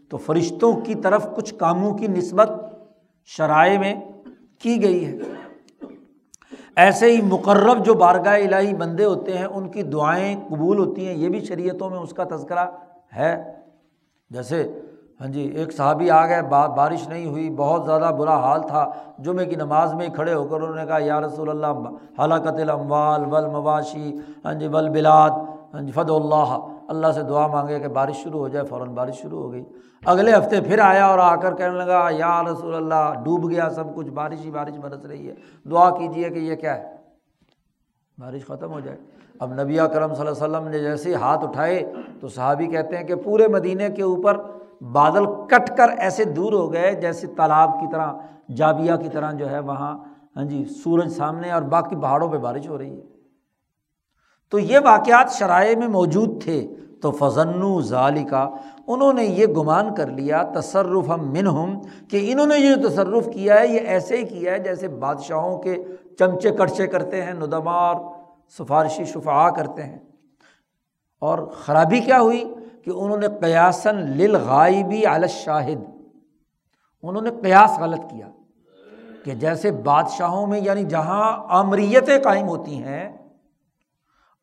[0.09, 2.49] تو فرشتوں کی طرف کچھ کاموں کی نسبت
[3.25, 3.95] شرائع میں
[4.59, 5.17] کی گئی ہے۔
[6.75, 11.15] ایسے ہی مقرب جو بارگاہ الہی بندے ہوتے ہیں، ان کی دعائیں قبول ہوتی ہیں۔
[11.15, 12.65] یہ بھی شریعتوں میں اس کا تذکرہ
[13.15, 13.53] ہے۔
[14.29, 14.79] جیسے
[15.19, 18.89] ہاں جی ایک صحابی آ گئے بارش نہیں ہوئی، بہت زیادہ برا حال تھا۔
[19.19, 23.25] جمعے کی نماز میں کھڑے ہو کر انہوں نے کہا، یا رسول اللہ حلاکت الاموال
[23.31, 24.15] ول مواشی
[24.45, 25.31] ہاں جی ول بلاد
[25.73, 26.57] ہاں جی فد اللہ۔
[26.87, 29.63] اللہ سے دعا مانگے کہ بارش شروع ہو جائے، فوراً بارش شروع ہو گئی۔
[30.05, 33.95] اگلے ہفتے پھر آیا اور آ کر کہنے لگا، یا رسول اللہ، ڈوب گیا سب
[33.95, 35.33] کچھ، بارش ہی بارش برس رہی ہے۔
[35.71, 36.95] دعا کیجیے کہ یہ کیا ہے؟
[38.19, 38.97] بارش ختم ہو جائے۔
[39.39, 43.03] اب نبی کرم صلی اللہ علیہ وسلم نے جیسے ہاتھ اٹھائے تو صحابی کہتے ہیں
[43.03, 44.37] کہ پورے مدینے کے اوپر
[44.81, 48.13] بادل کٹ کر ایسے دور ہو گئے جیسے تالاب کی طرح،
[48.55, 49.97] جابیا کی طرح جو ہے وہاں
[50.35, 53.05] ہاں جی سورج سامنے اور باقی پہاڑوں پہ بارش ہو رہی ہے۔
[54.49, 56.67] تو یہ واقعات شرائع میں موجود تھے۔
[57.01, 58.49] تو فضن ظالی کا
[58.87, 63.25] انہوں نے یہ گمان کر لیا تصرف ہم من ہم کہ انہوں نے یہ تصرف
[63.33, 65.83] کیا ہے، یہ ایسے ہی کیا ہے جیسے بادشاہوں کے
[66.19, 67.95] چمچے کڑچے کرتے ہیں ندمار
[68.49, 69.99] سفارشی شفا کرتے ہیں۔
[71.19, 72.53] اور خرابی کیا ہوئی؟
[72.87, 75.79] کہ انہوں نے قیاسن لل غائبی شاہد
[77.01, 78.27] انہوں نے قیاس غلط کیا
[79.25, 83.17] کہ جیسے بادشاہوں میں یعنی جہاں آمریتیں قائم ہوتی ہیں،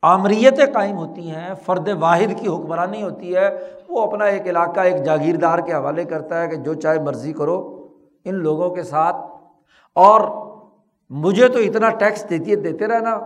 [0.03, 5.05] آمریتیں قائم ہوتی ہیں، فرد واحد کی حکمرانی ہوتی ہے، وہ اپنا ایک علاقہ، ایک
[5.05, 7.89] جاگیردار کے حوالے کرتا ہے کہ جو چاہے مرضی کرو،
[8.25, 9.17] ان لوگوں کے ساتھ۔
[9.95, 10.21] اور
[11.11, 13.19] مجھے تو اتنا ٹیکس دیتی دیتے رہنا،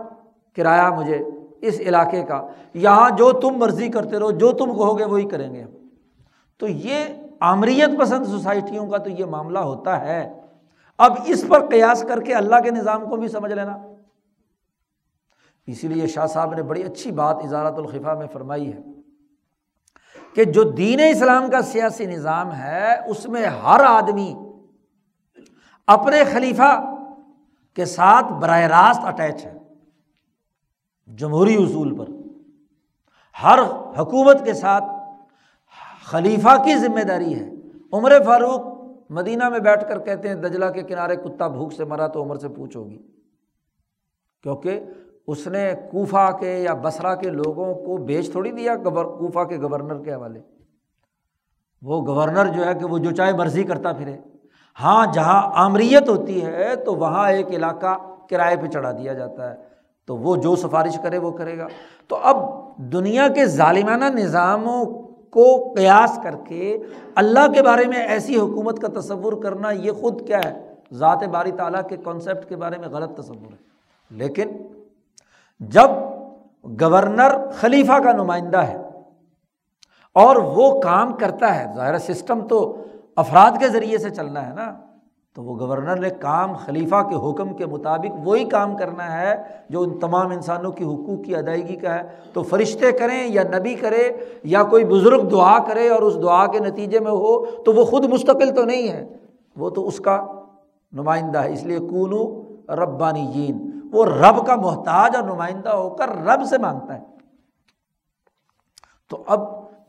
[0.55, 1.19] کرایہ مجھے
[1.61, 5.55] اس علاقے کا۔ یہاں جو تم مرضی کرتے رہو، جو تم کہو گے وہی کریں
[5.55, 5.65] گے
[6.57, 7.05] تو یہ
[7.39, 10.33] آمریت پسند سوسائٹیوں کا تو یہ معاملہ ہوتا ہے۔
[10.97, 13.77] اب اس پر قیاس کر کے اللہ کے نظام کو بھی سمجھ لینا۔
[15.67, 18.79] اسی لیے شاہ صاحب نے بڑی اچھی بات اظہارت الخفا میں فرمائی ہے
[20.35, 24.35] کہ جو دین اسلام کا سیاسی نظام ہے، اس میں ہر آدمی
[25.87, 26.95] اپنے خلیفہ
[27.73, 29.58] کے ساتھ براہ راست اٹیچ ہے۔
[31.17, 32.05] جمہوری اصول پر۔
[33.43, 33.59] ہر
[33.99, 34.83] حکومت کے ساتھ
[36.05, 37.49] خلیفہ کی ذمہ داری ہے۔
[37.93, 38.61] عمر فاروق
[39.11, 42.35] مدینہ میں بیٹھ کر کہتے ہیں، دجلہ کے کنارے کتا بھوک سے مرا تو عمر
[42.35, 42.97] سے پوچھو گی
[44.43, 44.79] کیونکہ
[45.27, 50.03] اس نے کوفہ کے یا بسرا کے لوگوں کو بیچ تھوڑی دیا کوفہ کے گورنر
[50.03, 50.41] کے حوالے۔
[51.81, 54.17] وہ گورنر جو ہے کہ وہ جو چاہے مرضی کرتا پھرے۔
[54.79, 57.97] ہاں جہاں آمریت ہوتی ہے تو وہاں ایک علاقہ
[58.29, 59.68] کرائے پہ چڑھا دیا جاتا ہے۔
[60.09, 61.67] تو وہ جو سفارش کرے وہ کرے گا۔
[62.07, 62.37] تو اب
[62.77, 64.85] دنیا کے ظالمانہ نظاموں
[65.29, 66.77] کو قیاس کر کے
[67.15, 71.51] اللہ کے بارے میں ایسی حکومت کا تصور کرنا یہ خود کیا ہے؟ ذات باری
[71.51, 73.57] تعالیٰ کے کانسیپٹ کے بارے میں غلط تصور ہے۔
[74.09, 74.49] لیکن
[75.59, 75.89] جب
[76.63, 78.77] گورنر خلیفہ کا نمائندہ ہے
[80.13, 82.77] اور وہ کام کرتا ہے، ظاہر سسٹم تو
[83.15, 84.88] افراد کے ذریعے سے چلنا ہے نا۔
[85.35, 89.81] تو وہ گورنر نے کام خلیفہ کے حکم کے مطابق وہی کام کرنا ہے جو
[89.81, 92.01] ان تمام انسانوں کی حقوق کی ادائیگی کا ہے۔
[92.33, 94.11] تو فرشتے کریں یا نبی کرے
[94.43, 98.05] یا کوئی بزرگ دعا کرے اور اس دعا کے نتیجے میں ہو تو وہ خود
[98.05, 99.07] مستقل تو نہیں ہے۔
[99.55, 100.25] وہ تو اس کا
[100.91, 102.41] نمائندہ ہے، اس لیے کونو
[102.75, 107.03] ربانی جین وہ رب کا محتاج اور نمائندہ ہو کر رب سے مانگتا ہے۔
[109.09, 109.39] تو اب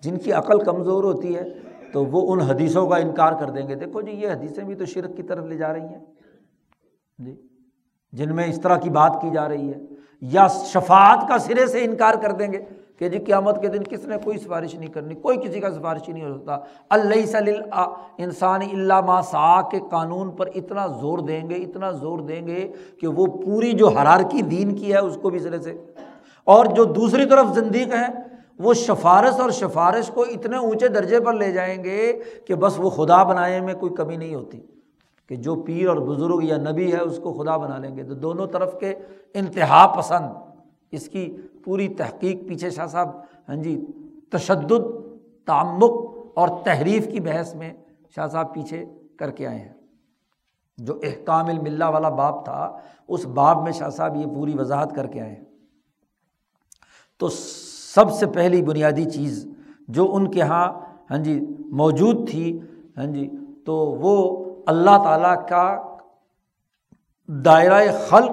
[0.03, 1.45] جن کی عقل کمزور ہوتی ہے
[1.93, 4.85] تو وہ ان حدیثوں کا انکار کر دیں گے۔ دیکھو جی یہ حدیثیں بھی تو
[4.85, 5.99] شرک کی طرف لے جا رہی ہیں۔
[7.19, 7.37] جی
[8.13, 9.79] جن میں اس طرح کی بات کی جا رہی ہے۔
[10.21, 12.59] یا شفات کا سرے سے انکار کر دیں گے
[12.99, 16.09] کہ جی قیامت کے دن کس نے کوئی سفارش نہیں کرنی، کوئی کسی کا سفارش
[16.09, 16.59] نہیں ہو سکتا
[16.91, 17.53] اللہ صلی
[18.19, 22.73] انسانی اللہ ما سا کے قانون پر اتنا زور دیں گے، اتنا زور دیں گے
[23.01, 25.85] کہ وہ پوری جو حرارکی دین کی ہے، اس کو بھی سرے سے۔
[26.45, 28.30] اور جو دوسری طرف زندیق ہیں
[28.61, 32.13] وہ سفارش اور سفارش کو اتنے اونچے درجے پر لے جائیں گے
[32.47, 34.61] کہ بس وہ خدا بنانے میں کوئی کمی نہیں ہوتی،
[35.31, 38.15] کہ جو پیر اور بزرگ یا نبی ہے اس کو خدا بنا لیں گے۔ تو
[38.15, 38.95] دونوں طرف کے
[39.35, 40.27] انتہا پسند،
[40.93, 43.09] اس کی پوری تحقیق پیچھے شاہ صاحب
[43.49, 43.81] ہاں جی
[44.31, 44.89] تشدد
[45.47, 45.93] تعمک
[46.35, 47.73] اور تحریف کی بحث میں
[48.17, 48.85] شاہ صاحب پیچھے
[49.19, 49.73] کر کے آئے ہیں۔
[50.79, 52.77] جو احکام الملہ والا باب تھا،
[53.09, 55.45] اس باب میں شاہ صاحب یہ پوری وضاحت کر کے آئے ہیں۔
[57.21, 57.29] تو
[57.95, 59.47] سب سے پہلی بنیادی چیز
[59.89, 60.73] جو ان کے یہاں
[61.11, 61.41] ہاں جی
[61.71, 62.61] موجود تھی
[62.97, 63.31] ہاں جی
[63.65, 65.83] تو وہ اللہ تعالیٰ کا
[67.29, 68.31] دائرۂ خلق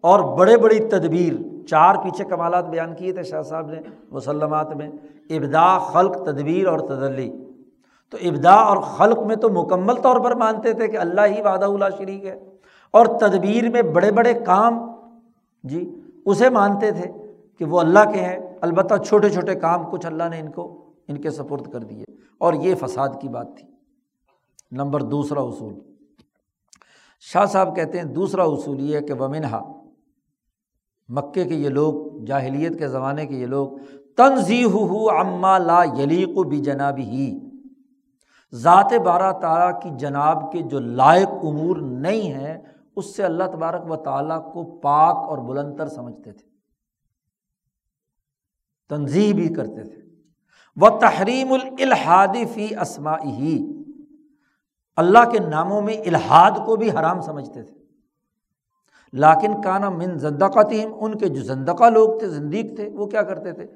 [0.00, 3.76] اور بڑے بڑی تدبیر، چار پیچھے کمالات بیان کیے تھے شاہ صاحب نے،
[4.10, 4.90] مسلمات میں
[5.30, 7.30] ابدا خلق، تدبیر اور تدلی۔
[8.10, 11.64] تو ابدا اور خلق میں تو مکمل طور پر مانتے تھے کہ اللہ ہی وعدہ
[11.64, 12.38] اللہ شریک ہے۔
[12.90, 14.92] اور تدبیر میں بڑے بڑے کام
[15.64, 17.27] جی اسے مانتے تھے۔
[17.58, 21.20] کہ وہ اللہ کے ہیں، البتہ چھوٹے چھوٹے کام کچھ اللہ نے ان کو، ان
[21.20, 22.04] کے سپرد کر دیے۔
[22.38, 23.68] اور یہ فساد کی بات تھی۔
[24.70, 25.74] نمبر دوسرا اصول۔
[27.20, 29.72] شاہ صاحب کہتے ہیں، دوسرا اصول یہ ہے کہ ومنہا
[31.08, 33.68] مکے کے یہ لوگ، جاہلیت کے زمانے کے یہ لوگ
[34.16, 37.38] تنظی ہو اما لا یلیق و بھی جناب ہی
[38.54, 42.58] ذات بارہ تعالیٰ کی جناب کے جو لائق امور نہیں ہیں،
[42.96, 46.47] اس سے اللہ تبارک و تعالیٰ کو پاک اور بلندر سمجھتے تھے۔
[48.88, 50.02] تنظیح بھی کرتے تھے۔
[50.76, 53.72] وہ تحریم الحادی فی اسما ہی
[54.96, 57.78] اللہ کے ناموں میں الحاد کو بھی حرام سمجھتے تھے۔
[59.12, 63.22] لاکن کانا من زندقہ تیم ان کے جو زندقہ لوگ تھے، زندیق تھے، وہ کیا
[63.22, 63.66] کرتے تھے؟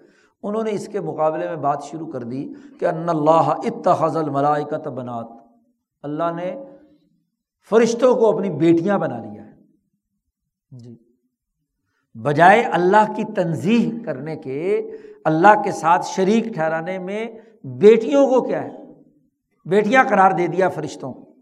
[0.42, 4.88] انہوں نے اس کے مقابلے میں بات شروع کر دی کہ ان اللہ اتخذ الملائکت
[4.88, 5.26] بنات۔
[6.02, 6.64] اللہ نے
[7.70, 9.52] فرشتوں کو اپنی بیٹیاں بنا لیا ہے۔
[10.70, 10.96] جی۔
[12.14, 14.90] بجائے اللہ کی تنظیح کرنے کے،
[15.24, 17.26] اللہ کے ساتھ شریک ٹھہرانے میں
[17.64, 18.76] بیٹیوں کو کیا ہے؟
[19.64, 21.32] بیٹیاں قرار دے دیا فرشتوں کو۔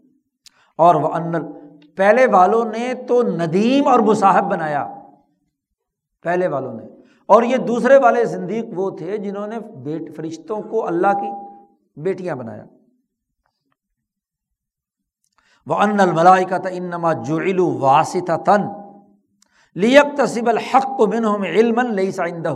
[0.77, 1.31] اور وہ ان
[1.95, 4.93] پہلے والوں نے تو ندیم اور مصاحب بنایا۔
[6.23, 6.83] پہلے والوں نے۔
[7.25, 11.29] اور یہ دوسرے والے زندیق وہ تھے جنہوں نے بیٹ، فرشتوں کو اللہ کی
[12.01, 12.65] بیٹیاں بنایا۔
[15.67, 18.80] وہ ان الملائی کا انما جو واسطہ تن
[19.75, 22.55] لیک تصب الحق کو منہ علم لئی سائندہ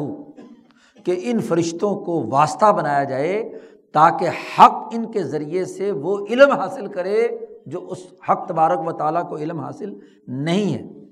[1.04, 3.60] کہ ان فرشتوں کو واسطہ بنایا جائے
[3.94, 7.28] تاکہ حق ان کے ذریعے سے وہ علم حاصل کرے
[7.66, 9.94] جو اس حق تبارک و تعالیٰ کو علم حاصل
[10.28, 11.06] نہیں ہے۔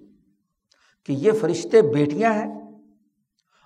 [1.06, 2.62] کہ یہ فرشتے بیٹیاں ہیں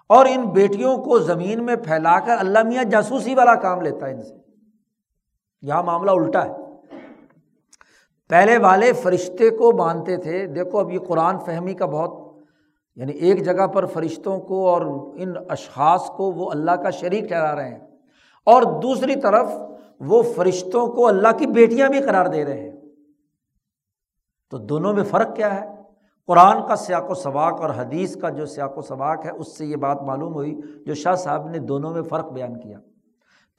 [0.10, 4.14] اور ان بیٹیوں کو زمین میں پھیلا کر اللہ میاں جاسوسی والا کام لیتا ہے
[4.14, 4.34] ان سے۔
[5.62, 6.52] یہاں معاملہ الٹا ہے۔
[8.30, 12.27] پہلے والے فرشتے کو مانتے تھے۔ دیکھو اب یہ قرآن فہمی کا بہت
[12.98, 14.82] یعنی ایک جگہ پر فرشتوں کو اور
[15.16, 17.80] ان اشخاص کو وہ اللہ کا شریک ٹھہرا رہے ہیں۔
[18.46, 19.52] اور دوسری طرف
[20.00, 22.78] وہ فرشتوں کو اللہ کی بیٹیاں بھی قرار دے رہے ہیں۔
[24.50, 25.78] تو دونوں میں فرق کیا ہے؟
[26.28, 29.66] قرآن کا سیاق و سباق اور حدیث کا جو سیاق و سباق ہے، اس سے
[29.66, 32.80] یہ بات معلوم ہوئی جو شاہ صاحب نے دونوں میں فرق بیان کیا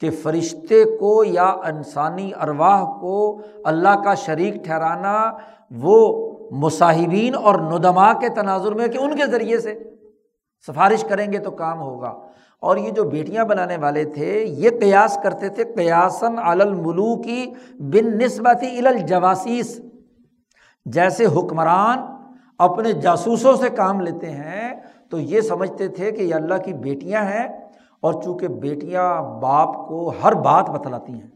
[0.01, 5.31] کہ فرشتے کو یا انسانی ارواح کو اللہ کا شریک ٹھہرانا
[5.71, 9.91] وہ مصاحبین اور ندما کے تناظر میں کہ ان کے ذریعے سے
[10.67, 12.15] سفارش کریں گے تو کام ہوگا۔
[12.61, 17.47] اور یہ جو بیٹیاں بنانے والے تھے، یہ قیاس کرتے تھے قیاسن الملو کی
[17.79, 19.81] بن نسبتی الجواسیس۔
[20.85, 21.99] جیسے حکمران
[22.59, 24.81] اپنے جاسوسوں سے کام لیتے ہیں،
[25.11, 27.49] تو یہ سمجھتے تھے کہ یہ اللہ کی بیٹیاں ہیں۔
[28.01, 31.31] اور چونکہ بیٹیاں باپ کو ہر بات بتلاتی ہیں،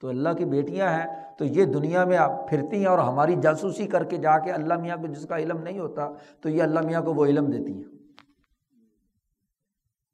[0.00, 3.86] تو اللہ کی بیٹیاں ہیں تو یہ دنیا میں آپ پھرتی ہیں اور ہماری جاسوسی
[3.86, 6.10] کر کے جا کے اللہ میاں کو جس کا علم نہیں ہوتا
[6.40, 7.84] تو یہ اللہ میاں کو وہ علم دیتی ہیں۔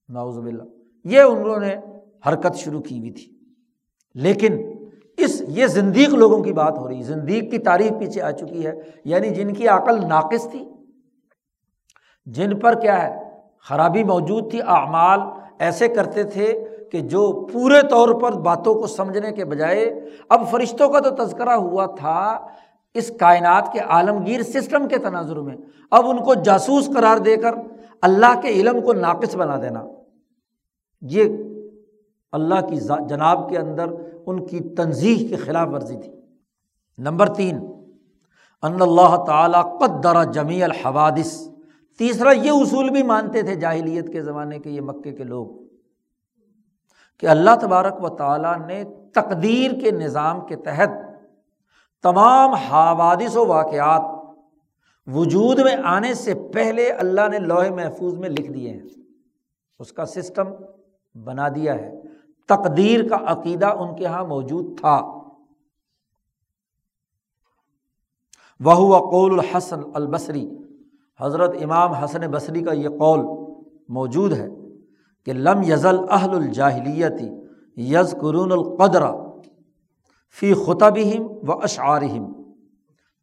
[0.08, 0.62] ناؤز باللہ۔
[1.04, 1.76] یہ انہوں نے
[2.28, 3.38] حرکت شروع کی ہوئی تھی۔
[4.14, 4.72] لیکن
[5.16, 8.72] اس، یہ زندیق لوگوں کی بات ہو رہی زندیق کی تاریخ پیچھے آ چکی ہے۔
[9.04, 10.68] یعنی جن کی عقل ناقص تھی،
[12.26, 13.30] جن پر کیا ہے،
[13.60, 15.20] خرابی موجود تھی، اعمال
[15.58, 20.88] ایسے کرتے تھے کہ جو پورے طور پر باتوں کو سمجھنے کے بجائے اب فرشتوں
[20.88, 22.46] کا تو تذکرہ ہوا تھا
[22.94, 25.56] اس کائنات کے عالمگیر سسٹم کے تناظر میں،
[25.90, 27.54] اب ان کو جاسوس قرار دے کر
[28.02, 29.84] اللہ کے علم کو ناقص بنا دینا۔
[31.00, 31.24] یہ
[32.32, 32.76] اللہ کی
[33.08, 33.86] جناب کے اندر
[34.26, 36.12] ان کی تنظیح کی خلاف ورزی تھی۔
[36.98, 37.58] نمبر تین،
[38.62, 41.48] ان اللہ تعالیٰ قدر جمی الحوادث۔
[41.98, 45.65] تیسرا، یہ اصول بھی مانتے تھے جاہلیت کے زمانے کے، یہ مکے کے لوگ۔
[47.18, 48.84] کہ اللہ تبارک و تعالیٰ نے
[49.14, 50.88] تقدیر کے نظام کے تحت
[52.02, 54.02] تمام حوادث و واقعات
[55.06, 58.82] وجود میں آنے سے پہلے اللہ نے لوہے محفوظ میں لکھ دیے ہیں۔
[59.78, 60.44] اس کا سسٹم
[61.24, 62.02] بنا دیا ہے۔
[62.48, 65.12] تقدیر کا عقیدہ ان کے یہاں موجود تھا۔
[68.60, 70.50] وہ قول الحسن البصری۔
[71.20, 73.20] حضرت امام حسن بصری کا یہ قول
[73.88, 74.46] موجود ہے۔
[75.26, 77.28] کہ لم یزل اہل الجاہلیتی
[77.76, 79.02] یز قرون القدر
[80.40, 82.42] فی خطبہم و اشعارہم۔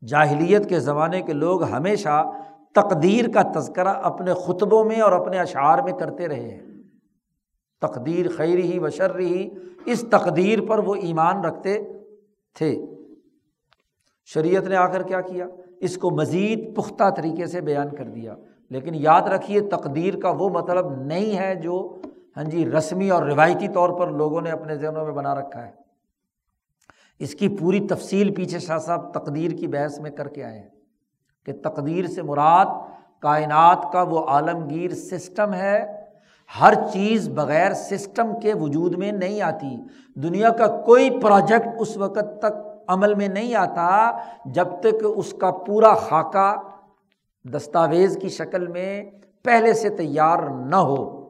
[0.07, 2.31] جاہلیت کے زمانے کے لوگ ہمیشہ
[2.75, 6.61] تقدیر کا تذکرہ اپنے خطبوں میں اور اپنے اشعار میں کرتے رہے ہیں۔
[7.81, 9.49] تقدیر خیر ہی و شر ہی
[9.85, 11.79] اس تقدیر پر وہ ایمان رکھتے
[12.53, 12.85] تھے۔
[14.25, 15.47] شریعت نے آ کر کیا کیا؟
[15.79, 18.35] اس کو مزید پختہ طریقے سے بیان کر دیا۔
[18.73, 22.01] لیکن یاد رکھیے تقدیر کا وہ مطلب نہیں ہے جو
[22.37, 25.71] ہاں جی رسمی اور روایتی طور پر لوگوں نے اپنے ذہنوں میں بنا رکھا ہے۔
[27.19, 30.69] اس کی پوری تفصیل پیچھے شاہ صاحب تقدیر کی بحث میں کر کے آئے ہیں
[31.45, 32.65] کہ تقدیر سے مراد
[33.19, 35.85] کائنات کا وہ عالمگیر سسٹم ہے۔
[36.61, 39.75] ہر چیز بغیر سسٹم کے وجود میں نہیں آتی۔
[40.15, 42.53] دنیا کا کوئی پروجیکٹ اس وقت تک
[42.87, 44.11] عمل میں نہیں آتا
[44.45, 46.55] جب تک اس کا پورا خاکہ
[47.45, 49.11] دستاویز کی شکل میں
[49.43, 51.29] پہلے سے تیار نہ ہو،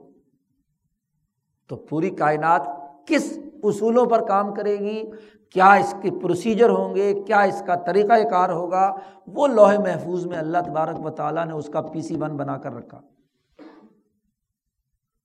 [1.68, 2.61] تو پوری کائنات
[3.07, 5.03] کس اصولوں پر کام کرے گی؟
[5.49, 8.95] کیا اس کے پروسیجر ہوں گے؟ کیا اس کا طریقۂ کار ہوگا؟
[9.27, 12.57] وہ لوہے محفوظ میں اللہ تبارک و تعالیٰ نے اس کا پی سی ون بنا
[12.57, 13.02] کر رکھا۔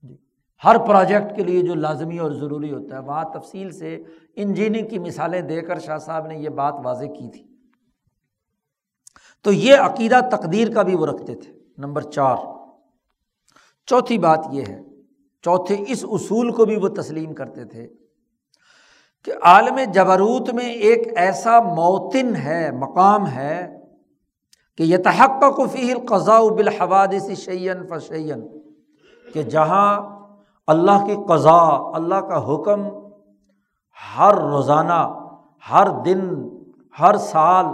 [0.03, 0.17] جی،
[0.65, 4.03] ہر پروجیکٹ کے لیے جو لازمی اور ضروری ہوتا ہے، وہاں تفصیل سے
[4.37, 7.48] انجینئرنگ کی مثالیں دے کر شاہ صاحب نے یہ بات واضح کی تھی۔
[9.49, 12.37] تو یہ عقیدہ تقدیر کا بھی وہ رکھتے تھے۔ نمبر چار،
[13.87, 14.83] چوتھی بات یہ ہے،
[15.43, 17.87] چوتھے اس اصول کو بھی وہ تسلیم کرتے تھے
[19.25, 23.81] کہ عالم جبروت میں ایک ایسا موتن ہے، مقام ہے
[24.77, 28.47] کہ یہ تحق فی القضاء بالحوادث شعین فشین
[29.35, 29.91] کہ جہاں
[30.67, 31.61] اللہ کی قضا
[31.95, 32.89] اللہ کا حکم
[34.19, 35.03] ہر روزانہ،
[35.73, 36.49] ہر دن،
[37.01, 37.67] ہر سال،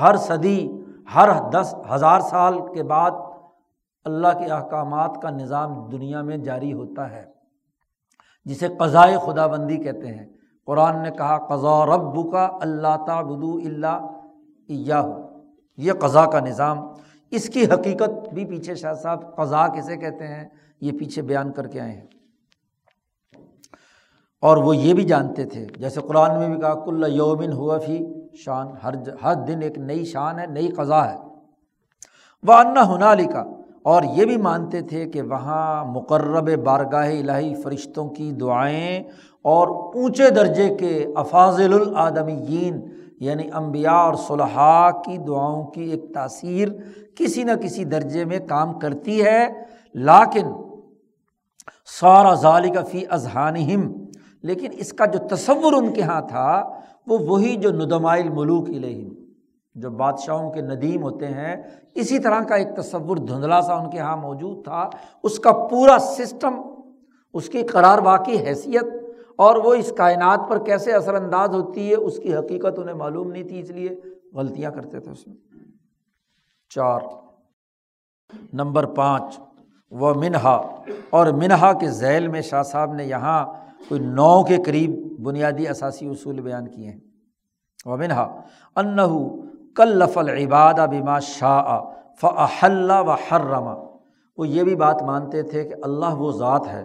[0.00, 0.81] ہر صدی
[1.14, 3.10] ہر دس ہزار سال کے بعد
[4.04, 7.24] اللہ کے احکامات کا نظام دنیا میں جاری ہوتا ہے،
[8.44, 10.26] جسے قضائے خدا بندی کہتے ہیں۔
[10.66, 15.28] قرآن نے کہا، قضا رب کا اللہ تعبدو اللہ ہو
[15.76, 16.78] یہ قضا کا نظام۔
[17.30, 20.48] اس کی حقیقت بھی پیچھے شاہ صاحب قضا کسے کہتے ہیں؟
[20.80, 22.06] یہ پیچھے بیان کر کے آئے ہیں۔
[24.42, 27.98] اور وہ یہ بھی جانتے تھے، جیسے قرآن میں بھی کہا، کل یومن ہوا فی
[28.34, 31.18] شان، ہر ہر دن ایک نئی شان ہے، نئی قضا ہے۔
[32.42, 33.44] وہ انا ہنالی کا
[33.82, 39.02] اور یہ بھی مانتے تھے کہ وہاں مقرب بارگاہ الہی فرشتوں کی دعائیں
[39.42, 42.80] اور اونچے درجے کے افاضل العدمین
[43.20, 46.68] یعنی امبیا اور صلحاء کی دعاؤں کی ایک تاثیر
[47.14, 49.48] کسی نہ کسی درجے میں کام کرتی ہے۔
[49.94, 50.52] لاکن
[52.00, 54.01] سارا ظالی کا فی اذہانہم
[54.42, 59.08] لیکن اس کا جو تصور ان کے یہاں تھا، وہ وہی جو ندمائل ملوک الہم
[59.74, 61.56] جو بادشاہوں کے ندیم ہوتے ہیں،
[61.94, 64.90] اسی طرح کا ایک تصور دھندلا سا ان کے یہاں موجود تھا۔
[65.22, 66.60] اس کا پورا سسٹم،
[67.32, 68.84] اس کی قرار واقعی حیثیت،
[69.36, 73.30] اور وہ اس کائنات پر کیسے اثر انداز ہوتی ہے، اس کی حقیقت انہیں معلوم
[73.30, 73.88] نہیں تھی، اس لیے
[74.34, 75.36] غلطیاں کرتے تھے اس میں۔
[76.70, 77.00] چار،
[78.52, 79.40] نمبر پانچ،
[79.90, 80.62] وہ منہا،
[81.10, 83.44] اور منہا کے ذیل میں شاہ صاحب نے یہاں
[83.88, 84.90] کوئی نو کے قریب
[85.22, 87.00] بنیادی اثاثی اصول بیان کیے ہیں۔
[87.86, 88.40] وہ منہا
[88.76, 89.42] انہو
[89.76, 90.46] کل لفل
[90.86, 91.80] بما شاہ
[92.20, 93.74] فل و حرما
[94.36, 96.84] وہ یہ بھی بات مانتے تھے کہ اللہ وہ ذات ہے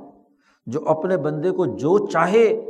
[0.65, 2.65] جو اپنے بندے کو جو چاہے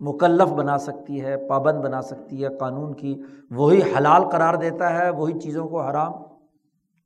[0.00, 5.10] مکلف بنا سکتی ہے، پابند بنا سکتی ہے، قانون کی وہی حلال قرار دیتا ہے،
[5.10, 6.12] وہی چیزوں کو حرام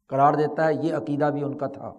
[0.09, 1.93] قرار دیتا ہے، یہ عقیدہ بھی ان کا تھا۔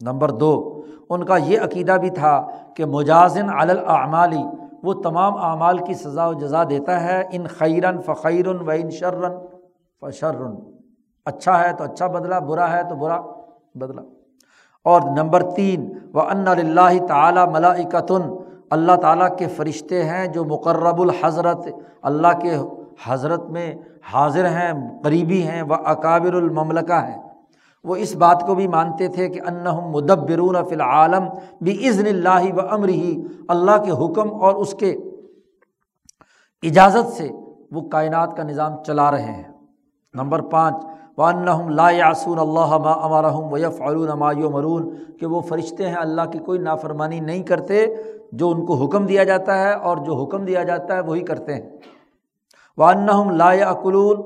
[0.00, 4.42] نمبر دو، ان کا یہ عقیدہ بھی تھا کہ مجازن علعمالی
[4.82, 9.32] وہ تمام اعمال کی سزا و جزا دیتا ہے، ان خیرن فقیرن و ان شرن
[10.00, 10.54] فشرن۔
[11.26, 13.20] اچھا ہے تو اچھا بدلا برا ہے تو برا
[13.74, 14.02] بدلا
[14.84, 18.22] اور نمبر تین و ان اللہ تعلیٰ ملاکتن
[18.70, 21.66] اللہ تعالیٰ کے فرشتے ہیں جو مقرب الحضرت،
[22.02, 22.56] اللہ کے
[23.06, 23.74] حضرت میں
[24.12, 24.72] حاضر ہیں،
[25.02, 27.27] قریبی ہیں و اکابر المملکہ ہیں۔
[27.84, 31.28] وہ اس بات کو بھی مانتے تھے کہ انہم مدبرون فی العالم
[31.60, 34.90] بھی عزن اللہ و امر ہی اللہ کے حکم اور اس کے
[36.62, 37.28] اجازت سے
[37.72, 39.52] وہ کائنات کا نظام چلا رہے ہیں۔
[40.14, 40.84] نمبر پانچ
[41.16, 43.80] و انہم لا یاسون اللہ ما امرحم و یف
[44.18, 47.86] ما مرون کہ وہ فرشتے ہیں، اللہ کی کوئی نافرمانی نہیں کرتے،
[48.32, 51.54] جو ان کو حکم دیا جاتا ہے اور جو حکم دیا جاتا ہے وہی کرتے
[51.54, 51.70] ہیں۔
[52.76, 54.16] و انہم لا اقلون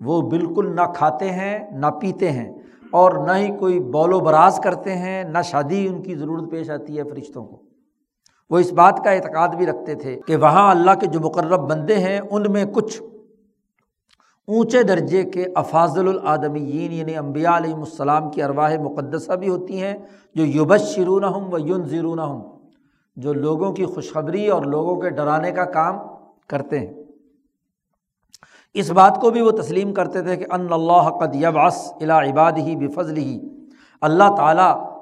[0.00, 2.61] وہ بالکل نہ کھاتے ہیں، نہ پیتے ہیں۔
[2.92, 6.70] اور نہ ہی کوئی بول و براز کرتے ہیں، نہ شادی ان کی ضرورت پیش
[6.70, 7.62] آتی ہے فرشتوں کو۔
[8.50, 11.94] وہ اس بات کا اعتقاد بھی رکھتے تھے کہ وہاں اللہ کے جو مقرب بندے
[11.94, 13.02] ہیں، ان میں کچھ
[14.48, 19.94] اونچے درجے کے افاضل العدمین یعنی امبیا علیہم السلام کی ارواح مقدسہ بھی ہوتی ہیں،
[20.34, 22.58] جو یوبش شرون ہوں و یون زیرون ہوں
[23.16, 25.98] جو لوگوں کی خوشخبری اور لوگوں کے ڈرانے کا کام
[26.48, 27.01] کرتے ہیں۔
[28.74, 32.52] اس بات کو بھی وہ تسلیم کرتے تھے کہ ان اللہ قد یبعث الا عباد
[32.52, 33.40] ہی بفضل ہی
[34.00, 34.92] اللہ تعالیٰ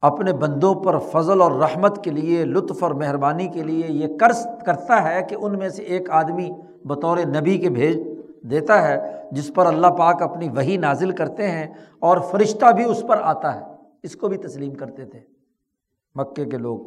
[0.00, 4.46] اپنے بندوں پر فضل اور رحمت کے لیے، لطف اور مہربانی کے لیے یہ قرض
[4.66, 6.50] کرتا ہے کہ ان میں سے ایک آدمی
[6.84, 7.98] بطور نبی کے بھیج
[8.42, 13.04] دیتا ہے، جس پر اللہ پاک اپنی وہی نازل کرتے ہیں اور فرشتہ بھی اس
[13.08, 13.60] پر آتا ہے۔
[14.02, 15.20] اس کو بھی تسلیم کرتے تھے
[16.14, 16.80] مکے کے لوگ۔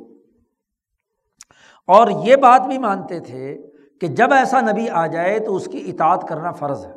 [1.87, 3.72] اور یہ بات بھی مانتے تھے
[4.03, 6.93] کہ جب ایسا نبی آ جائے تو اس کی اطاعت کرنا فرض ہے۔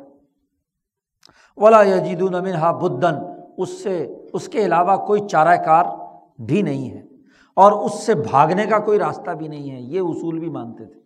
[1.57, 3.15] ولا یجید المنہا بدن
[3.57, 5.85] اس سے، اس کے علاوہ کوئی چارہ کار
[6.41, 7.03] بھی نہیں ہے۔
[7.53, 10.99] اور اس سے بھاگنے کا کوئی راستہ بھی نہیں ہے۔ یہ اصول بھی مانتے تھے۔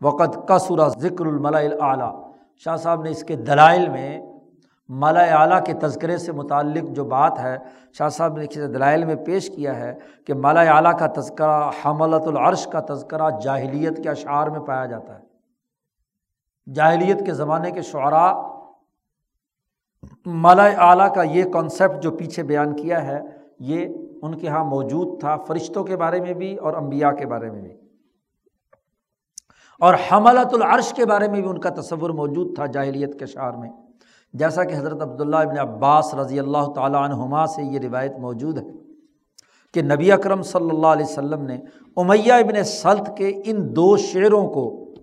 [0.00, 4.31] وقت کا سورا ذکر الملا اعلیٰ شاہ صاحب نے اس کے دلائل میں
[5.00, 7.58] مالا اعلیٰ کے تذکرے سے متعلق جو بات ہے،
[7.92, 12.26] شاہ صاحب نے کسی دلائل میں پیش کیا ہے کہ مالا اعلیٰ کا تذکرہ، حملۃ
[12.26, 15.32] العرش کا تذکرہ جاہلیت کے اشعار میں پایا جاتا ہے۔
[16.74, 18.32] جاہلیت کے زمانے کے شعراء،
[20.26, 23.20] مالا اعلیٰ کا یہ کانسیپٹ جو پیچھے بیان کیا ہے،
[23.58, 23.86] یہ
[24.22, 27.60] ان کے یہاں موجود تھا فرشتوں کے بارے میں بھی اور امبیا کے بارے میں
[27.60, 27.76] بھی۔
[29.80, 33.52] اور حملۃ العرش کے بارے میں بھی ان کا تصور موجود تھا جاہلیت کے شعر
[33.52, 33.70] میں۔
[34.32, 38.64] جیسا کہ حضرت عبداللہ ابن عباس رضی اللہ تعالیٰ عنہما سے یہ روایت موجود ہے
[39.74, 41.58] کہ نبی اکرم صلی اللہ علیہ وسلم نے
[41.96, 44.94] امیہ ابن سلط کے ان دو شعروں کو،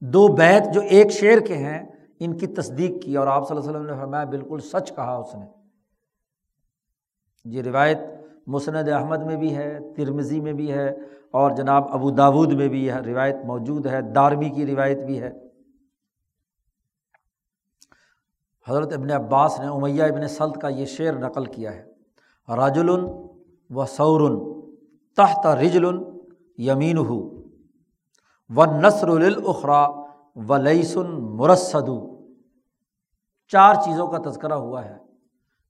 [0.00, 1.86] دو بیت جو ایک شعر کے ہیں،
[2.20, 5.16] ان کی تصدیق کی اور آپ صلی اللہ علیہ وسلم نے فرمایا، بالکل سچ کہا
[5.16, 5.46] اس نے۔
[7.44, 7.98] یہ روایت
[8.46, 10.88] مسند احمد میں بھی ہے ترمزی میں بھی ہے
[11.30, 15.30] اور جناب ابو داود میں بھی ہے روایت موجود ہے، دارمی کی روایت بھی ہے۔
[18.68, 23.84] حضرت ابن عباس نے امیہ ابن سلط کا یہ شعر نقل کیا ہے راجل و
[23.86, 24.30] سور
[25.16, 25.84] تحت رجل
[26.58, 27.18] یمین ہو
[28.50, 29.86] و نثر الخرا
[30.48, 31.06] و لئیسن
[31.36, 31.88] مرسد
[33.52, 34.98] چار چیزوں کا تذکرہ ہوا ہے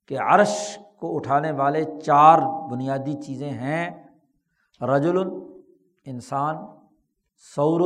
[0.07, 2.39] کہ عرش کو اٹھانے والے چار
[2.71, 3.89] بنیادی چیزیں ہیں،
[4.81, 5.17] رجل
[6.05, 6.55] انسان
[7.55, 7.81] سور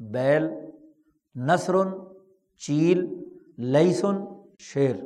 [0.00, 0.48] بیل،
[1.36, 1.74] نثر
[2.58, 3.06] چیل
[3.62, 4.24] لئیسن
[4.58, 5.04] شعر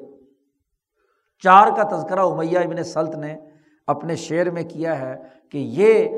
[1.43, 3.36] چار کا تذکرہ امیہ ابن سلط نے
[3.86, 6.09] اپنے شعر میں کیا ہے کہ یہ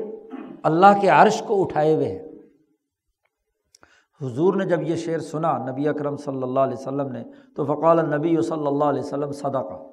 [0.63, 2.27] اللہ کے عرش کو اٹھائے ہوئے ہیں۔
[4.21, 7.23] حضور نے جب یہ شعر سنا، نبی اکرم صلی اللہ علیہ وسلم نے،
[7.55, 9.91] تو فقال نبی صلی اللہ علیہ وسلم صدا کا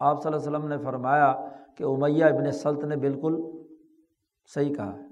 [0.00, 1.34] آپ صلی اللہ علیہ وسلم نے فرمایا
[1.76, 3.36] کہ امیہ ابن سلط نے بالکل
[4.54, 5.02] صحیح کہا ہے۔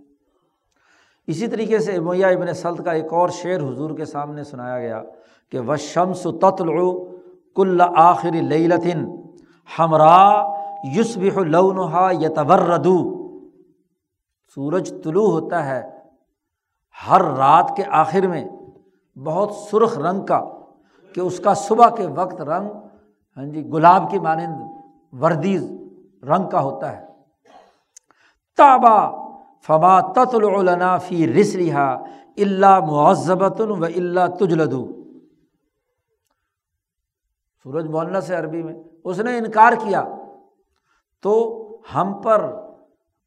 [1.26, 5.02] اسی طریقے سے امیہ ابن سلط کا ایک اور شعر حضور کے سامنے سنایا گیا۔
[5.50, 6.92] کہ و شمس تطلع
[7.56, 9.04] کل آخر لطن
[9.78, 10.54] ہمرا
[10.94, 13.24] یوسب لونحا یتوردو
[14.54, 15.90] سورج طلوع ہوتا ہے
[17.10, 18.44] ہر رات کے آخر میں،
[19.16, 20.40] بہت سرخ رنگ کا،
[21.14, 22.68] کہ اس کا صبح کے وقت رنگ
[23.36, 25.72] ہاں جی گلاب کی مانند وردیز
[26.22, 27.06] رنگ کا ہوتا ہے۔
[28.56, 29.10] تابا،
[29.66, 31.96] فما تطلع فی رسریہ
[32.36, 34.93] اللہ معذبۃ و اللہ تجلدو۔
[37.64, 38.74] سورج مونس ہے عربی میں،
[39.04, 40.04] اس نے انکار کیا۔
[41.22, 41.60] تو
[41.94, 42.54] ہم پر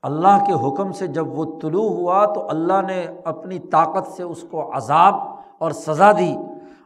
[0.02, 4.46] اللہ کے حکم سے جب وہ طلوع ہوا تو اللہ نے اپنی طاقت سے اس
[4.52, 5.14] کو عذاب
[5.58, 6.36] اور سزا دی۔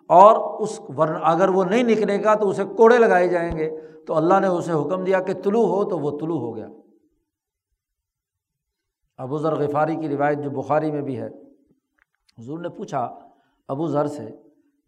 [0.07, 4.15] اور اس ورن اگر وہ نہیں نکلے گا تو اسے کوڑے لگائے جائیں گے۔ تو
[4.15, 6.67] اللہ نے اسے حکم دیا کہ طلوع ہو تو وہ طلوع ہو گیا۔
[9.17, 11.27] ابو ذر غفاری کی روایت جو بخاری میں بھی ہے۔
[12.39, 13.15] حضور نے پوچھا
[13.67, 14.29] ابو ذر سے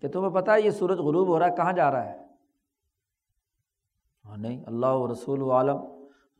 [0.01, 2.22] کہ تمہیں پتہ ہے یہ سورج غروب ہو رہا ہے، کہاں جا رہا ہے؟
[4.25, 5.77] ہاں نہیں، اللہ و رسول و عالم۔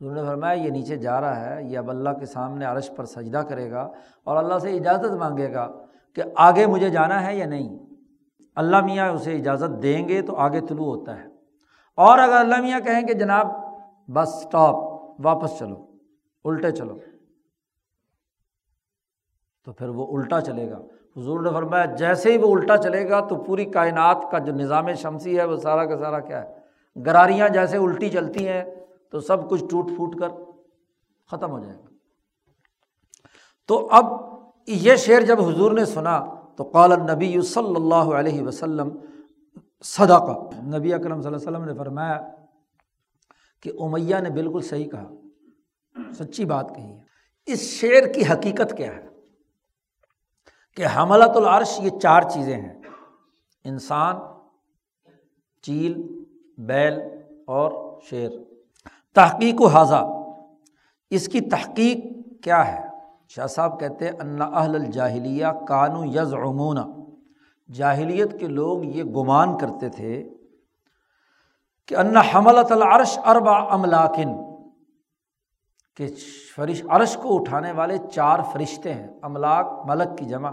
[0.00, 3.04] انہوں نے فرمایا، یہ نیچے جا رہا ہے، یہ اب اللہ کے سامنے عرش پر
[3.04, 3.90] سجدہ کرے گا
[4.24, 5.72] اور اللہ سے اجازت مانگے گا
[6.14, 7.78] کہ آگے مجھے جانا ہے یا نہیں۔
[8.56, 11.24] اللہ میاں اسے اجازت دیں گے تو آگے طلوع ہوتا ہے۔
[11.96, 13.46] اور اگر اللہ میاں کہیں کہ جناب،
[14.08, 14.74] بس اسٹاپ
[15.26, 15.86] واپس چلو،
[16.44, 16.98] الٹے چلو،
[19.64, 20.78] تو پھر وہ الٹا چلے گا۔
[21.16, 24.92] حضور نے فرمایا، جیسے ہی وہ الٹا چلے گا تو پوری کائنات کا جو نظام
[24.92, 26.63] شمسی ہے، وہ سارا کا سارا کیا ہے؟
[27.06, 28.64] گراریاں جیسے الٹی چلتی ہیں
[29.10, 30.28] تو سب کچھ ٹوٹ پھوٹ کر
[31.30, 31.84] ختم ہو جائے گا۔
[33.66, 34.04] تو اب
[34.66, 36.24] یہ شعر جب حضور نے سنا
[36.56, 38.88] تو قال نبی صلی اللہ علیہ وسلم
[39.84, 42.28] صدا کا نبی اکرم صلی اللہ علیہ وسلم نے فرمایا
[43.60, 45.10] کہ امیہ نے بالکل صحیح کہا،
[46.12, 47.00] سچی بات کہی ہے۔
[47.46, 49.08] اس شعر کی حقیقت کیا ہے؟
[50.76, 52.82] کہ حملۃ العرش یہ چار چیزیں ہیں۔
[53.64, 54.16] انسان،
[55.62, 56.23] چیل
[56.58, 57.00] بیل
[57.46, 58.30] اور شعر
[59.14, 60.04] تحقیق و حاضہ۔
[61.10, 62.04] اس کی تحقیق
[62.44, 62.88] کیا ہے؟
[63.28, 66.80] شاہ صاحب کہتے ہیں اہل الجاہلیہ کانو یز عمونہ
[67.72, 70.30] جاہلیت کے لوگ یہ گمان کرتے تھے
[71.86, 74.34] کہ ان حملت العرش اربا املاکن
[75.96, 76.06] کہ
[76.56, 80.50] فرش، عرش کو اٹھانے والے چار فرشتے ہیں۔ املاک، ملک کی جمع۔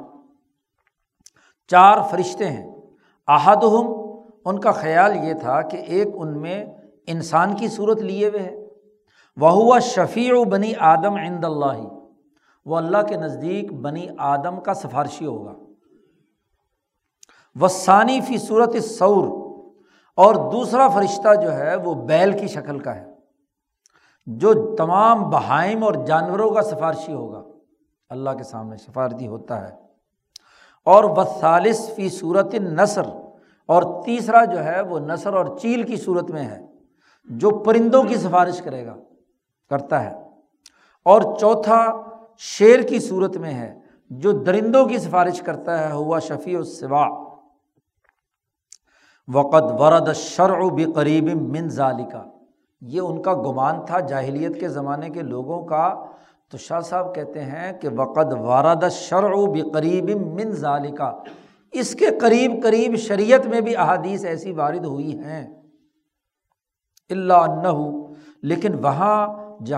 [1.67, 2.71] چار فرشتے ہیں۔
[3.27, 4.00] احد ہم
[4.45, 6.65] ان کا خیال یہ تھا کہ ایک ان میں
[7.07, 8.67] انسان کی صورت لیے ہوئے ہے۔
[9.37, 11.81] وہ ہوا شفیع و بنی آدم عند اللہ
[12.65, 15.53] وہ اللہ کے نزدیک بنی آدم کا سفارشی ہوگا۔
[17.55, 19.51] وہ ثانی فی صورت سعور
[20.15, 23.05] اور دوسرا فرشتہ جو ہے وہ بیل کی شکل کا ہے۔
[24.25, 27.43] جو تمام بہائم اور جانوروں کا سفارشی ہوگا۔
[28.09, 29.75] اللہ کے سامنے سفارتی ہوتا ہے۔
[30.85, 33.03] اور بثالث فی صورت نثر
[33.67, 36.65] اور تیسرا جو ہے وہ نثر اور چیل کی صورت میں ہے،
[37.25, 38.95] جو پرندوں کی سفارش کرے گا،
[39.69, 40.15] کرتا ہے۔
[41.05, 42.01] اور چوتھا
[42.37, 43.79] شیر کی صورت میں ہے،
[44.09, 47.31] جو درندوں کی سفارش کرتا ہے، ہوا شفیع الصوا
[49.33, 52.23] وقت ورد شرع بقریب من ذالکا۔
[52.81, 56.05] یہ ان کا گمان تھا جاہلیت کے زمانے کے لوگوں کا۔
[56.49, 61.13] تو شاہ صاحب کہتے ہیں کہ وقت وارد شرع بقریب من ذالکا۔
[61.71, 65.61] اس کے قریب قریب شریعت میں بھی احادیث ایسی وارد ہوئی ہیں۔
[67.09, 67.67] اللہ انّ
[68.41, 69.27] لیکن وہاں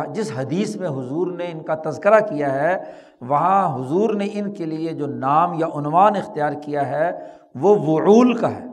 [0.07, 2.83] جس حدیث میں حضور نے ان کا تذکرہ کیا ہے،
[3.21, 7.11] وہاں حضور نے ان کے لیے جو نام یا عنوان اختیار کیا ہے،
[7.55, 8.65] وہ وعول کا ہے۔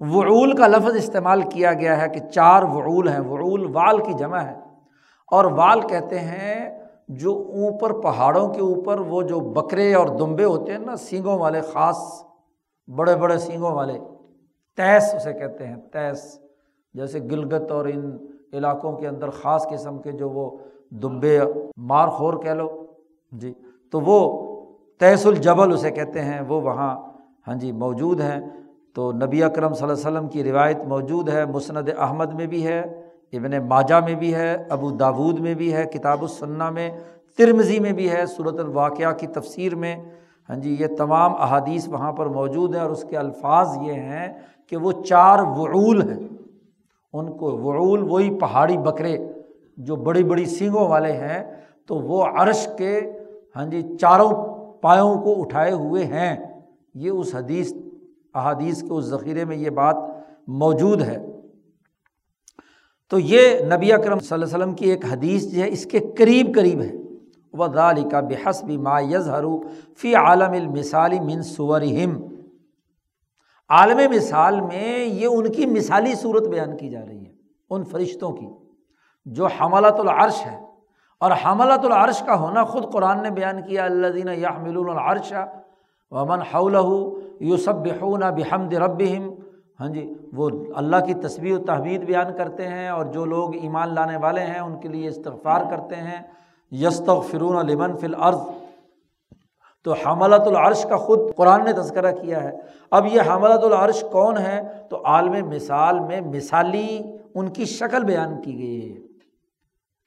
[0.00, 4.38] وعول کا لفظ استعمال کیا گیا ہے کہ چار وعول ہیں۔ وعول، وال کی جمع
[4.38, 4.58] ہے۔
[5.26, 10.72] اور وال کہتے ہیں جو اوپر پہاڑوں کے اوپر وہ جو بکرے اور دمبے ہوتے
[10.72, 12.24] ہیں نا، سینگوں والے، خاص
[12.96, 13.98] بڑے بڑے سینگوں والے،
[14.76, 16.38] تیس اسے کہتے ہیں، تیس۔
[16.94, 18.16] جیسے گلگت اور ان
[18.52, 20.50] علاقوں کے اندر خاص قسم کے جو وہ
[20.90, 21.40] دمبے
[21.76, 22.86] مار خور کہہ لو۔
[23.32, 23.54] جی
[23.90, 24.44] تو وہ
[24.98, 26.96] تیس الجبل اسے کہتے ہیں، وہ وہاں
[27.48, 28.40] ہاں جی موجود ہیں۔
[28.94, 32.66] تو نبی اکرم صلی اللہ علیہ وسلم کی روایت موجود ہے، مسند احمد میں بھی
[32.66, 33.03] ہے۔
[33.36, 36.90] ابن ماجہ میں بھی ہے، ابو داود میں بھی ہے، کتاب السنہ میں
[37.38, 39.96] ترمزی میں بھی ہے صورت الواقعہ کی تفسیر میں۔
[40.48, 44.32] ہاں جی یہ تمام احادیث وہاں پر موجود ہیں اور اس کے الفاظ یہ ہیں
[44.66, 46.28] کہ وہ چار وعول ہیں۔
[47.12, 49.18] ان کو وعول وہی پہاڑی بکرے
[49.76, 51.54] جو بڑی بڑی سینگوں والے ہیں،
[51.86, 53.00] تو وہ عرش کے
[53.56, 54.30] ہاں جی چاروں
[54.82, 56.36] پایوں کو اٹھائے ہوئے ہیں۔
[56.94, 57.72] یہ اس حدیث،
[58.34, 59.96] احادیث کے اس ذخیرے میں یہ بات
[60.48, 61.18] موجود ہے۔
[63.10, 66.00] تو یہ نبی اکرم صلی اللہ علیہ وسلم کی ایک حدیث جو ہے، اس کے
[66.18, 66.92] قریب قریب ہے۔
[67.54, 69.44] وہ دال کا بحسب ما یظہر
[69.98, 72.16] فی عالم المثالی من صورہم
[73.70, 77.32] عالم مثال میں یہ ان کی مثالی صورت بیان کی جا رہی ہے،
[77.70, 78.46] ان فرشتوں کی،
[79.26, 80.56] جو حملۃ العرش ہے۔
[81.20, 85.32] اور حملۃ العرش کا ہونا خود قرآن نے بیان کیا اللہ دین یا العرش
[86.12, 86.74] ومن حول
[87.40, 89.00] یوسف بحون بحمد رب
[89.80, 93.94] ہاں جی وہ اللہ کی تصویر و تحوید بیان کرتے ہیں اور جو لوگ ایمان
[93.94, 96.22] لانے والے ہیں ان کے لیے استغفار کرتے ہیں۔
[96.70, 98.38] یست فرون لمن فل عرض
[99.84, 102.50] تو حملۃ العرش کا خود قرآن نے تذکرہ کیا ہے۔
[102.90, 107.02] اب یہ حملۃ العرش کون ہے؟ تو عالم مثال میں مثالی
[107.34, 108.98] ان کی شکل بیان کی گئی ہے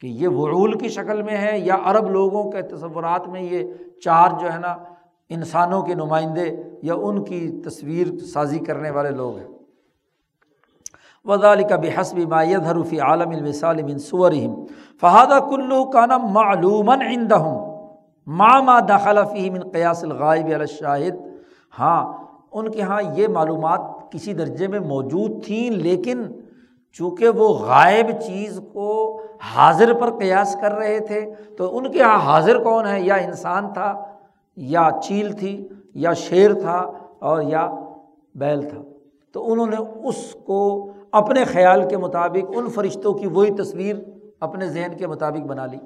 [0.01, 3.73] کہ یہ وعول کی شکل میں ہے یا عرب لوگوں کے تصورات میں یہ
[4.03, 4.77] چار جو ہے نا
[5.29, 9.56] انسانوں کے نمائندے یا ان کی تصویر سازی کرنے والے لوگ ہیں۔
[11.27, 14.53] وزال کا بحسب مایت حروفی عالم المثال من صورہم
[15.01, 17.01] فہادہ کلو کا نام معلوماً
[17.31, 17.59] ہوں
[18.27, 21.15] ماں ماں داخلہ فی من قیاس الغائب الشاہد
[21.79, 22.13] ہاں
[22.51, 23.81] ان کے یہاں یہ معلومات
[24.11, 26.23] کسی درجے میں موجود تھیں، لیکن
[26.91, 29.21] چونکہ وہ غائب چیز کو
[29.55, 31.21] حاضر پر قیاس کر رہے تھے،
[31.57, 33.93] تو ان کے یہاں حاضر کون ہے؟ یا انسان تھا،
[34.57, 36.77] یا چیل تھی، یا شیر تھا،
[37.19, 37.67] اور یا
[38.35, 38.81] بیل تھا۔
[39.33, 43.95] تو انہوں نے اس کو اپنے خیال کے مطابق ان فرشتوں کی وہی تصویر
[44.39, 45.77] اپنے ذہن کے مطابق بنا لی۔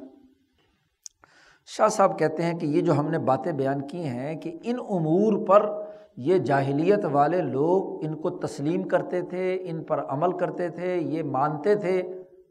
[1.65, 4.75] شاہ صاحب کہتے ہیں کہ یہ جو ہم نے باتیں بیان کی ہیں کہ ان
[4.79, 5.83] امور پر
[6.17, 11.23] یہ جاہلیت والے لوگ ان کو تسلیم کرتے تھے، ان پر عمل کرتے تھے، یہ
[11.23, 11.99] مانتے تھے،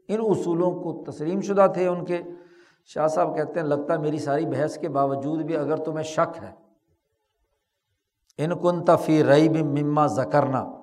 [0.07, 2.21] ان اصولوں کو تسلیم شدہ تھے ان کے۔
[2.85, 6.51] شاہ صاحب کہتے ہیں، لگتا میری ساری بحث کے باوجود بھی اگر تمہیں شک ہے۔
[8.37, 10.80] ان کن تفی رئی بھی مما زکرنا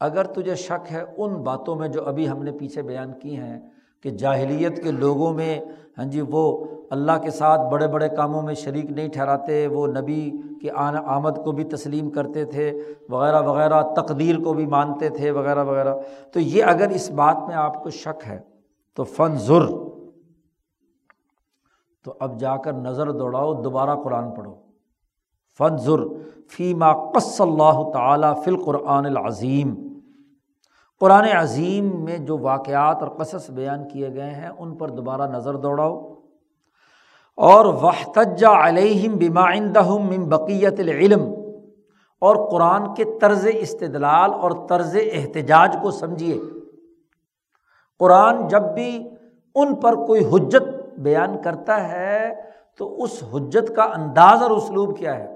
[0.00, 3.60] اگر تجھے شک ہے ان باتوں میں جو ابھی ہم نے پیچھے بیان کی ہیں
[4.02, 5.60] کہ جاہلیت کے لوگوں میں
[5.98, 10.32] ہاں جی وہ اللہ کے ساتھ بڑے بڑے کاموں میں شریک نہیں ٹھہراتے، وہ نبی
[10.60, 15.64] کی آمد کو بھی تسلیم کرتے تھے، وغیرہ وغیرہ، تقدیر کو بھی مانتے تھے، وغیرہ
[15.64, 15.94] وغیرہ۔
[16.32, 18.38] تو یہ اگر اس بات میں آپ کو شک ہے،
[18.94, 19.66] تو فن ضر
[22.04, 24.54] تو اب جا کر نظر دوڑاؤ، دوبارہ قرآن پڑھو۔
[25.58, 26.00] فن ضر
[26.48, 29.85] فیما قص اللہ تعالیٰ فی القرآن العظیم۔
[31.00, 35.54] قرآن عظیم میں جو واقعات اور قصص بیان کیے گئے ہیں، ان پر دوبارہ نظر
[35.54, 36.14] دوڑاؤ۔
[37.36, 41.34] اور وحتجا علیہم بمائندہم من بقیت العلم۔
[42.20, 46.40] اور قرآن کے طرز استدلال اور طرز احتجاج کو سمجھیے۔
[47.98, 49.08] قرآن جب بھی
[49.54, 52.34] ان پر کوئی حجت بیان کرتا ہے،
[52.78, 55.35] تو اس حجت کا انداز اور اسلوب کیا ہے؟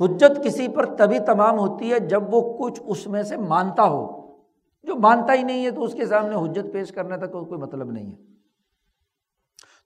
[0.00, 4.24] حجت کسی پر تبھی تمام ہوتی ہے جب وہ کچھ اس میں سے مانتا ہو۔
[4.82, 7.90] جو مانتا ہی نہیں ہے تو اس کے سامنے حجت پیش کرنے تک کوئی مطلب
[7.90, 8.16] نہیں ہے۔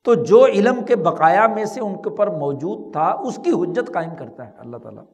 [0.05, 3.93] تو جو علم کے بقایا میں سے ان کے پر موجود تھا، اس کی حجت
[3.93, 5.05] قائم کرتا ہے۔ اللہ تعالیٰ۔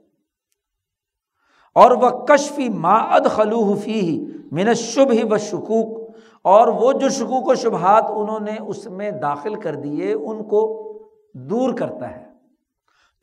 [1.75, 6.11] اور وہ کشفی ما اد خلو فی من شبھ ہی و شکوک
[6.43, 10.93] اور وہ جو شکوک و شبہات انہوں نے اس میں داخل کر دیے، ان کو
[11.35, 12.24] دور کرتا ہے۔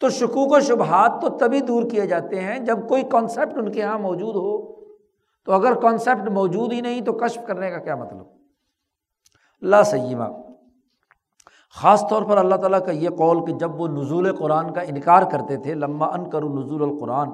[0.02, 3.80] تو شکوک و شبہات تو تبھی دور کیے جاتے ہیں جب کوئی کانسیپٹ ان کے
[3.80, 4.76] یہاں موجود ہو۔
[5.46, 8.26] تو اگر کانسیپٹ موجود ہی نہیں تو کشف کرنے کا کیا مطلب؟
[9.62, 10.24] لا سیمہ
[11.82, 15.24] خاص طور پر اللہ تعالیٰ کا یہ قول کہ جب وہ نزول قرآن کا انکار
[15.24, 17.30] کرتے تھے لمبا ان کرو نزول القرآن،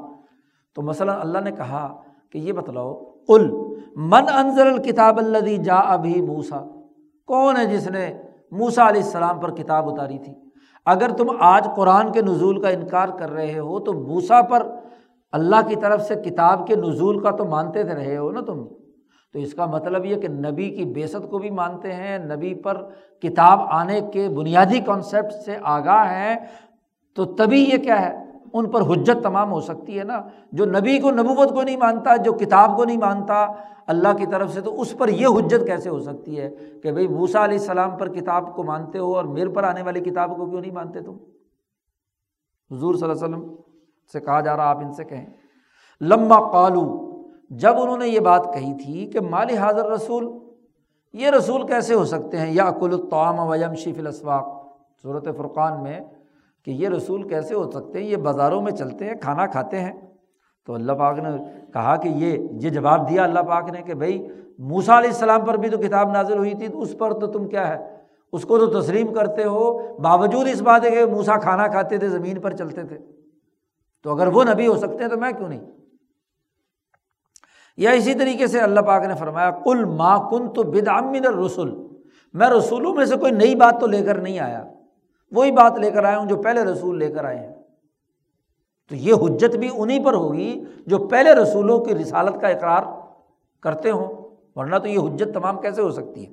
[0.74, 2.96] تو مثلاً اللہ نے کہا کہ یہ بتلاؤ
[3.28, 3.52] کل
[3.96, 6.60] من انضر الکتاب اللہ جا ابھی موسا
[7.26, 8.14] کون ہے جس نے
[8.52, 10.47] موسا علیہ السلام پر کتاب اتاری تھی؟
[10.88, 14.68] اگر تم آج قرآن کے نزول کا انکار کر رہے ہو تو موسا پر
[15.32, 18.66] اللہ کی طرف سے کتاب کے نزول کا تو مانتے تھے رہے ہو نا تم؟
[19.34, 22.78] تو اس کا مطلب یہ کہ نبی کی بیست کو بھی مانتے ہیں، نبی پر
[23.22, 26.36] کتاب آنے کے بنیادی کانسیپٹ سے آگاہ ہیں،
[27.16, 28.27] تو تبھی یہ کیا ہے؟
[28.58, 30.22] ان پر حجت تمام ہو سکتی ہے نا،
[30.52, 33.48] جو نبی کو نبوت کو نہیں مانتا، جو کتاب کو نہیں مانتا،
[33.88, 36.50] اللہ کی طرف سے تو اس پر یہ حجت کیسے ہو سکتی ہے
[36.84, 40.00] کہ بھائی موسا علیہ السلام پر کتاب کو مانتے ہو اور میرے پر آنے والی
[40.00, 41.18] کتاب کو کیوں نہیں مانتے تم؟
[42.72, 43.56] حضور صلی اللہ علیہ وسلم
[44.12, 45.26] سے کہا جا رہا، آپ ان سے کہیں۔
[46.02, 47.08] لمبا قالو،
[47.50, 50.40] جب انہوں نے یہ بات کہی تھی کہ مالی حاضر رسول،
[51.14, 54.68] یہ رسول کیسے ہو سکتے ہیں؟ یا کل الطعام ویم شیف الاسواق۔
[55.02, 56.00] صورت فرقان میں
[56.68, 59.94] کہ یہ رسول کیسے ہو سکتے ہیں؟ یہ بازاروں میں چلتے ہیں، کھانا کھاتے ہیں۔
[60.66, 61.30] تو اللہ پاک نے
[61.74, 64.28] کہا کہ یہ یہ جواب دیا اللہ پاک نے کہ بھائی
[64.58, 67.48] موسا علیہ السلام پر بھی تو کتاب نازل ہوئی تھی تو اس پر تو تم
[67.48, 67.98] کیا ہے؟
[68.32, 72.10] اس کو تو تسلیم کرتے ہو، باوجود اس بات ہے کہ موسا کھانا کھاتے تھے،
[72.10, 72.98] زمین پر چلتے تھے۔
[74.04, 75.62] تو اگر وہ نبی ہو سکتے ہیں تو میں کیوں نہیں؟
[77.78, 81.88] یا اسی طریقے سے اللہ پاک نے فرمایا کل ما کن تو بدعمن رسول
[82.34, 84.64] میں رسولوں میں سے کوئی نئی بات تو لے کر نہیں آیا۔
[85.32, 87.54] وہی بات لے کر آیا ہوں جو پہلے رسول لے کر آئے ہیں۔
[88.90, 92.84] تو یہ حجت بھی انہیں پر ہوگی جو پہلے رسولوں کی رسالت کا اقرار
[93.64, 94.08] کرتے ہوں،
[94.56, 96.32] ورنہ تو یہ حجت تمام کیسے ہو سکتی ہے؟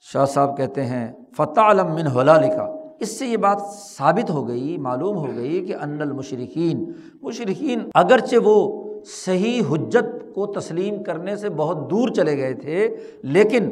[0.00, 3.62] شاہ صاحب کہتے ہیں فتح علم من ہولا لکھا اس سے یہ بات
[3.96, 6.84] ثابت ہو گئی، معلوم ہو گئی کہ ان المشرقین
[7.22, 13.70] مشرقین اگرچہ وہ صحیح حجت کو تسلیم کرنے سے بہت دور چلے گئے تھے، لیکن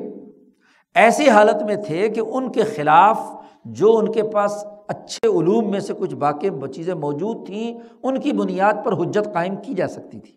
[0.96, 3.20] ایسی حالت میں تھے کہ ان کے خلاف
[3.64, 8.32] جو ان کے پاس اچھے علوم میں سے کچھ باقی چیزیں موجود تھیں، ان کی
[8.32, 10.32] بنیاد پر حجت قائم کی جا سکتی تھی۔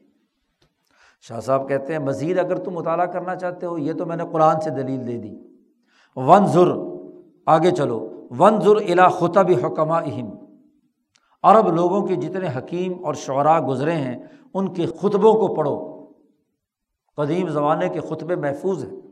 [1.22, 4.23] شاہ صاحب کہتے ہیں، مزید اگر تم مطالعہ کرنا چاہتے ہو، یہ تو میں نے
[4.31, 5.38] قرآن سے دلیل دے دی۔
[6.15, 6.72] ون ضر
[7.45, 10.30] آگے چلو۔ ون ضر الا خطب حکمہ اہم
[11.44, 14.18] عرب لوگوں کے جتنے حکیم اور شعراء گزرے ہیں،
[14.53, 16.06] ان کے خطبوں کو پڑھو۔
[17.18, 19.09] قدیم زمانے کے خطبے محفوظ ہیں۔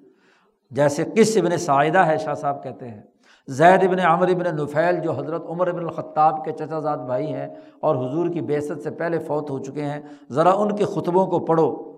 [0.72, 3.02] جیسے کس ابن سعیدہ ہے، شاہ صاحب کہتے ہیں۔
[3.48, 7.48] زید ابن عمر ابن نفیل، جو حضرت عمر ابن الخطاب کے چچا زاد بھائی ہیں
[7.80, 11.40] اور حضور کی بیست سے پہلے فوت ہو چکے ہیں، ذرا ان کے خطبوں کو
[11.40, 11.98] پڑھو۔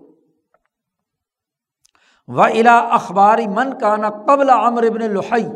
[2.28, 5.48] و الا اخباری من کانا قبل عمر ابن لحی۔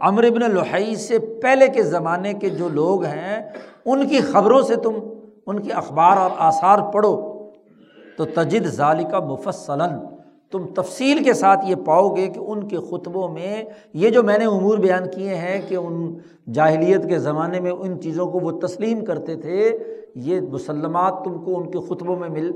[0.00, 3.50] عمر ابن لحی سے پہلے کے زمانے کے جو لوگ ہیں،
[3.84, 4.92] ان کی خبروں سے تم،
[5.46, 7.32] ان کے اخبار اور آثار پڑھو۔
[8.16, 9.90] تو تجد ظالی کا مفصلاً۔
[10.52, 14.38] تم تفصیل کے ساتھ یہ پاؤ گے کہ ان کے خطبوں میں یہ جو میں
[14.38, 16.14] نے امور بیان کیے ہیں کہ ان
[16.52, 19.78] جاہلیت کے زمانے میں ان چیزوں کو وہ تسلیم کرتے تھے،
[20.14, 22.52] یہ مسلمات تم کو ان کے خطبوں میں مل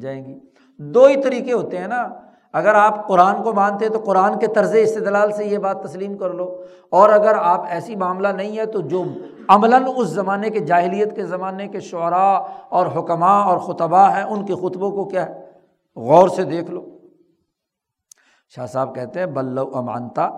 [0.00, 0.38] جائیں گی۔
[0.78, 2.08] دو ہی طریقے ہوتے ہیں نا۔
[2.52, 6.30] اگر آپ قرآن کو مانتے تو قرآن کے طرز استدلال سے یہ بات تسلیم کر
[6.30, 9.04] لو۔ اور اگر آپ ایسی معاملہ نہیں ہے تو جو
[9.48, 14.46] عملاً اس زمانے کے جاہلیت کے زمانے کے شعراء اور حکماں اور خطبہ ہیں، ان
[14.46, 15.40] کے خطبوں کو کیا ہے؟
[15.96, 16.95] غور سے دیکھ لو۔
[18.48, 20.30] شاہ صاحب کہتے ہیں بلو امانتا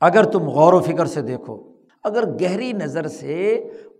[0.00, 1.62] اگر تم غور و فکر سے دیکھو،
[2.04, 3.54] اگر گہری نظر سے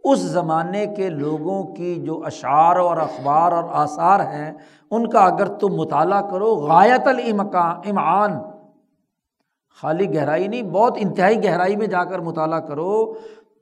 [0.05, 4.53] اس زمانے کے لوگوں کی جو اشعار اور اخبار اور آثار ہیں،
[4.91, 8.31] ان کا اگر تم مطالعہ کرو، غایت المکان امعان،
[9.83, 13.15] خالی گہرائی نہیں، بہت انتہائی گہرائی میں جا کر مطالعہ کرو،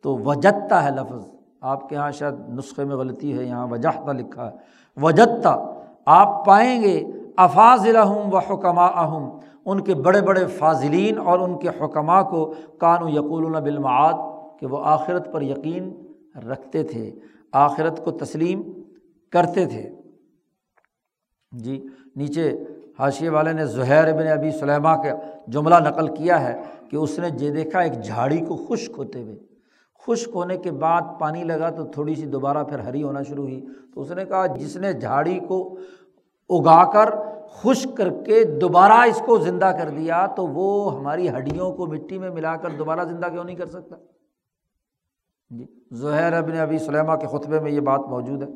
[0.03, 4.51] تو وجدتا ہے لفظ۔ آپ کے یہاں شاید نسخے میں غلطی ہے، یہاں وجہتا لکھا
[4.51, 4.57] ہے۔
[4.97, 5.57] وجدتا،
[6.07, 7.07] آپ پائیں گے
[7.39, 7.87] افاظ
[8.33, 9.29] و حکمہ اہم
[9.65, 12.45] ان کے بڑے بڑے فاضلین اور ان کے حکمہ کو
[12.79, 14.15] کان و یقول بالمعاد،
[14.61, 15.91] کہ وہ آخرت پر یقین
[16.49, 17.11] رکھتے تھے،
[17.53, 18.63] آخرت کو تسلیم
[19.33, 19.89] کرتے تھے۔
[21.53, 21.77] جی
[22.17, 22.51] نیچے
[22.99, 25.15] حاشیے والے نے زہیر ابن ابی سلیما کا
[25.47, 26.55] جملہ نقل کیا ہے
[26.91, 29.37] کہ اس نے یہ دیکھا، ایک جھاڑی کو خشک ہوتے ہوئے۔
[30.07, 33.61] خشک ہونے کے بعد پانی لگا تو تھوڑی سی دوبارہ پھر ہری ہونا شروع ہوئی۔
[33.95, 35.77] تو اس نے کہا، جس نے جھاڑی کو
[36.51, 37.09] اگا کر
[37.53, 42.19] خشک کر کے دوبارہ اس کو زندہ کر دیا تو وہ ہماری ہڈیوں کو مٹی
[42.19, 43.97] میں ملا کر دوبارہ زندہ کیوں نہیں کر سکتا؟
[45.51, 48.49] جی زہیر ابن ابی سلیما کے خطبے میں یہ بات موجود ہے۔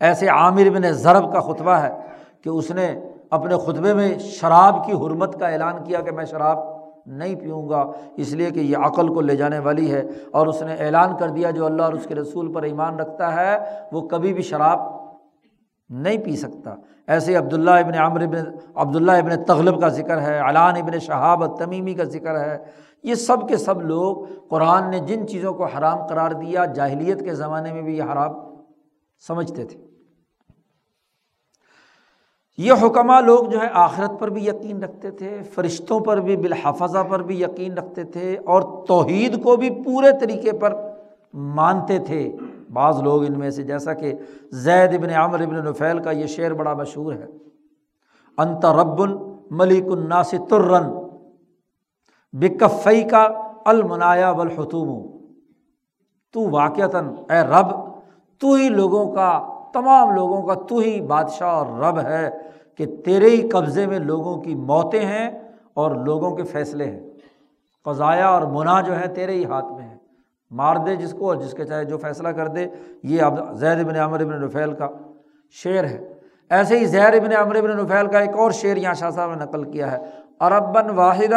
[0.00, 1.96] ایسے عامر بن ضرب کا خطبہ ہے
[2.42, 3.00] کہ اس نے
[3.30, 6.58] اپنے خطبے میں شراب کی حرمت کا اعلان کیا کہ میں شراب
[7.06, 7.84] نہیں پیوں گا،
[8.16, 11.28] اس لیے کہ یہ عقل کو لے جانے والی ہے۔ اور اس نے اعلان کر
[11.28, 13.58] دیا جو اللہ اور اس کے رسول پر ایمان رکھتا ہے،
[13.92, 14.80] وہ کبھی بھی شراب
[15.90, 16.74] نہیں پی سکتا۔
[17.08, 18.36] ایسے عبداللہ ابن عامر ابن
[18.74, 22.58] عبداللہ ابن تغلب کا ذکر ہے، علان ابن شہاب تمیمی کا ذکر ہے۔
[23.02, 24.16] یہ سب کے سب لوگ
[24.48, 28.32] قرآن نے جن چیزوں کو حرام قرار دیا، جاہلیت کے زمانے میں بھی یہ حرام
[29.26, 29.80] سمجھتے تھے۔
[32.58, 37.02] یہ حکمہ لوگ جو ہے آخرت پر بھی یقین رکھتے تھے، فرشتوں پر بھی، بالحفظہ
[37.02, 40.74] پر بھی یقین رکھتے تھے اور توحید کو بھی پورے طریقے پر
[41.34, 42.32] مانتے تھے۔
[42.72, 44.14] بعض لوگ ان میں سے، جیسا کہ
[44.50, 47.26] زید ابن عامر ابن نفیل کا یہ شعر بڑا مشہور ہے۔
[48.38, 49.00] انت رب
[49.50, 50.92] ملک الناس ترن
[52.32, 53.28] بکفئی کا
[53.64, 55.18] المنایا والحتوم۔
[56.32, 57.66] تو واقعتاً اے رب،
[58.38, 62.30] تو ہی لوگوں کا، تمام لوگوں کا تو ہی بادشاہ اور رب ہے
[62.74, 65.30] کہ تیرے ہی قبضے میں لوگوں کی موتیں ہیں
[65.74, 67.00] اور لوگوں کے فیصلے ہیں۔
[67.84, 69.77] قضایا اور منا جو ہے تیرے ہی ہاتھ میں۔
[70.50, 72.66] مار دے جس کو اور جس کے چاہے جو فیصلہ کر دے،
[73.02, 74.88] یہ اب زید ابن عمر ابن رفیل کا
[75.50, 76.12] شعر ہے۔
[76.50, 79.44] ایسے ہی زیر ابن عمر ابن رفیل کا ایک اور شعر یہاں شاہ صاحب نے
[79.44, 79.96] نقل کیا ہے۔
[80.40, 81.32] اربن واحد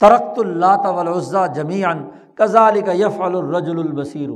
[0.00, 4.28] ترقت اللہ طلّہ جمیان کزا کا یف الرج البصیر۔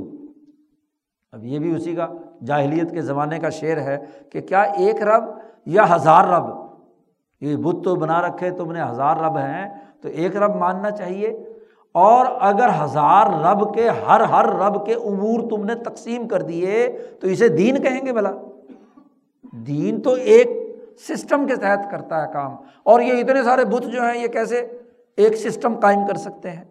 [1.33, 2.07] اب یہ بھی اسی کا
[2.45, 3.99] جاہلیت کے زمانے کا شعر ہے
[4.33, 5.25] کہ کیا ایک رب
[5.67, 6.45] یا ہزار رب؟
[7.41, 11.52] یہ بت تو بنا رکھے، تم نے ہزار رب ہیں، تو ایک رب ماننا چاہیے۔
[11.93, 16.89] اور اگر ہزار رب کے ہر ہر رب کے امور تم نے تقسیم کر دیے،
[17.21, 18.31] تو اسے دین کہیں گے بلا
[19.67, 24.03] دین تو ایک سسٹم کے تحت کرتا ہے کام۔ اور یہ اتنے سارے بت جو
[24.03, 24.67] ہیں، یہ کیسے
[25.17, 26.65] ایک سسٹم قائم کر سکتے ہیں؟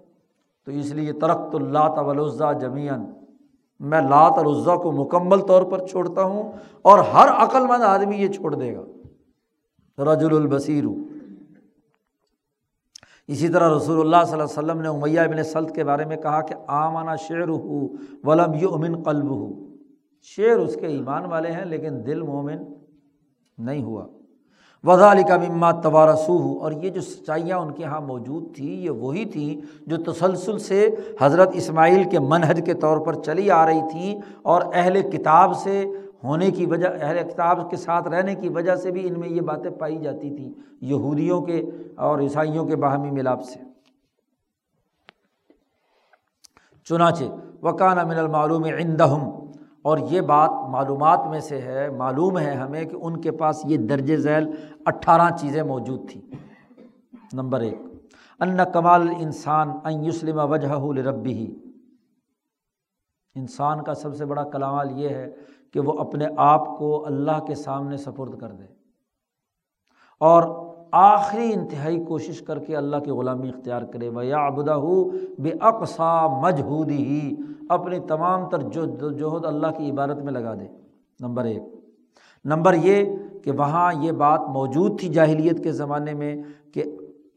[0.65, 3.05] تو اس لیے ترقت اللہ طلّہ جمیان
[3.79, 8.15] میں لات اور عزا کو مکمل طور پر چھوڑتا ہوں اور ہر عقل مند آدمی
[8.15, 8.83] یہ چھوڑ دے گا۔
[10.03, 10.83] رج البصیر۔
[13.31, 16.17] اسی طرح رسول اللہ صلی اللہ علیہ وسلم نے امیہ ابن سلط کے بارے میں
[16.17, 17.87] کہا کہ آمانہ شعر ہو
[18.23, 19.67] ولم یو امن قلب ہو
[20.21, 22.57] شعر اس کے ایمان والے ہیں لیکن دل مومن
[23.57, 24.05] نہیں ہوا۔
[24.83, 28.81] وضا علی کا مما توارسو ہو اور یہ جو سچائیاں ان کے یہاں موجود تھیں
[28.81, 30.89] یہ وہی تھیں جو تسلسل سے
[31.21, 35.85] حضرت اسماعیل کے منہج کے طور پر چلی آ رہی تھیں اور اہل کتاب سے
[36.23, 39.41] ہونے کی وجہ، اہل کتاب کے ساتھ رہنے کی وجہ سے بھی ان میں یہ
[39.41, 41.61] باتیں پائی جاتی تھیں، یہودیوں کے
[41.97, 43.59] اور عیسائیوں کے باہمی ملاپ سے۔
[46.87, 47.23] چنانچہ
[47.63, 49.29] وکان من المعلوم عندہم،
[49.81, 53.77] اور یہ بات معلومات میں سے ہے، معلوم ہے ہمیں کہ ان کے پاس یہ
[53.89, 54.49] درج ذیل
[54.85, 56.21] اٹھارہ چیزیں موجود تھیں۔
[57.33, 57.79] نمبر ایک،
[58.39, 61.51] ان کمال انسان ان یسلم وجہ ربی ہی
[63.35, 65.31] انسان کا سب سے بڑا کلامال یہ ہے
[65.73, 68.63] کہ وہ اپنے آپ کو اللہ کے سامنے سپرد کر دے۔
[70.19, 75.09] اور آخری انتہائی کوشش کر کے اللہ کی غلامی اختیار کرے۔ و یا ابدا ہو
[75.39, 77.35] بے اقسا مجہودی ہی
[77.69, 78.61] اپنی تمام تر
[79.11, 80.67] جوہد اللہ کی عبادت میں لگا دے۔
[81.19, 81.61] نمبر ایک۔
[82.45, 86.43] نمبر یہ کہ وہاں یہ بات موجود تھی جاہلیت کے زمانے میں
[86.73, 86.83] کہ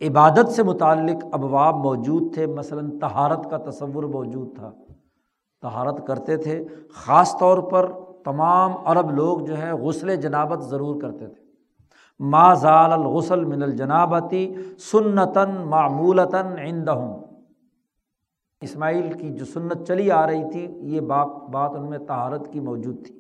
[0.00, 4.72] عبادت سے متعلق ابواب موجود تھے۔ مثلاً تہارت کا تصور موجود تھا۔
[5.64, 6.64] تہارت کرتے تھے۔
[6.94, 7.92] خاص طور پر
[8.24, 11.42] تمام عرب لوگ جو ہے غسل جنابت ضرور کرتے تھے۔
[12.18, 17.12] ما زال الغسل من الجنابتی سنتاً معمولتاً عندہم۔
[18.60, 22.60] اسماعیل کی جو سنت چلی آ رہی تھی، یہ بات بات ان میں تہارت کی
[22.60, 23.18] موجود تھی۔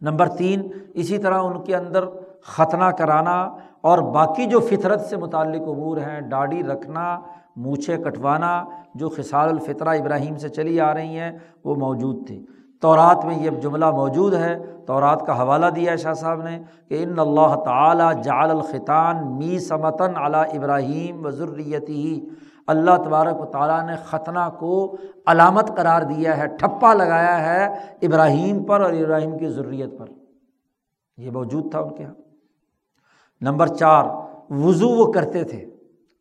[0.00, 2.04] نمبر تین، اسی طرح ان کے اندر
[2.42, 7.20] ختنہ کرانا اور باقی جو فطرت سے متعلق امور ہیں ڈاڑی رکھنا
[7.56, 8.64] مونچھے کٹوانا
[8.94, 12.46] جو خسال الفطرہ ابراہیم سے چلی آ رہی ہیں، وہ موجود تھی۔
[12.80, 17.02] تورات میں یہ جملہ موجود ہے۔ تورات کا حوالہ دیا ہے شاہ صاحب نے کہ
[17.02, 22.28] ان اللہ تعالیٰ جعل الخطان می سمتاً علیٰ ابراہیم و ضروریتی ہی
[22.66, 24.96] اللہ تبارک و تعالیٰ نے ختنہ کو
[25.26, 27.64] علامت قرار دیا ہے، ٹھپا لگایا ہے
[28.02, 30.06] ابراہیم پر اور ابراہیم کی ضروریت پر۔
[31.16, 32.14] یہ موجود تھا ان کے یہاں
[33.40, 34.04] نمبر چار،
[34.50, 35.71] وضو وہ کرتے تھے۔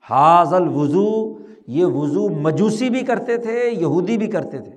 [0.09, 1.37] حاضل وضو،
[1.67, 4.71] یہ وضو مجوسی بھی کرتے تھے، یہودی بھی کرتے تھے۔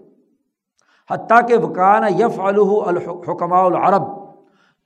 [1.10, 4.02] حتیٰ کہ وکان یف الحکماء العرب۔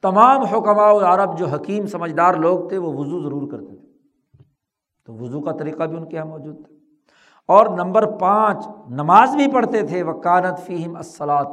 [0.02, 3.89] تمام حکماء العرب جو حکیم سمجھدار لوگ تھے، وہ وضو ضرور کرتے تھے۔
[5.06, 6.74] تو وضو کا طریقہ بھی ان کے یہاں موجود تھا۔
[7.48, 11.48] اور نمبر پانچ، نماز بھی پڑھتے تھے۔ وکانت فیم الصلاط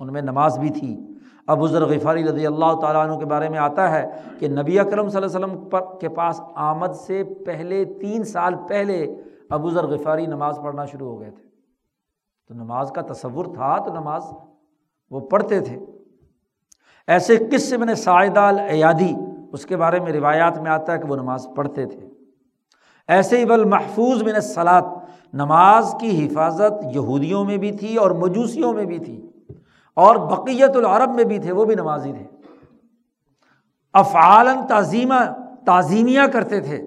[0.00, 1.13] ان میں نماز بھی تھی۔
[1.48, 5.08] ابو ذر غفاری رضی اللہ تعالیٰ عنہ کے بارے میں آتا ہے کہ نبی اکرم
[5.08, 9.14] صلی اللہ علیہ وسلم پر کے پاس آمد سے پہلے تین سال پہلے
[9.50, 11.42] ابو ذر غفاری نماز پڑھنا شروع ہو گئے تھے۔
[12.48, 14.22] تو نماز کا تصور تھا تو نماز
[15.10, 15.78] وہ پڑھتے تھے۔
[17.06, 19.14] ایسے قسم نے سائدہ الیادی،
[19.52, 22.08] اس کے بارے میں روایات میں آتا ہے کہ وہ نماز پڑھتے تھے۔
[23.08, 24.82] ایسے ہی بل محفوظ بن سلاد
[25.34, 29.30] نماز کی حفاظت یہودیوں میں بھی تھی اور مجوسیوں میں بھی تھی۔
[29.96, 32.24] اور بقیت العرب میں بھی تھے، وہ بھی نمازی تھے۔
[33.92, 35.14] افعالن تعظیمہ،
[35.66, 36.86] تعظیمیہ کرتے تھے۔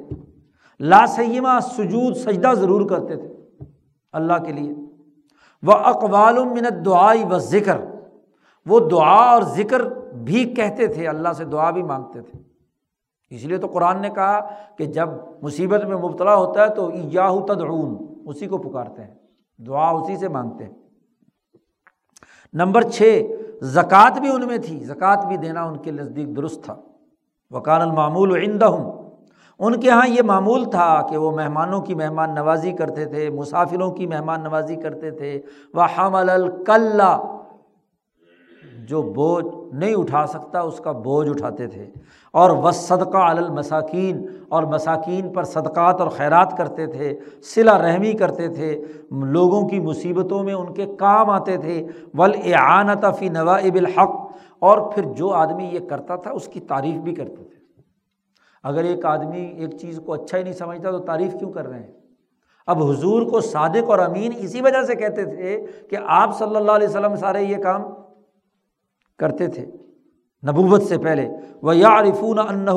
[0.80, 3.34] لاسیمہ سجود، سجدہ ضرور کرتے تھے۔
[4.14, 4.76] اللہ کے لیے۔
[5.64, 7.78] وہ اقوال منت دعائی و ذکر
[8.66, 9.82] وہ دعا اور ذکر
[10.14, 12.40] بھی کہتے تھے، اللہ سے دعا بھی مانگتے تھے۔
[13.30, 15.10] اس لیے تو قرآن نے کہا کہ جب
[15.42, 19.16] مصیبت میں مبتلا ہوتا ہے تو یاہو تدعون، اسی کو پکارتے ہیں۔
[19.58, 20.87] دعا اسی سے مانگتے ہیں۔
[22.58, 23.26] نمبر چھ
[23.62, 26.76] زکوٰۃ بھی ان میں تھی۔ زکوٰۃ بھی دینا ان کے نزدیک درست تھا۔
[27.50, 29.10] وکان المعمول ہوں
[29.60, 33.92] ان کے یہاں یہ معمول تھا کہ وہ مہمانوں کی مہمان نوازی کرتے تھے، مسافروں
[33.92, 35.42] کی مہمان نوازی کرتے تھے۔
[35.74, 37.36] وہ حمل الکلّہ
[38.88, 41.85] جو بوجھ نہیں اٹھا سکتا، اس کا بوجھ اٹھاتے تھے۔
[42.31, 47.19] اور وہ صدقہ المساکین اور مساکین پر صدقات اور خیرات کرتے تھے
[47.56, 53.30] صلا رحمی کرتے تھے۔ لوگوں کی مصیبتوں میں ان کے کام آتے تھے۔ ولاعنت فی
[53.30, 57.81] نوائب الحق، اور پھر جو آدمی یہ کرتا تھا، اس کی تعریف بھی کرتے تھے۔
[58.64, 61.80] اگر ایک آدمی ایک چیز کو اچھا ہی نہیں سمجھتا، تو تعریف کیوں کر رہے
[61.80, 61.91] ہیں؟
[62.68, 66.72] اب حضور کو صادق اور امین اسی وجہ سے کہتے تھے کہ آپ صلی اللہ
[66.72, 67.81] علیہ وسلم سارے یہ کام
[69.19, 69.65] کرتے تھے۔
[70.48, 71.30] نبوت سے پہلے۔
[71.61, 72.69] وہ یا عرفون انّ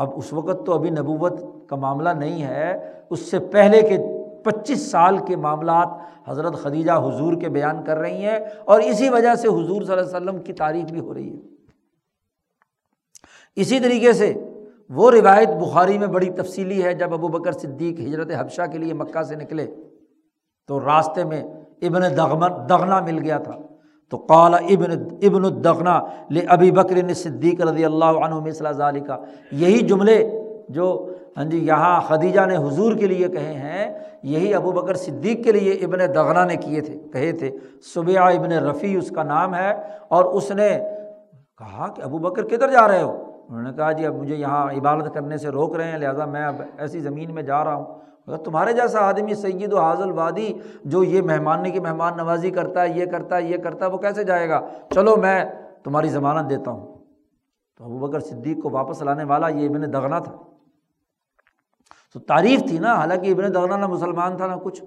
[0.00, 3.98] اب اس وقت تو ابھی نبوت کا معاملہ نہیں ہے، اس سے پہلے کے
[4.44, 5.88] پچیس سال کے معاملات
[6.28, 10.16] حضرت خدیجہ حضور کے بیان کر رہی ہیں اور اسی وجہ سے حضور صلی اللہ
[10.16, 11.40] علیہ وسلم کی تعریف بھی ہو رہی ہے۔
[13.56, 14.32] اسی طریقے سے
[14.88, 18.94] وہ روایت بخاری میں بڑی تفصیلی ہے، جب ابو بکر صدیق ہجرت حبشہ کے لیے
[18.94, 19.66] مکہ سے نکلے
[20.68, 21.42] تو راستے میں
[21.82, 23.56] ابن دغمن دغنا مل گیا تھا۔
[24.10, 24.90] تو قال ابن
[25.22, 26.00] ابن الدغنا
[26.30, 29.16] لے ابی بکر صدیق رضی اللہ عنہ مثلا ظالی کا
[29.52, 30.30] یہی جملے
[30.68, 35.44] جو ہاں جی یہاں خدیجہ نے حضور کے لیے کہے ہیں، یہی ابو بکر صدیق
[35.44, 37.50] کے لیے ابن دغنا نے کیے تھے، کہے تھے۔
[37.94, 39.72] صبح ابن رفیع اس کا نام ہے
[40.08, 40.68] اور اس نے
[41.58, 43.16] کہا کہ ابو بکر کدھر جا رہے ہو؟
[43.48, 46.44] انہوں نے کہا جی اب مجھے یہاں عبادت کرنے سے روک رہے ہیں، لہٰذا میں
[46.44, 47.84] اب ایسی زمین میں جا رہا ہوں۔
[48.26, 50.52] اگر تمہارے جیسا آدمی سید و حاضل وادی
[50.84, 53.98] جو یہ مہمان کی مہمان نوازی کرتا ہے، یہ کرتا ہے، یہ کرتا ہے، وہ
[53.98, 55.44] کیسے جائے گا؟ چلو میں
[55.84, 56.98] تمہاری ضمانت دیتا ہوں۔
[57.76, 60.36] تو ابو بکر صدیق کو واپس لانے والا یہ ابن دغنا تھا۔
[62.12, 64.82] تو تعریف تھی نا، حالانکہ ابن دغنا نہ مسلمان تھا نہ کچھ۔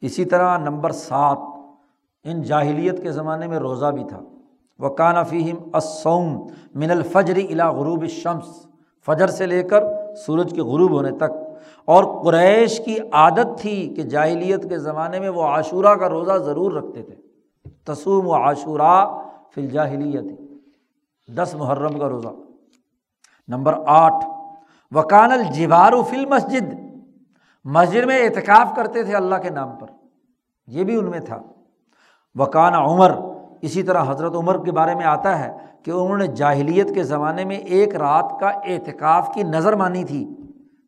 [0.00, 1.38] اسی طرح نمبر سات،
[2.24, 4.20] ان جاہلیت کے زمانے میں روزہ بھی تھا۔
[4.78, 8.66] وہ کانا فیم اسوم من الفجری الا غروب شمس
[9.06, 9.84] فجر سے لے کر
[10.26, 11.45] سورج کے غروب ہونے تک۔
[11.86, 16.72] اور قریش کی عادت تھی کہ جاہلیت کے زمانے میں وہ عاشورہ کا روزہ ضرور
[16.72, 17.14] رکھتے تھے۔
[17.84, 19.18] تسوم و عاشورہ
[19.54, 20.24] فل جاہلیت
[21.36, 22.28] دس محرم کا روزہ۔
[23.48, 24.26] نمبر آٹھ،
[24.90, 26.74] وکان الجوار و فل مسجد
[27.64, 29.86] مسجد میں اعتکاف کرتے تھے اللہ کے نام پر۔
[30.66, 31.42] یہ بھی ان میں تھا۔
[32.34, 33.12] وکان عمر،
[33.60, 37.44] اسی طرح حضرت عمر کے بارے میں آتا ہے کہ انہوں نے جاہلیت کے زمانے
[37.44, 40.28] میں ایک رات کا اعتکاف کی نظر مانی تھی۔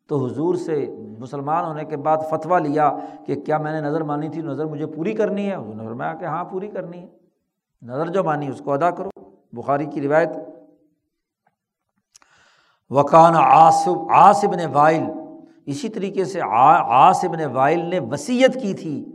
[0.09, 4.29] تو حضور سے مسلمان ہونے کے بعد فتویٰ لیا کہ کیا میں نے نظر مانی
[4.29, 7.07] تھی، نظر مجھے پوری کرنی ہے؟ حضور نظر میں آ کہ ہاں پوری کرنی ہے۔
[7.81, 9.09] نظر جو مانی، اس کو ادا کرو۔
[9.53, 10.29] بخاری کی روایت،
[12.89, 15.03] وکان آصف آصب نے وائل،
[15.65, 16.39] اسی طریقے سے
[16.87, 19.05] آصب نے وائل نے وسیعت کی تھی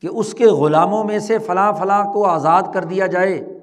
[0.00, 3.58] کہ اس کے غلاموں میں سے فلاں فلاں کو آزاد کر دیا جائے۔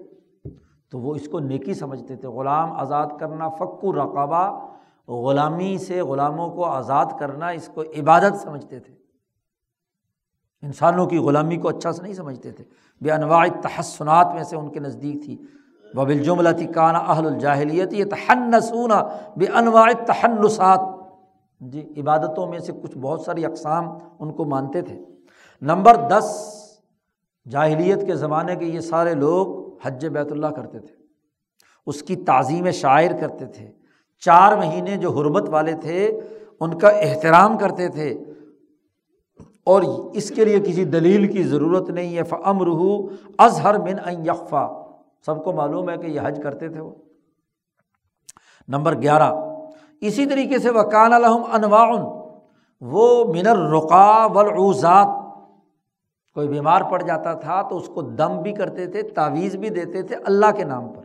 [0.91, 4.69] تو وہ اس کو نیکی سمجھتے تھے، غلام آزاد کرنا فکو رقبہ
[5.07, 8.93] غلامی سے غلاموں کو آزاد کرنا اس کو عبادت سمجھتے تھے۔
[10.61, 12.63] انسانوں کی غلامی کو اچھا سے نہیں سمجھتے تھے۔
[13.01, 15.37] بے انواع تحسنات میں سے ان کے نزدیک تھی۔
[15.95, 19.07] وہ بالجملتی کانا اہل الجاہلیت یہ تحنسونا
[19.37, 20.79] بے انواع تحنسات
[21.59, 25.05] جی عبادتوں میں سے کچھ بہت ساری اقسام ان کو مانتے تھے۔
[25.61, 26.57] نمبر دس،
[27.49, 30.95] جاہلیت کے زمانے کے یہ سارے لوگ حج بیت اللہ کرتے تھے۔
[31.85, 33.71] اس کی تعظیم شاعر کرتے تھے۔
[34.19, 36.19] چار مہینے جو حربت والے تھے،
[36.59, 38.17] ان کا احترام کرتے تھے۔
[39.63, 39.81] اور
[40.13, 43.07] اس کے لیے کسی دلیل کی ضرورت نہیں ہے۔ فم رحو
[43.37, 44.91] اظہر من یقفا
[45.25, 46.95] سب کو معلوم ہے کہ یہ حج کرتے تھے وہ۔
[48.67, 49.33] نمبر گیارہ۔
[50.01, 52.01] اسی طریقے سے وکان الحم انواعن
[52.81, 55.07] وہ منر رقا ولعوزات
[56.33, 60.01] کوئی بیمار پڑ جاتا تھا تو اس کو دم بھی کرتے تھے، تعویذ بھی دیتے
[60.01, 61.01] تھے اللہ کے نام پر۔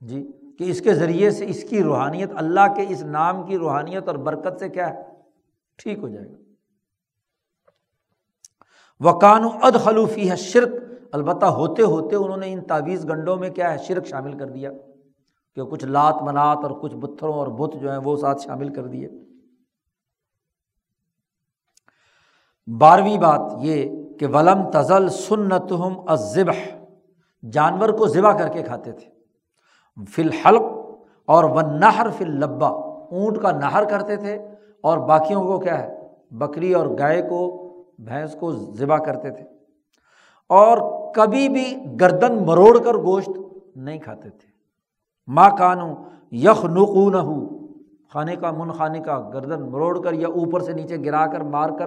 [0.00, 4.06] جی۔ کہ اس کے ذریعے سے اس کی روحانیت، اللہ کے اس نام کی روحانیت
[4.06, 5.02] اور برکت سے کیا ہے؟
[5.76, 6.36] ٹھیک ہو جائے گا۔
[9.00, 10.74] وکان و اد خلوفی ہے شرک
[11.12, 14.70] البتہ ہوتے ہوتے انہوں نے ان تعویذ گنڈوں میں کیا ہے؟ شرک شامل کر دیا۔
[15.54, 18.86] کہ کچھ لات منات اور کچھ پتھروں اور بت جو ہیں وہ ساتھ شامل کر
[18.86, 19.08] دیے۔
[22.66, 26.84] بارہویں بات یہ کہ ولم تزل سنت ہم ازبح
[27.52, 29.15] جانور کو ذبح کر کے کھاتے تھے۔
[30.08, 30.62] فی الحلق
[31.26, 34.38] اور وہ نہر فی البا اونٹ کا نہر کرتے تھے
[34.80, 35.98] اور باقیوں کو کیا ہے؟
[36.30, 39.44] بکری اور گائے کو، بھینس کو ذبح کرتے تھے۔
[40.48, 40.78] اور
[41.12, 43.30] کبھی بھی گردن مروڑ کر گوشت
[43.76, 44.48] نہیں کھاتے تھے۔
[45.26, 45.94] ماں کانو
[46.32, 47.48] یخ نقو نہ ہو
[48.10, 51.70] کھانے کا من خانے کا گردن مروڑ کر یا اوپر سے نیچے گرا کر، مار
[51.78, 51.86] کر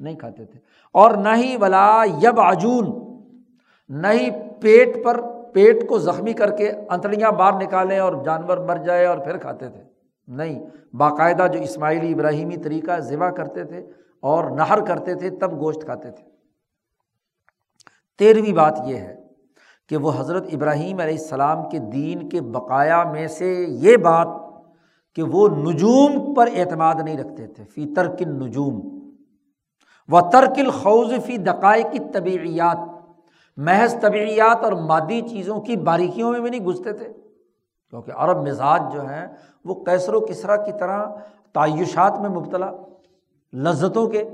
[0.00, 0.58] نہیں کھاتے تھے۔
[0.92, 2.90] اور نہ ہی ولا یب عجون
[3.88, 4.30] نہ ہی
[4.60, 5.20] پیٹ پر
[5.52, 9.68] پیٹ کو زخمی کر کے انتڑیاں باہر نکالیں اور جانور مر جائے اور پھر کھاتے
[9.68, 9.82] تھے۔
[10.28, 13.86] نہیں، باقاعدہ جو اسماعیلی ابراہیمی طریقہ ذبح کرتے تھے
[14.20, 16.24] اور نہر کرتے تھے، تب گوشت کھاتے تھے۔
[18.18, 19.16] تیرہویں بات یہ ہے
[19.88, 24.28] کہ وہ حضرت ابراہیم علیہ السلام کے دین کے بقایا میں سے یہ بات
[25.14, 29.00] کہ وہ نجوم پر اعتماد نہیں رکھتے تھے۔ فی ترک نجوم
[30.08, 32.89] و ترکل خوض فی دقائق کی طبعیات
[33.64, 37.08] محض طبعیات اور مادی چیزوں کی باریکیوں میں بھی نہیں گھستے تھے۔
[37.90, 39.26] کیونکہ عرب مزاج جو ہیں،
[39.64, 41.06] وہ کیسر و کسرا کی طرح
[41.52, 42.70] تعیشات میں مبتلا،
[43.52, 44.24] لذتوں کے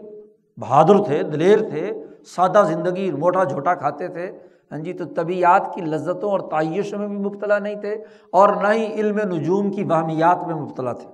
[0.59, 1.93] بہادر تھے، دلیر تھے،
[2.27, 4.39] سادہ زندگی موٹا جھوٹا کھاتے تھے۔
[4.73, 7.95] ہاں جی تو طبیعت کی لذتوں اور تعیش میں بھی مبتلا نہیں تھے
[8.31, 11.09] اور نہ ہی علم نجوم کی باہمیات میں مبتلا تھے۔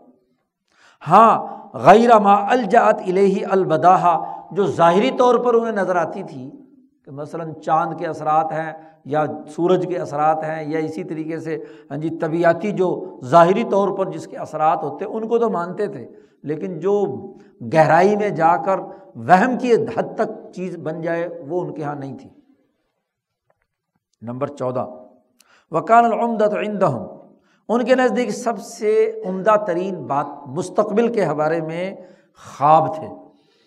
[1.08, 4.18] ہاں غیر ما الجات الہی البداحا
[4.50, 6.50] جو ظاہری طور پر انہیں نظر آتی تھی
[7.04, 8.72] کہ مثلاً چاند کے اثرات ہیں
[9.04, 13.98] یا سورج کے اثرات ہیں یا اسی طریقے سے ہاں جی طبیعتی جو ظاہری طور
[13.98, 16.08] پر جس کے اثرات ہوتے، ان کو تو مانتے تھے،
[16.42, 17.04] لیکن جو
[17.60, 18.80] گہرائی میں جا کر
[19.14, 22.30] وہم کی حد تک چیز بن جائے، وہ ان کے یہاں نہیں تھی۔
[24.22, 24.86] نمبر چودہ
[25.70, 27.06] وکان العمدہ عندہم
[27.68, 31.94] ان کے نزدیک سب سے عمدہ ترین بات مستقبل کے حوالے میں
[32.36, 33.08] خواب تھے۔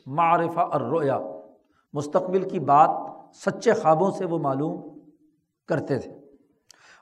[0.06, 1.20] معرفہ اور رویا
[1.94, 2.90] مستقبل کی بات
[3.44, 4.82] سچے خوابوں سے وہ معلوم
[5.68, 6.12] کرتے تھے۔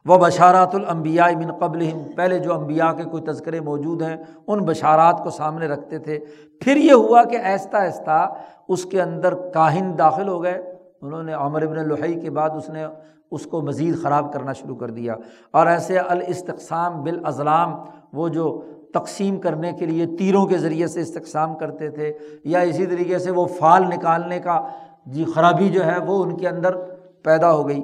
[0.06, 5.22] وہ بشارات الانبیاء من قبل پہلے جو امبیا کے کوئی تذکرے موجود ہیں، ان بشارات
[5.24, 6.20] کو سامنے رکھتے تھے۔
[6.62, 8.34] پھر یہ ہوا کہ آہستہ آہستہ
[8.68, 12.70] اس کے اندر کاہن داخل ہو گئے۔ انہوں نے عمر ابن الحی کے بعد اس
[12.70, 12.86] نے
[13.32, 15.16] اس کو مزید خراب کرنا شروع کر دیا۔
[15.52, 17.76] اور ایسے الاستقسام بالاضلام
[18.14, 18.62] وہ جو
[18.94, 23.32] تقسیم کرنے کے لیے تیروں کے ذریعے سے استقسام کرتے تھے، یا اسی طریقے سے
[23.32, 24.68] وہ فال نکالنے کا
[25.06, 26.76] جی خرابی جو ہے وہ ان کے اندر
[27.24, 27.82] پیدا ہو گئی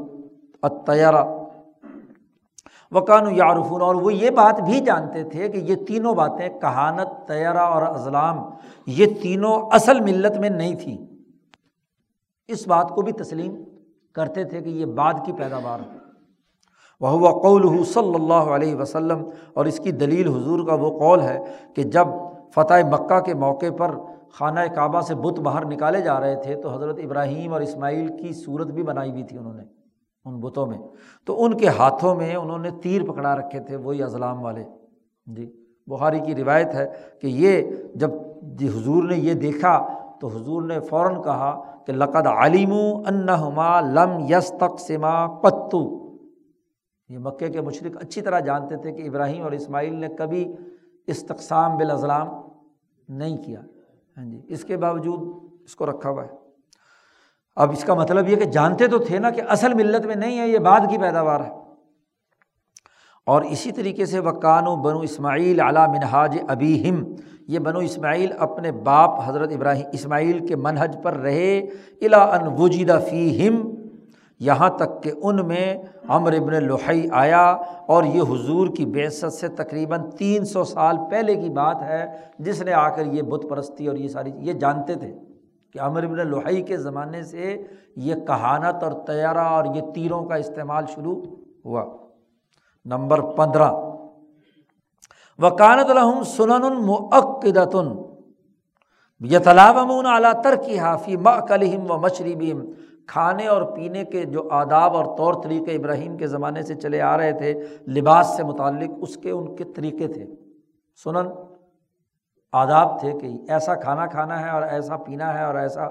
[0.64, 1.24] اتیارہ
[2.92, 7.58] وکان یارفون اور وہ یہ بات بھی جانتے تھے کہ یہ تینوں باتیں کہانت تیارہ
[7.58, 8.38] اور اضلام
[8.88, 10.98] یہ تینوں اصل ملت میں نہیں تھیں۔
[12.48, 13.56] اس بات کو بھی تسلیم
[14.16, 15.80] کرتے تھے کہ یہ بعد کی پیداوار۔
[17.02, 21.38] وہ قول صلی اللہ علیہ وسلم، اور اس کی دلیل حضور کا وہ قول ہے
[21.76, 22.08] کہ جب
[22.54, 23.96] فتح مکہ کے موقع پر
[24.32, 28.34] خانہ کعبہ سے بت باہر نکالے جا رہے تھے تو حضرت ابراہیم اور اسماعیل کی
[28.34, 29.64] صورت بھی بنائی ہوئی تھی انہوں نے،
[30.26, 30.78] ان بتوں میں۔
[31.26, 34.64] تو ان کے ہاتھوں میں انہوں نے تیر پکڑا رکھے تھے، وہی اضلام والے۔
[35.26, 35.52] جی
[35.88, 36.88] بخاری کی روایت ہے
[37.22, 37.62] کہ یہ
[37.96, 38.12] جب
[38.42, 39.88] جی حضور نے یہ دیکھا
[40.22, 42.74] تو حضور نے فوراً کہا کہ لقد عالم
[43.08, 46.14] انہما لم یس تک سما قطو
[47.10, 50.54] یہ مکے کے مشرق اچھی طرح جانتے تھے کہ ابراہیم اور اسماعیل نے کبھی
[51.08, 52.28] استقسام بالاضلام
[53.10, 53.62] نہیں کیا۔
[54.20, 56.30] ہاں جی اس کے باوجود اس کو رکھا ہوا ہے۔
[57.56, 60.40] اب اس کا مطلب یہ کہ جانتے تو تھے نا کہ اصل ملت میں نہیں
[60.40, 61.52] ہے، یہ بعد کی پیداوار ہے۔
[63.26, 67.04] اور اسی طریقے سے وکان و بنو اسماعیل علا منہاج ابی ہم
[67.48, 71.60] یہ بنو اسماعیل اپنے باپ حضرت ابراہیم، اسماعیل کے منہج پر رہے
[72.02, 73.76] الا ان وجیدہ فی ہم
[74.40, 77.52] یہاں تک کہ ان میں امر ابن لوہئی آیا
[77.88, 82.62] اور یہ حضور کی بیست سے تقریباً تین سو سال پہلے کی بات ہے، جس
[82.62, 85.16] نے آ کر یہ بت پرستی اور یہ ساری یہ جانتے تھے
[85.74, 87.64] کہ امر ابن لوہئی کے زمانے سے
[87.96, 91.22] یہ کہانت اور تیارہ اور یہ تیروں کا استعمال شروع
[91.66, 91.84] ہوا۔
[92.86, 93.72] نمبر پندرہ۔
[95.40, 97.88] وکانت الحم سنن المعقدتن
[99.20, 102.62] یتلاومون اعلیٰ ترکی حافی مکلم و مشربیم
[103.10, 107.18] کھانے اور پینے کے جو آداب اور طور طریقے ابراہیم کے زمانے سے چلے آ
[107.18, 107.54] رہے تھے،
[107.88, 110.26] لباس سے متعلق اس کے ان کے طریقے تھے۔
[111.04, 111.30] سنن،
[112.54, 115.82] آداب تھے کہ ایسا کھانا کھانا ہے اور ایسا پینا ہے اور ایسا،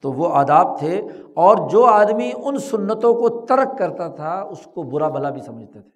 [0.00, 1.02] تو وہ آداب تھے۔
[1.34, 5.80] اور جو آدمی ان سنتوں کو ترک کرتا تھا، اس کو برا بلا بھی سمجھتے
[5.80, 5.90] تھے،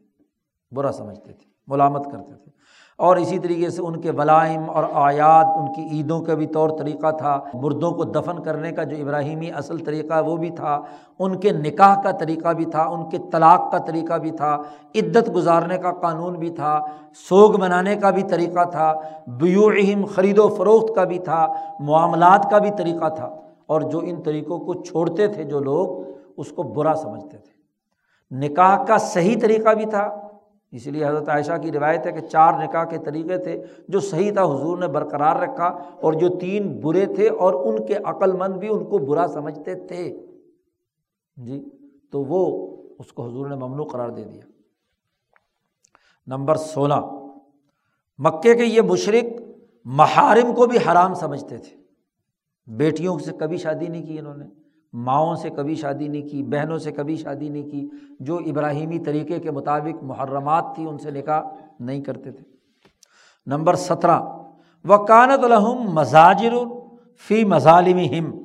[0.74, 2.55] برا سمجھتے تھے، ملامت کرتے تھے۔
[2.96, 6.70] اور اسی طریقے سے ان کے ولائم اور آیات ان کی عیدوں کا بھی طور
[6.78, 10.80] طریقہ تھا، مردوں کو دفن کرنے کا جو ابراہیمی اصل طریقہ وہ بھی تھا،
[11.18, 14.62] ان کے نکاح کا طریقہ بھی تھا، ان کے طلاق کا طریقہ بھی تھا،
[14.94, 16.84] عدت گزارنے کا قانون بھی تھا،
[17.28, 18.94] سوگ منانے کا بھی طریقہ تھا،
[19.26, 23.36] بیوعہم خرید و فروخت کا بھی تھا، معاملات کا بھی طریقہ تھا۔
[23.66, 27.56] اور جو ان طریقوں کو چھوڑتے تھے جو لوگ، اس کو برا سمجھتے تھے۔
[28.30, 30.25] نکاح کا صحیح طریقہ بھی تھا۔
[30.76, 34.32] اسی لیے حضرت عائشہ کی روایت ہے کہ چار نکاح کے طریقے تھے، جو صحیح
[34.32, 35.66] تھا، حضور نے برقرار رکھا
[36.00, 39.74] اور جو تین برے تھے اور ان کے عقل مند بھی ان کو برا سمجھتے
[39.74, 40.26] تھے۔
[41.36, 41.64] جی
[42.12, 42.66] تو وہ
[42.98, 44.42] اس کو حضور نے ممنوع قرار دے دیا۔
[46.26, 47.00] نمبر سولہ،
[48.18, 49.40] مکے کے یہ مشرق
[49.84, 51.76] محارم کو بھی حرام سمجھتے تھے۔
[52.66, 56.78] بیٹیوں سے کبھی شادی نہیں کی انہوں نے۔ ماؤں سے کبھی شادی نہیں کی، بہنوں
[56.78, 57.88] سے کبھی شادی نہیں کی،
[58.20, 61.42] جو ابراہیمی طریقے کے مطابق محرمات تھی، ان سے نکاح
[61.80, 62.44] نہیں کرتے تھے۔
[63.46, 64.20] نمبر سترہ
[64.84, 66.54] و کانت الحم مزاجر
[67.18, 68.38] فی مظالم ہم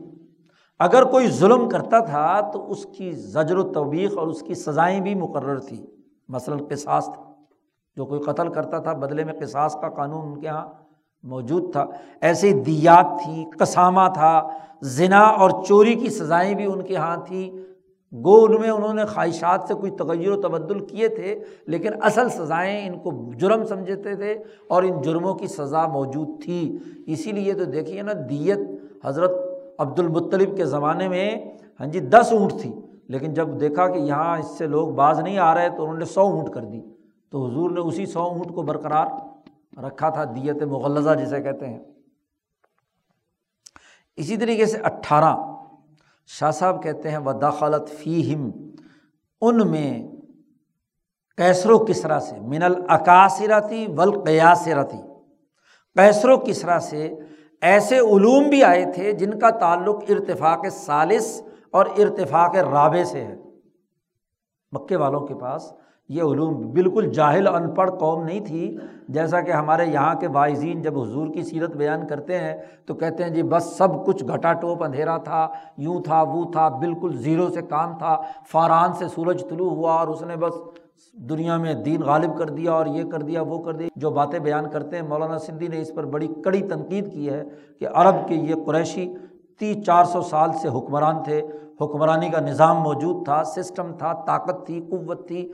[0.80, 5.00] اگر کوئی ظلم کرتا تھا تو اس کی زجر و توبیق اور اس کی سزائیں
[5.00, 5.86] بھی مقرر تھیں۔
[6.28, 7.32] مثلاً قصاص تھا۔
[7.96, 10.68] جو کوئی قتل کرتا تھا، بدلے میں قصاص کا قانون ان کے یہاں
[11.24, 11.86] موجود تھا۔
[12.22, 14.48] ایسے دیات تھی کسامہ تھا۔
[14.82, 17.72] زنا اور چوری کی سزائیں بھی ان کے یہاں تھیں۔
[18.16, 22.30] گو ان میں انہوں نے خواہشات سے کوئی تغیر و تبدل کیے تھے، لیکن اصل
[22.30, 24.38] سزائیں ان کو جرم سمجھتے تھے
[24.68, 26.78] اور ان جرموں کی سزا موجود تھی۔
[27.08, 28.60] اسی لیے تو دیکھیے نا، دیت
[29.06, 29.32] حضرت
[29.80, 31.36] عبد المطلب کے زمانے میں
[31.80, 32.72] ہاں جی دس اونٹ تھی۔
[33.08, 36.06] لیکن جب دیکھا کہ یہاں اس سے لوگ باز نہیں آ رہے تو انہوں نے
[36.06, 36.82] سو اونٹ کر دی۔
[37.32, 39.06] تو حضور نے اسی سو اونٹ کو برقرار
[39.78, 41.80] رکھا تھا، دیت مغلزہ جسے کہتے ہیں۔
[44.16, 45.36] اسی طریقے سے اٹھارہ
[46.28, 48.52] شاہ صاحب کہتے ہیں و داخلت فی ہم
[49.42, 50.12] ان میں
[51.38, 55.02] کیسر و کسرا سے، من العقاصرتی ولقیاسرتی
[55.96, 57.14] کیسر و کسرا سے
[57.62, 61.42] ایسے علوم بھی آئے تھے جن کا تعلق ارتفاق سالس
[61.72, 63.36] اور ارتفاق رابع سے ہے۔
[64.72, 65.74] مکے والوں کے پاس
[66.12, 68.78] یہ علوم بالکل جاہل ان پڑھ قوم نہیں تھی۔
[69.08, 72.54] جیسا کہ ہمارے یہاں کے باعثین جب حضور کی سیرت بیان کرتے ہیں
[72.86, 75.48] تو کہتے ہیں جی بس سب کچھ گھٹا ٹوپ اندھیرا تھا،
[75.78, 78.22] یوں تھا، وہ تھا، بالکل زیرو سے کام تھا،
[78.52, 80.54] فاران سے سورج طلوع ہوا اور اس نے بس
[81.14, 84.40] دنیا میں دین غالب کر دیا اور یہ کر دیا، وہ کر دیا۔ جو باتیں
[84.40, 87.44] بیان کرتے ہیں، مولانا سندھی نے اس پر بڑی کڑی تنقید کی ہے
[87.80, 89.14] کہ عرب کے یہ قریشی
[89.60, 91.42] تیس چار سو سال سے حکمران تھے۔
[91.82, 95.52] حکمرانی کا نظام موجود تھا، سسٹم تھا، طاقت تھی، قوت تھی،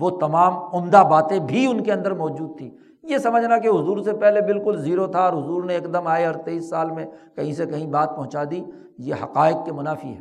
[0.00, 2.70] وہ تمام عمدہ باتیں بھی ان کے اندر موجود تھیں۔
[3.02, 6.26] یہ سمجھنا کہ حضور سے پہلے بالکل زیرو تھا اور حضور نے ایک دم آئے
[6.26, 8.64] اور تیئیس سال میں کہیں سے کہیں بات پہنچا دی،
[8.98, 10.20] یہ حقائق کے منافی ہے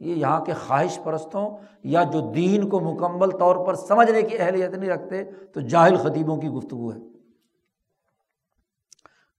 [0.00, 1.50] یہ یہاں کے خواہش پرستوں
[1.82, 6.36] یا جو دین کو مکمل طور پر سمجھنے کی اہلیت نہیں رکھتے، تو جاہل خطیبوں
[6.36, 6.98] کی گفتگو ہے۔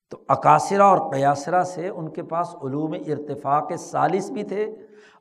[0.10, 4.76] تو اکاسرہ اور قیاسرہ سے ان کے پاس علوم ارتفاق سالس بھی تھے۔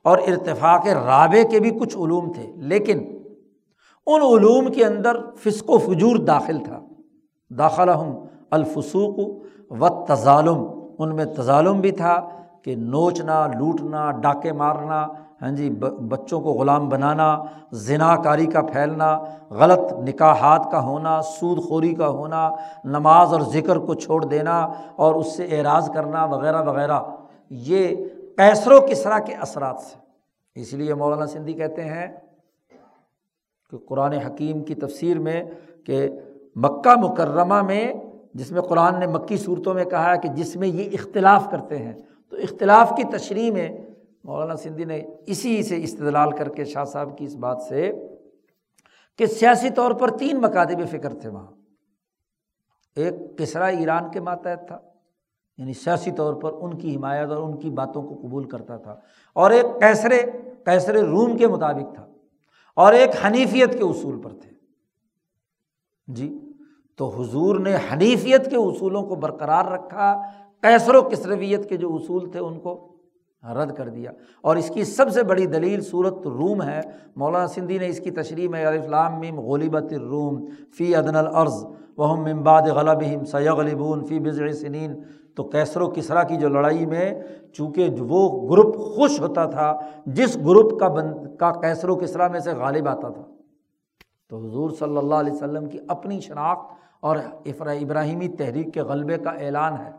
[0.05, 3.05] اور ارتفاق رابع کے بھی کچھ علوم تھے، لیکن
[4.07, 6.79] ان علوم کے اندر فسق و فجور داخل تھا۔
[7.51, 8.13] داخلہ ہوں
[8.51, 9.19] الفسوق
[9.71, 10.65] و تظالم
[10.99, 12.19] ان میں تظالم بھی تھا
[12.63, 15.05] کہ نوچنا، لوٹنا، ڈاکے مارنا
[15.41, 15.69] ہاں جی
[16.09, 17.27] بچوں کو غلام بنانا
[17.71, 19.09] زنا کاری کا پھیلنا،
[19.49, 22.49] غلط نکاحات کا ہونا، سود خوری کا ہونا،
[22.85, 24.57] نماز اور ذکر کو چھوڑ دینا
[24.95, 26.99] اور اس سے اعراض کرنا، وغیرہ وغیرہ۔
[27.49, 27.95] یہ
[28.37, 29.95] کیسر و کسرا کے اثرات سے۔
[30.61, 32.07] اس لیے مولانا سندھی کہتے ہیں
[33.71, 35.43] کہ قرآن حکیم کی تفسیر میں
[35.85, 36.09] کہ
[36.55, 37.93] مکہ مکرمہ میں،
[38.33, 41.93] جس میں قرآن نے مکی صورتوں میں کہا کہ جس میں یہ اختلاف کرتے ہیں۔
[42.29, 43.77] تو اختلاف کی تشریح میں
[44.23, 47.91] مولانا سندھی نے اسی سے استدلال کر کے شاہ صاحب کی اس بات سے
[49.17, 51.47] کہ سیاسی طور پر تین مکاتب فکر تھے وہاں۔
[52.95, 54.79] ایک کسرا ایران کے ماتحت تھا۔
[55.57, 58.95] یعنی سیاسی طور پر ان کی حمایت اور ان کی باتوں کو قبول کرتا تھا۔
[59.33, 60.21] اور ایک کیسرے
[60.65, 62.07] کیسرے روم کے مطابق تھا۔
[62.75, 64.49] اور ایک حنیفیت کے اصول پر تھے۔
[66.07, 66.39] جی
[66.95, 70.21] تو حضور نے حنیفیت کے اصولوں کو برقرار رکھا
[70.61, 72.93] کیسر و کسرویت کے جو اصول تھے ان کو
[73.43, 74.11] رد کر دیا۔
[74.41, 76.81] اور اس کی سب سے بڑی دلیل صورت روم ہے۔
[77.15, 80.45] مولانا سندھی نے اس کی تشریح میں الفلام میم غلیبت الروم
[80.77, 81.65] فی ادن العرض
[81.97, 84.95] وہ ممباد غلب سیغلبون فی بزر سنین۔
[85.37, 87.23] تو کیسر و کسرا کی جو لڑائی میں
[87.53, 92.39] چونکہ وہ گروپ خوش ہوتا تھا، جس گروپ کا بند کا کیسر و کسرا میں
[92.39, 93.23] سے غالب آتا تھا۔
[94.29, 97.17] تو حضور صلی اللہ علیہ وسلم کی اپنی شناخت اور
[97.65, 99.91] ابراہیمی تحریک کے غلبے کا اعلان ہے۔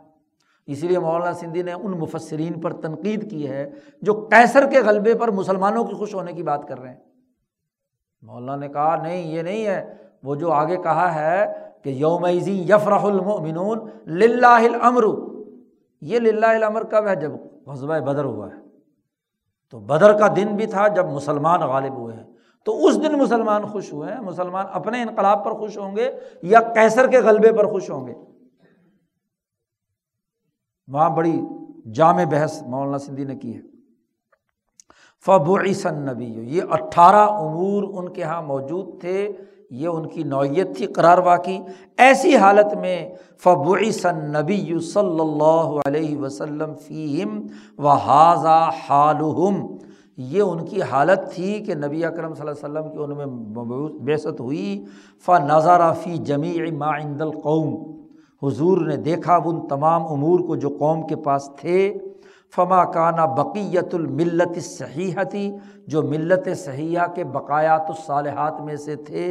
[0.67, 3.71] اسی لیے مولانا سندھی نے ان مفسرین پر تنقید کی ہے
[4.03, 6.97] جو کیسر کے غلبے پر مسلمانوں کی خوش ہونے کی بات کر رہے ہیں۔
[8.23, 11.53] مولانا نے کہا، نہیں، یہ نہیں ہے۔ وہ جو آگے کہا ہے
[11.83, 15.03] کہ یوم یفرح المؤمنون للہ الامر
[16.01, 17.33] یہ للہ الامر کب ہے جب
[17.67, 18.61] غزبۂ بدر ہوا ہے۔
[19.71, 22.25] تو بدر کا دن بھی تھا جب مسلمان غالب ہوئے ہیں۔
[22.65, 26.13] تو اس دن مسلمان خوش ہوئے ہیں۔ مسلمان اپنے انقلاب پر خوش ہوں گے
[26.43, 28.15] یا کیسر کے غلبے پر خوش ہوں گے۔
[30.89, 31.41] وہاں بڑی
[31.93, 33.61] جامع بحث مولانا سندھی نے کی ہے۔
[35.27, 39.33] فبو عیسن نبی یہ اٹھارہ امور ان کے یہاں موجود تھے۔
[39.71, 41.59] یہ ان کی نوعیت تھی، قرار واقعی۔
[41.97, 43.77] ایسی حالت میں فبو
[44.13, 47.47] نبی صلی اللہ علیہ وسلم فیم
[47.79, 49.77] و حاضہ حالم
[50.17, 53.29] یہ ان کی حالت تھی کہ نبی اکرم صلی اللہ علیہ وسلم کی ان
[53.69, 54.85] میں بیست ہوئی۔
[55.27, 57.99] فا نظارہ فی جمیع ما عند القوم۔
[58.43, 61.95] حضور نے دیکھا ان تمام امور کو جو قوم کے پاس تھے۔
[62.53, 65.51] فما کانا بقیت الملت صحیحتی
[65.87, 69.27] جو ملت صحیحہ کے بقایات الصالحات میں سے تھے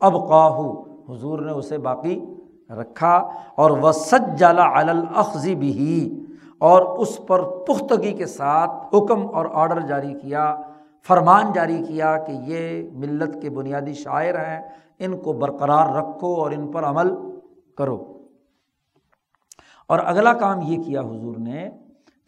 [0.00, 0.70] اب قاہو
[1.08, 2.18] حضور نے اسے باقی
[2.78, 3.16] رکھا،
[3.56, 6.24] اور وہ سجلا الخذی بھی
[6.60, 10.54] اور اس پر پختگی کے ساتھ حکم اور آڈر جاری کیا،
[11.06, 14.60] فرمان جاری کیا کہ یہ ملت کے بنیادی شاعر ہیں،
[15.00, 17.14] ان کو برقرار رکھو اور ان پر عمل
[17.78, 17.98] کرو۔
[19.90, 21.68] اور اگلا کام یہ کیا حضور نے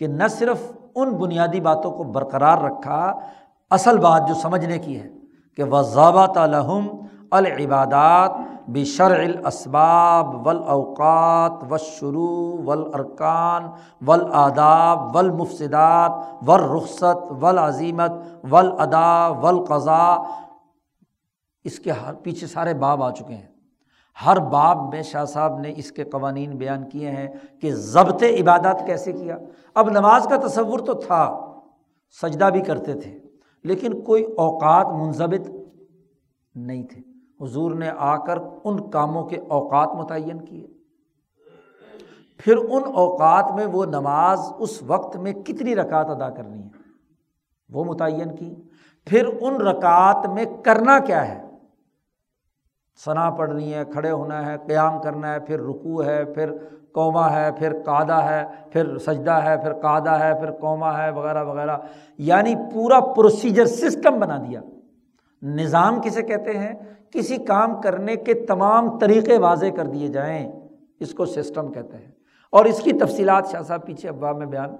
[0.00, 3.12] کہ نہ صرف ان بنیادی باتوں کو برقرار رکھا،
[3.70, 5.08] اصل بات جو سمجھنے کی ہے
[5.56, 6.88] کہ وہ ضابط الحم
[7.30, 8.30] العبادات
[8.68, 13.66] بشر الاسباب ولاوقات و شروع ولارکان
[14.06, 16.10] ولاداب ولمفصدات
[16.48, 18.10] ولرخصت ولعظیمت
[18.50, 19.26] ولادا
[21.64, 23.59] اس کے پیچھے سارے باب آ چکے ہیں۔
[24.26, 27.28] ہر باب میں شاہ صاحب نے اس کے قوانین بیان کیے ہیں
[27.60, 29.38] کہ ضبط عبادت کیسے کیا۔
[29.74, 31.52] اب نماز کا تصور تو تھا،
[32.22, 33.18] سجدہ بھی کرتے تھے،
[33.64, 35.50] لیکن کوئی اوقات منظمت
[36.54, 37.02] نہیں تھے۔
[37.44, 40.66] حضور نے آ کر ان کاموں کے اوقات متعین کیے۔
[42.36, 46.68] پھر ان اوقات میں وہ نماز اس وقت میں کتنی رکعت ادا کرنی ہے؟
[47.70, 48.54] وہ متعین کی۔
[49.06, 51.49] پھر ان رکعت میں کرنا کیا ہے؟
[53.04, 56.52] ثنا پڑھنی ہے، کھڑے ہونا ہے، قیام کرنا ہے، پھر رکوع ہے، پھر
[56.92, 61.44] قوما ہے، پھر قادہ ہے، پھر سجدہ ہے، پھر قادہ ہے، پھر قوما ہے، وغیرہ
[61.44, 61.76] وغیرہ۔
[62.18, 64.60] یعنی پورا پروسیجر سسٹم بنا دیا۔
[65.42, 66.72] نظام کسے کہتے ہیں؟
[67.10, 70.52] کسی کام کرنے کے تمام طریقے واضح کر دیے جائیں۔
[71.00, 72.10] اس کو سسٹم کہتے ہیں۔
[72.52, 74.76] اور اس کی تفصیلات شاہ صاحب پیچھے ابواب میں بیان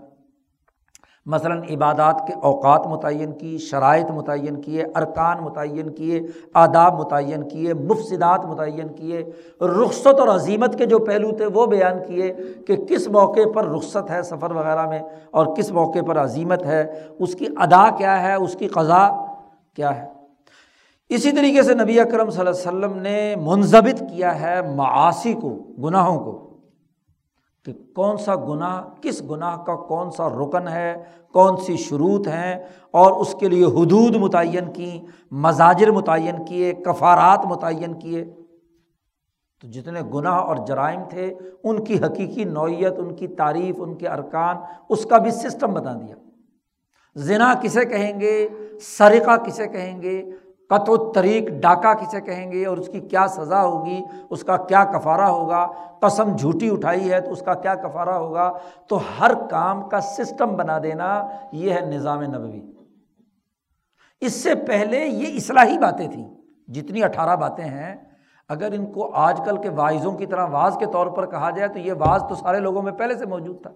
[1.26, 6.20] مثلاً عبادات کے اوقات متعین کی شرائط متعین کیے، ارکان متعین کیے،
[6.54, 9.24] آداب متعین کیے مفصدات متعین کیے،
[9.60, 12.32] رخصت اور عظیمت کے جو پہلو تھے وہ بیان کیے
[12.66, 16.92] کہ کس موقع پر رخصت ہے سفر وغیرہ میں اور کس موقع پر عظیمت ہے،
[17.18, 19.24] اس کی ادا کیا ہے، اس کی قضا
[19.76, 20.06] کیا ہے۔
[21.08, 25.48] اسی طریقے سے نبی اکرم صلی اللہ علیہ وسلم نے منظمت کیا ہے معاشی کو،
[25.82, 26.49] گناہوں کو۔
[27.64, 32.64] کہ کون سا گناہ، کس گناہ کا کون سا رکن ہے، کون سی شروط ہیں
[32.90, 35.00] اور اس کے لیے حدود متعین کی
[35.30, 38.24] مزاجر متعین کیے، کفارات متعین کیے۔
[39.60, 41.34] تو جتنے گناہ اور جرائم تھے،
[41.64, 44.56] ان کی حقیقی نوعیت، ان کی تعریف، ان کے ارکان،
[44.88, 46.14] اس کا بھی سسٹم بتا دیا۔
[47.18, 48.48] ذنا کسے کہیں گے؟
[48.80, 50.30] سرقہ کسے کہیں گے؟
[50.70, 54.56] قط و طریق ڈاکہ کسے کہیں گے اور اس کی کیا سزا ہوگی، اس کا
[54.56, 55.66] کیا کفارہ ہوگا،
[56.00, 58.52] قسم جھوٹی اٹھائی ہے تو اس کا کیا کفارہ ہوگا؟
[58.88, 62.60] تو ہر کام کا سسٹم بنا دینا یہ ہے نظام نبوی۔
[64.20, 66.34] اس سے پہلے یہ اصلاحی باتیں تھیں۔
[66.68, 67.96] جتنی اٹھارہ باتیں ہیں،
[68.48, 71.68] اگر ان کو آج کل کے واعظوں کی طرح واز کے طور پر کہا جائے
[71.68, 73.70] تو یہ واز تو سارے لوگوں میں پہلے سے موجود تھا۔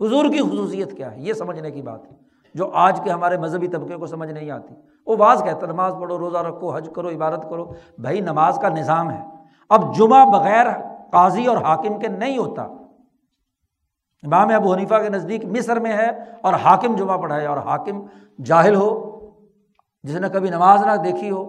[0.00, 3.68] حضور کی خصوصیت کیا ہے؟ یہ سمجھنے کی بات ہے۔ جو آج کے ہمارے مذہبی
[3.68, 4.74] طبقے کو سمجھ نہیں آتی۔
[5.06, 9.10] وہ بعض کہتا نماز پڑھو، روزہ رکھو، حج کرو، عبادت کرو۔ بھائی، نماز کا نظام
[9.10, 9.24] ہے۔
[9.68, 10.66] اب جمعہ بغیر
[11.10, 12.62] قاضی اور حاکم کے نہیں ہوتا۔
[14.22, 16.10] امام ابو حنیفہ کے نزدیک مصر میں ہے
[16.40, 18.06] اور حاکم جمعہ پڑھائے، اور حاکم
[18.44, 19.20] جاہل ہو،
[20.02, 21.48] جس نے کبھی نماز نہ دیکھی ہو۔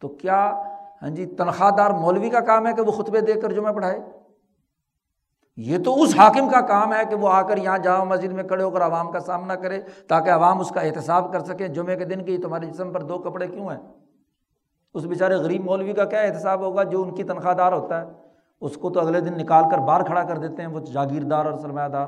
[0.00, 0.62] تو کیا
[1.02, 4.00] ہاں جی تنخواہ دار مولوی کا کام ہے کہ وہ خطبے دے کر جمعہ پڑھائے؟
[5.56, 8.44] یہ تو اس حاکم کا کام ہے کہ وہ آ کر یہاں جامع مسجد میں
[8.44, 11.96] کھڑے ہو کر عوام کا سامنا کرے تاکہ عوام اس کا احتساب کر سکیں جمعے
[11.96, 13.78] کے دن کی تمہارے جسم پر دو کپڑے کیوں ہیں؟
[14.94, 18.06] اس بیچارے غریب مولوی کا کیا احتساب ہوگا جو ان کی تنخواہ دار ہوتا ہے؟
[18.60, 21.58] اس کو تو اگلے دن نکال کر باہر کھڑا کر دیتے ہیں وہ جاگیردار اور
[21.58, 22.06] سرمایہ دار۔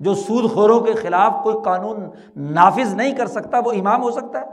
[0.00, 4.40] جو سود خوروں کے خلاف کوئی قانون نافذ نہیں کر سکتا، وہ امام ہو سکتا
[4.40, 4.46] ہے۔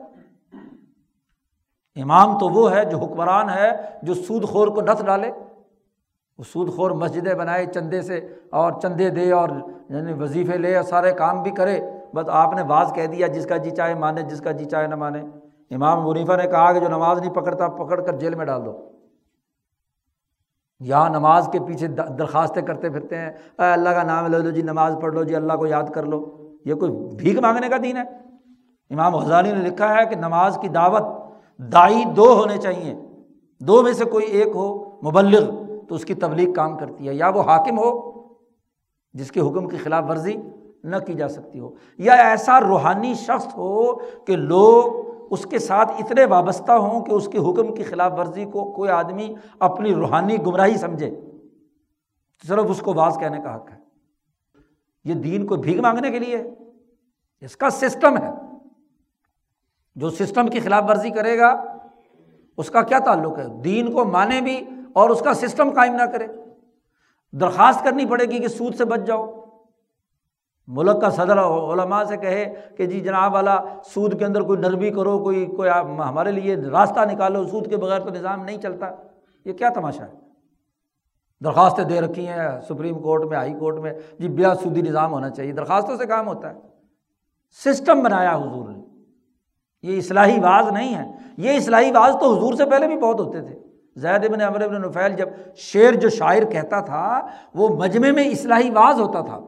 [2.02, 3.70] امام تو وہ ہے جو حکمران ہے
[4.04, 5.32] جو سود خور کو نت ڈالے۔
[6.44, 9.50] سود خور مسجدیں بنائے چندے سے اور چندے دے اور
[9.90, 11.80] یعنی وظیفے لے اور سارے کام بھی کرے۔
[12.14, 14.88] بس آپ نے بعض کہہ دیا، جس کا جی چاہے مانے، جس کا جی چاہے
[14.88, 15.22] نہ مانے۔
[15.72, 18.90] امام منیفا نے کہا کہ جو نماز نہیں پکڑتا، پکڑ کر جیل میں ڈال دو۔
[20.80, 23.30] یہاں نماز کے پیچھے درخواستیں کرتے پھرتے ہیں۔
[23.60, 26.04] اے اللہ کا نام لے لو جی نماز پڑھ لو جی اللہ کو یاد کر
[26.04, 28.02] لو۔ یہ کوئی بھیک مانگنے کا دین ہے؟
[28.90, 31.02] امام غزالی نے لکھا ہے کہ نماز کی دعوت
[31.58, 32.96] دائی دو ہونے چاہیے۔
[33.60, 35.59] دو میں سے کوئی ایک ہو، مبلغ۔
[35.90, 38.12] تو اس کی تبلیغ کام کرتی ہے، یا وہ حاکم ہو
[39.14, 40.36] جس کے حکم کی خلاف ورزی
[40.84, 45.92] نہ کی جا سکتی ہو، یا ایسا روحانی شخص ہو کہ لوگ اس کے ساتھ
[45.92, 50.46] اتنے وابستہ ہوں کہ اس کے حکم کی خلاف ورزی کو کوئی آدمی اپنی روحانی
[50.46, 51.22] گمراہی سمجھے۔
[52.48, 53.78] صرف اس کو بعض کہنے کا حق ہے۔
[55.04, 56.44] یہ دین کو بھیگ مانگنے کے لیے
[57.42, 58.32] اس کا سسٹم ہے۔
[59.96, 61.64] جو سسٹم کی خلاف ورزی کرے گا،
[62.58, 64.62] اس کا کیا تعلق ہے؟ دین کو مانے بھی
[65.00, 66.28] اور اس کا سسٹم قائم نہ کرے۔
[67.32, 69.40] درخواست کرنی پڑے گی کہ سود سے بچ جاؤ۔
[70.68, 74.90] ملک کا صدر علماء سے کہے کہ جی جناب والا، سود کے اندر کوئی نرمی
[74.90, 78.86] کرو، کوئی کوئی ہمارے لیے راستہ نکالو، سود کے بغیر تو نظام نہیں چلتا۔
[79.46, 80.12] یہ کیا تماشا ہے؟
[81.44, 85.30] درخواستیں دے رکھی ہیں سپریم کورٹ میں، ہائی کورٹ میں۔ جی بلا سودی نظام ہونا
[85.30, 86.60] چاہیے، درخواستوں سے کام ہوتا ہے۔
[87.66, 88.84] سسٹم بنایا حضور نے۔
[89.82, 93.42] یہ اصلاحی باز نہیں ہے۔ یہ اصلاحی باز تو حضور سے پہلے بھی بہت ہوتے
[93.42, 98.24] تھے۔ زید ابن امر ابن نفیل جب شعر جو شاعر کہتا تھا، وہ مجمع میں
[98.24, 99.40] اصلاحی باز ہوتا تھا۔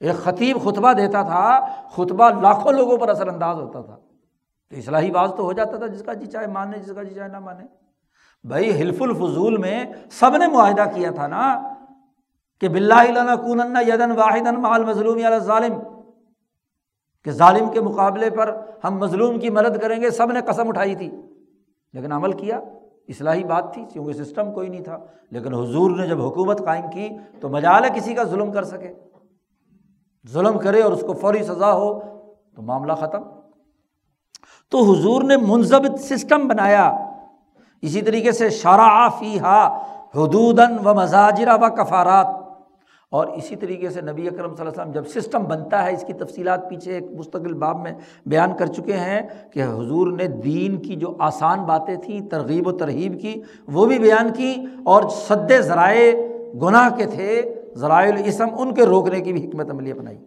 [0.00, 3.96] ایک خطیب خطبہ دیتا تھا، خطبہ لاکھوں لوگوں پر اثر انداز ہوتا تھا۔
[4.70, 7.14] تو اصلاحی باز تو ہو جاتا تھا، جس کا جی چاہے مانے، جس کا جی
[7.14, 7.64] چاہے نہ مانے۔
[8.44, 11.74] بھائی، حلف الفضول میں سب نے معاہدہ کیا تھا نا
[12.60, 15.74] کہ بلّہ کون یدن واحد مال مظلوم ظالم
[17.24, 20.94] کہ ظالم کے مقابلے پر ہم مظلوم کی مدد کریں گے، سب نے قسم اٹھائی
[20.94, 21.10] تھی۔
[21.92, 22.60] لیکن عمل کیا۔
[23.08, 24.98] اصلاحی بات تھی کیونکہ سسٹم کوئی نہیں تھا۔
[25.30, 27.08] لیکن حضور نے جب حکومت قائم کی
[27.40, 28.94] تو مجال ہے کسی کا ظلم کر سکے۔
[30.28, 32.00] ظلم کرے اور اس کو فوری سزا ہو
[32.56, 33.22] تو معاملہ ختم۔
[34.70, 36.96] تو حضور نے منظم سسٹم بنایا۔
[37.82, 39.78] اسی طریقے سے شرح فی ہا
[40.14, 42.43] حدود و مزاجرہ و کفارات۔
[43.14, 46.04] اور اسی طریقے سے نبی اکرم صلی اللہ علیہ وسلم جب سسٹم بنتا ہے، اس
[46.06, 47.92] کی تفصیلات پیچھے ایک مستقل باب میں
[48.26, 49.20] بیان کر چکے ہیں
[49.52, 53.34] کہ حضور نے دین کی جو آسان باتیں تھیں، ترغیب و ترغیب کی،
[53.68, 54.54] وہ بھی بیان کی
[54.84, 56.12] اور سد ذرائع
[56.62, 57.42] گناہ کے تھے،
[57.76, 60.18] ذرائع الاسم ان کے روکنے کی بھی حکمت عملی اپنائی۔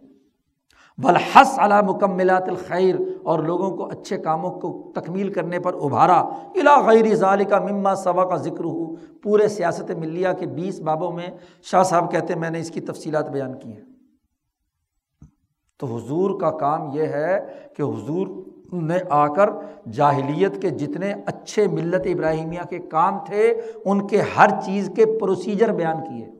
[1.02, 2.94] بلحس علی مکملات الخیر
[3.24, 6.18] اور لوگوں کو اچھے کاموں کو تکمیل کرنے پر ابھارا۔
[6.54, 11.12] الا غیر ظال کا مما صبا کا ذکر ہو پورے سیاست ملیہ کے بیس بابوں
[11.12, 11.26] میں
[11.62, 13.84] شاہ صاحب کہتے ہیں، میں نے اس کی تفصیلات بیان کی ہیں۔
[15.80, 17.46] تو حضور کا کام یہ ہے
[17.76, 18.26] کہ حضور
[18.72, 19.50] نے آ کر
[19.92, 25.72] جاہلیت کے جتنے اچھے ملت ابراہیمیہ کے کام تھے، ان کے ہر چیز کے پروسیجر
[25.72, 26.30] بیان کیے،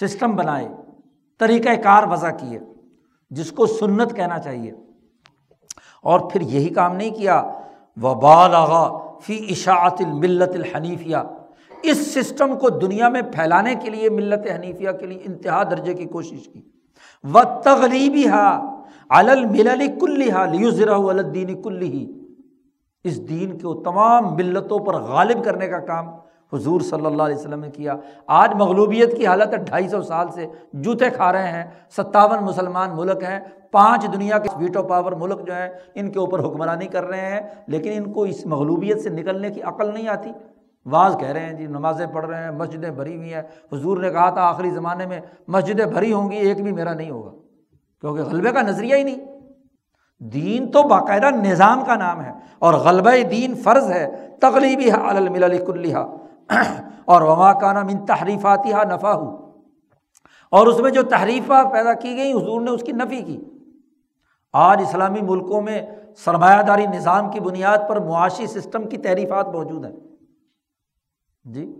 [0.00, 0.68] سسٹم بنائے
[1.40, 2.58] طریقۂ کار وضع کیے۔
[3.32, 4.72] جس کو سنت کہنا چاہیے۔
[6.02, 7.42] اور پھر یہی کام نہیں کیا
[8.02, 11.16] وبال آغا فی اشاعت الملت الحنیفیہ
[11.82, 16.04] اس سسٹم کو دنیا میں پھیلانے کے لیے ملت حنیفیہ کے لیے انتہا درجے کی
[16.04, 16.62] کوشش کی۔
[17.24, 18.76] و تغریبی ہا
[19.08, 22.12] المل کل ہا لیوزرا الدین کل ہی
[23.04, 26.06] اس دین کو تمام ملتوں پر غالب کرنے کا کام۔
[26.52, 27.94] حضور صلی اللہ علیہ وسلم نے کیا۔
[28.26, 32.90] آج مغلوبیت کی حالت ہے ڈھائی سو سال سے جوتے کھا رہے ہیں، ستاون مسلمان
[32.96, 37.04] ملک ہیں، پانچ دنیا کے ویٹو پاور ملک جو ہیں، ان کے اوپر حکمرانی کر
[37.04, 40.32] رہے ہیں، لیکن ان کو اس مغلوبیت سے نکلنے کی عقل نہیں آتی۔
[40.86, 43.42] بعض کہہ رہے ہیں جی نمازیں پڑھ رہے ہیں، مسجدیں بھری ہوئی ہیں۔
[43.72, 47.10] حضور نے کہا تھا آخری زمانے میں، مسجدیں بھری ہوں گی، ایک بھی میرا نہیں
[47.10, 47.30] ہوگا۔
[48.00, 49.18] کیونکہ غلبے کا نظریہ ہی نہیں۔
[50.18, 55.96] دین تو باقاعدہ نظام کا نام ہے اور غلبہ دین فرض ہے تغلیبی المل کلیہ
[57.04, 59.60] اور وما کا نام ان تحریفاتی ہا نفع ہو
[60.50, 63.40] اور اس میں جو تحریفہ پیدا کی گئی حضور نے اس کی نفی کی۔
[64.52, 65.86] آج اسلامی ملکوں میں
[66.16, 69.92] سرمایہ داری نظام کی بنیاد پر معاشی سسٹم کی تحریفات موجود ہیں۔
[71.44, 71.74] جی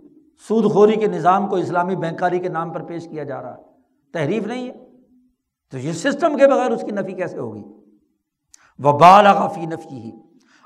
[0.47, 3.61] سود خوری کے نظام کو اسلامی بینکاری کے نام پر پیش کیا جا رہا ہے۔
[4.13, 4.73] تحریف نہیں ہے۔
[5.71, 7.63] تو یہ سسٹم کے بغیر اس کی نفی کیسے ہوگی؟
[8.79, 8.99] وہ
[9.65, 10.11] نفی ہی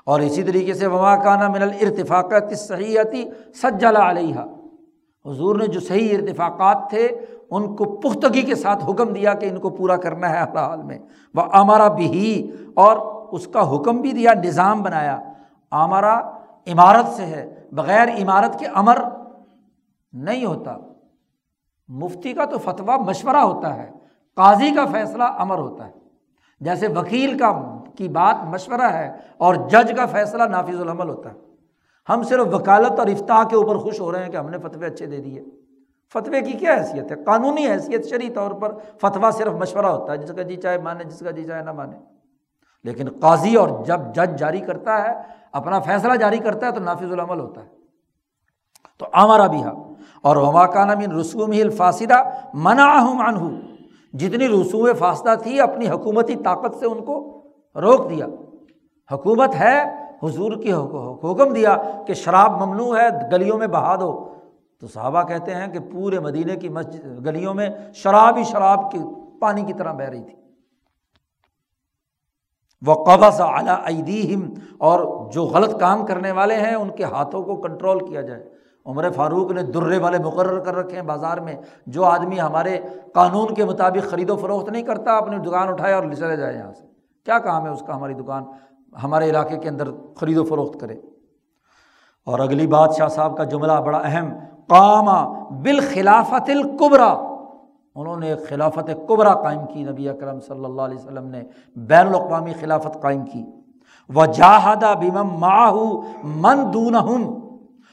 [0.08, 3.24] اور اسی طریقے سے وما کانا من الرتفاقت صحیحتی
[3.54, 4.34] سجلا علیہ
[5.26, 7.08] حضور نے جو صحیح ارتفاقات تھے،
[7.50, 10.82] ان کو پختگی کے ساتھ حکم دیا کہ ان کو پورا کرنا ہے ہر حال
[10.82, 10.98] میں۔
[11.34, 12.96] وہ ہمارا بھی اور
[13.32, 15.18] اس کا حکم بھی دیا، نظام بنایا۔
[15.72, 16.18] ہمارا
[16.66, 18.98] عمارت سے ہے، بغیر عمارت کے امر
[20.12, 20.76] نہیں ہوتا۔
[21.88, 23.90] مفتی کا تو فتویٰ مشورہ ہوتا ہے،
[24.36, 25.92] قاضی کا فیصلہ امر ہوتا ہے۔
[26.60, 27.50] جیسے وکیل کا
[27.98, 31.34] کی بات مشورہ ہے اور جج کا فیصلہ نافذ العمل ہوتا ہے۔
[32.08, 34.86] ہم صرف وکالت اور افتاح کے اوپر خوش ہو رہے ہیں کہ ہم نے فتوے
[34.86, 35.44] اچھے دے دیے۔
[36.12, 40.16] فتوے کی کیا حیثیت ہے؟ قانونی حیثیت شرعی طور پر فتویٰ صرف مشورہ ہوتا ہے،
[40.16, 41.96] جس کا جی چاہے مانے، جس کا جی چاہے نہ مانے۔
[42.84, 45.14] لیکن قاضی اور جب جج جاری کرتا ہے،
[45.52, 47.68] اپنا فیصلہ جاری کرتا ہے تو نافذ العمل ہوتا ہے۔
[48.98, 49.72] تو ہمارا بھی ہا
[50.22, 52.22] اور وما کانا من رسوم ہی الفاصدہ
[52.54, 53.60] منع ہوں
[54.12, 57.37] جتنی رسوم فاصدہ تھی، اپنی حکومتی طاقت سے ان کو
[57.80, 58.26] روک دیا۔
[59.12, 59.82] حکومت ہے،
[60.22, 60.72] حضور کی
[61.30, 61.76] حکم دیا
[62.06, 64.34] کہ شراب ممنوع ہے، گلیوں میں بہا دو۔
[64.80, 68.98] تو صحابہ کہتے ہیں کہ پورے مدینے کی مسجد گلیوں میں شراب ہی شراب کی
[69.40, 70.34] پانی کی طرح بہ رہی تھی۔
[72.86, 77.56] وہ قبض اعلیٰ ایدیم اور جو غلط کام کرنے والے ہیں، ان کے ہاتھوں کو
[77.56, 78.50] کنٹرول کیا جائے۔
[78.86, 81.54] عمر فاروق نے درے والے مقرر کر رکھے ہیں بازار میں۔
[81.86, 82.80] جو آدمی ہمارے
[83.14, 86.72] قانون کے مطابق خرید و فروخت نہیں کرتا، اپنی دکان اٹھائے اور چلے جائے یہاں
[86.72, 86.87] سے۔
[87.28, 88.44] کیا کام ہے اس کا ہماری دکان؟
[89.02, 90.94] ہمارے علاقے کے اندر خرید و فروخت کرے۔
[92.26, 94.30] اور اگلی بات شاہ صاحب کا جملہ بڑا اہم
[94.68, 97.12] کاما بالخلافت القبرا
[97.94, 101.42] انہوں نے خلافت قبرا قائم کی، نبی اکرم صلی اللہ علیہ وسلم نے
[101.76, 103.44] بین الاقوامی خلافت قائم کی۔
[104.08, 107.40] وہ جاہدہ بیم ماہو من دون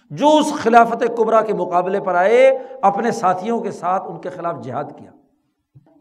[0.09, 4.55] جو اس خلافت قبرا کے مقابلے پر آئے، اپنے ساتھیوں کے ساتھ ان کے خلاف
[4.61, 5.11] جہاد کیا۔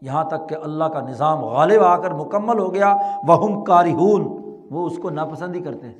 [0.01, 2.95] یہاں تک کہ اللہ کا نظام غالب آ کر مکمل ہو گیا
[3.27, 5.99] وہ ہم کارہون۔ وہ اس کو ناپسند ہی کرتے ہیں۔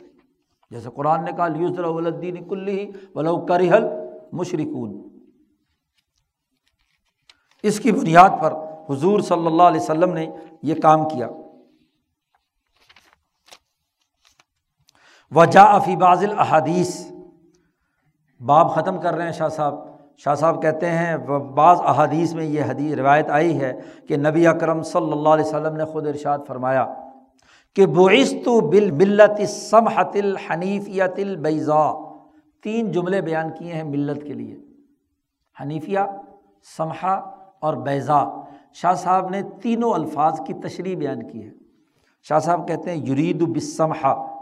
[0.70, 3.84] جیسے قرآن نے کہا لیوز الدین کلی ولو کرحل
[4.32, 5.10] مشرقون
[7.64, 8.54] اس کی بنیاد پر
[8.90, 10.32] حضور صلی اللہ علیہ وسلم نے
[10.62, 11.28] یہ کام کیا۔
[15.32, 17.12] وجا افی بازل احادیث
[18.46, 21.18] باب ختم کر رہے ہیں شاہ صاحب۔ شاہ صاحب کہتے ہیں
[21.56, 25.76] بعض احادیث میں یہ حدیث، روایت آئی ہے کہ نبی اکرم صلی اللہ علیہ وسلم
[25.76, 26.86] نے خود ارشاد فرمایا
[27.76, 31.92] کہ بعثت بل ملت سمحت الحنیفیت البیضا
[32.64, 34.56] تین جملے بیان کیے ہیں ملت کے لیے۔
[35.62, 36.00] حنیفیہ،
[36.78, 38.24] سمحہ اور بیضا
[38.74, 41.52] شاہ صاحب نے تینوں الفاظ کی تشریح بیان کی ہے۔
[42.22, 44.35] شاہ صاحب کہتے ہیں، یرید بسمحا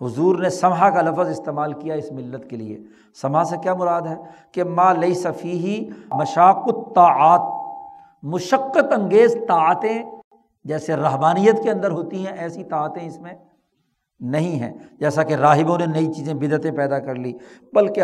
[0.00, 2.80] حضور نے سمحا کا لفظ استعمال کیا اس ملت کے لیے۔
[3.14, 4.16] سما سے کیا مراد ہے؟
[4.52, 7.40] کہ ماں لئی صفی ہی مشاق الطاعت
[8.22, 10.02] مشقت انگیز طاعتیں
[10.64, 13.32] جیسے رحبانیت کے اندر ہوتی ہیں، ایسی طاعتیں اس میں
[14.20, 17.32] نہیں ہیں۔ جیسا کہ راہبوں نے نئی چیزیں، بدعتیں پیدا کر لی۔
[17.72, 18.02] بلکہ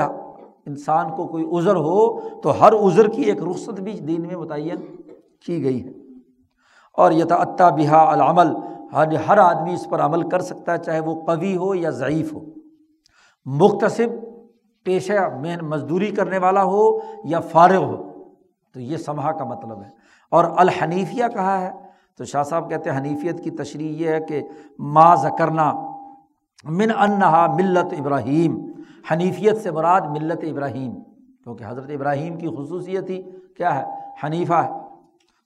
[0.66, 4.96] انسان کو کوئی عذر ہو تو ہر عذر کی ایک رخصت بھی دین میں متعین
[5.46, 5.90] کی گئی ہے۔
[6.94, 7.24] اور یہ
[7.58, 11.74] بہا العمل ہر ہر آدمی اس پر عمل کر سکتا ہے، چاہے وہ قوی ہو
[11.74, 12.40] یا ضعیف ہو۔
[13.44, 14.26] مختصب
[14.84, 18.12] پیشہ میں مزدوری کرنے والا ہو یا فارغ ہو۔
[18.74, 19.90] تو یہ سمہا کا مطلب ہے۔
[20.30, 21.72] اور الحنیفیہ کہا ہے۔
[22.18, 24.42] تو شاہ صاحب کہتے ہیں، حنیفیت کی تشریح یہ ہے کہ
[24.78, 25.72] ما ذکرنا
[26.64, 28.72] من انہا ملت ابراہیم۔
[29.12, 30.92] حنیفیت سے مراد ملت ابراہیم۔
[31.44, 33.22] کیونکہ حضرت ابراہیم کی خصوصیت ہی
[33.56, 33.84] کیا ہے؟
[34.24, 34.70] حنیفہ ہے۔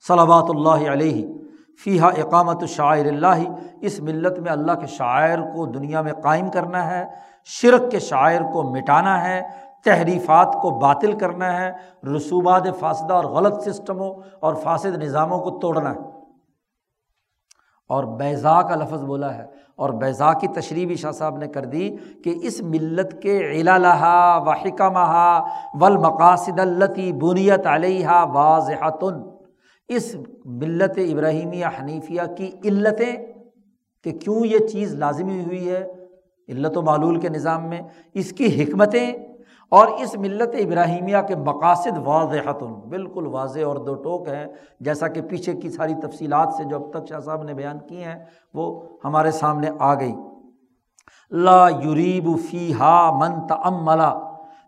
[0.07, 1.40] صلابات اللہ علیہ۔
[1.83, 3.43] فیحہ اقامت شاعر اللہ،
[3.81, 7.05] اس ملت میں اللہ کے شاعر کو دنیا میں قائم کرنا ہے،
[7.45, 9.41] شرک کے شاعر کو مٹانا ہے،
[9.85, 11.71] تحریفات کو باطل کرنا ہے
[12.15, 15.99] رسوبات فاصدہ اور غلط سسٹموں اور فاسد نظاموں کو توڑنا ہے۔
[17.89, 19.45] اور بیضا کا لفظ بولا ہے۔
[19.75, 24.39] اور بیضا کی تشریح بھی شاہ صاحب نے کر دی کہ اس ملت کے علالہ
[24.45, 25.39] و حکمہ
[25.73, 28.89] و المقاصد التی بنیت علیہ واضح
[29.89, 33.15] اس ملت ابراہیمیہ حنیفیہ کی علتیں
[34.05, 35.83] کہ کیوں یہ چیز لازمی ہوئی ہے،
[36.49, 37.81] علت و معلول کے نظام میں،
[38.13, 39.11] اس کی حکمتیں،
[39.71, 42.51] اور اس ملت ابراہیمیہ کے مقاصد واضح
[42.89, 44.45] بالکل واضح اور دو ٹوک ہیں،
[44.79, 48.03] جیسا کہ پیچھے کی ساری تفصیلات سے جو اب تک شاہ صاحب نے بیان کی
[48.03, 48.15] ہیں،
[48.53, 48.65] وہ
[49.03, 50.13] ہمارے سامنے آ گئی۔
[51.31, 54.11] لا یوریب فی ہا من تملا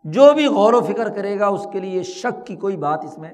[0.05, 3.17] جو بھی غور و فکر کرے گا، اس کے لیے شک کی کوئی بات اس
[3.17, 3.31] میں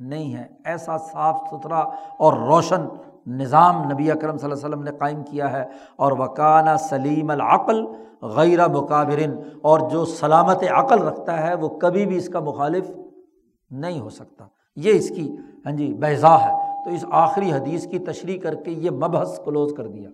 [0.00, 1.78] نہیں ہے۔ ایسا صاف ستھرا
[2.18, 2.80] اور روشن
[3.26, 5.64] نظام نبی اکرم صلی اللہ علیہ وسلم نے قائم کیا ہے۔
[5.96, 7.86] اور وکانہ سلیم العقل
[8.22, 12.90] غیر مقابرن، اور جو سلامت عقل رکھتا ہے، وہ کبھی بھی اس کا مخالف
[13.70, 14.44] نہیں ہو سکتا۔
[14.76, 15.36] یہ اس کی
[15.66, 19.72] ہاں جی بیضا ہے۔ تو اس آخری حدیث کی تشریح کر کے یہ مبحث کلوز
[19.76, 20.10] کر دیا۔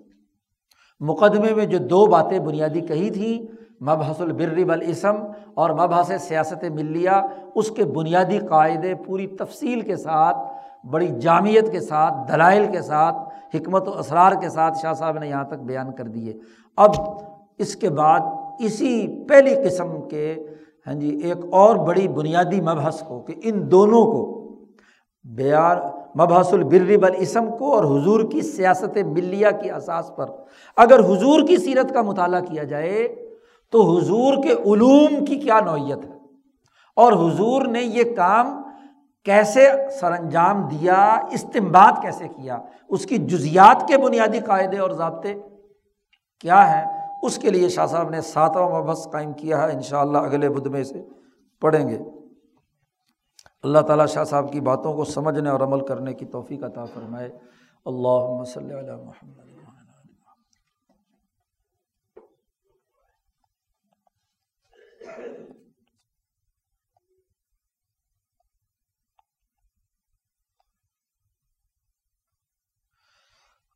[1.00, 5.16] مقدمے میں جو دو باتیں بنیادی کہی تھیں مبحث البر الاسم
[5.54, 7.10] اور مبحث سیاست ملیہ،
[7.54, 10.36] اس کے بنیادی قاعدے پوری تفصیل کے ساتھ،
[10.86, 13.16] بڑی جامعت کے ساتھ، دلائل کے ساتھ،
[13.56, 16.38] حکمت و اسرار کے ساتھ شاہ صاحب نے یہاں تک بیان کر دیے۔
[16.76, 16.90] اب
[17.58, 18.20] اس کے بعد
[18.58, 20.46] اسی پہلی قسم کے
[20.86, 24.42] ہاں جی ایک اور بڑی بنیادی مبحث کو کہ ان دونوں کو
[25.24, 25.76] بیار،
[26.16, 30.26] مبحث البر بالاسم کو اور حضور کی سیاست ملیہ کی اساس پر۔
[30.76, 33.25] اگر حضور کی سیرت کا مطالعہ کیا جائے
[33.70, 36.16] تو حضور کے علوم کی کیا نوعیت ہے؟
[36.96, 38.62] اور حضور نے یہ کام
[39.24, 39.70] کیسے
[40.00, 45.34] سر انجام دیا؟ استمباد کیسے کیا؟ اس کی جزیات کے بنیادی قاعدے اور ضابطے
[46.40, 50.00] کیا ہیں؟ اس کے لیے شاہ صاحب نے ساتواں مبحث قائم کیا ہے ان شاء
[50.00, 51.02] اللہ اگلے بدھ میں سے
[51.60, 51.98] پڑھیں گے۔
[53.62, 57.30] اللہ تعالیٰ شاہ صاحب کی باتوں کو سمجھنے اور عمل کرنے کی توفیق عطا فرمائے۔
[57.86, 59.45] اللہ صلی علیہ محمد۔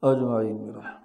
[0.03, 1.00] اجمعین.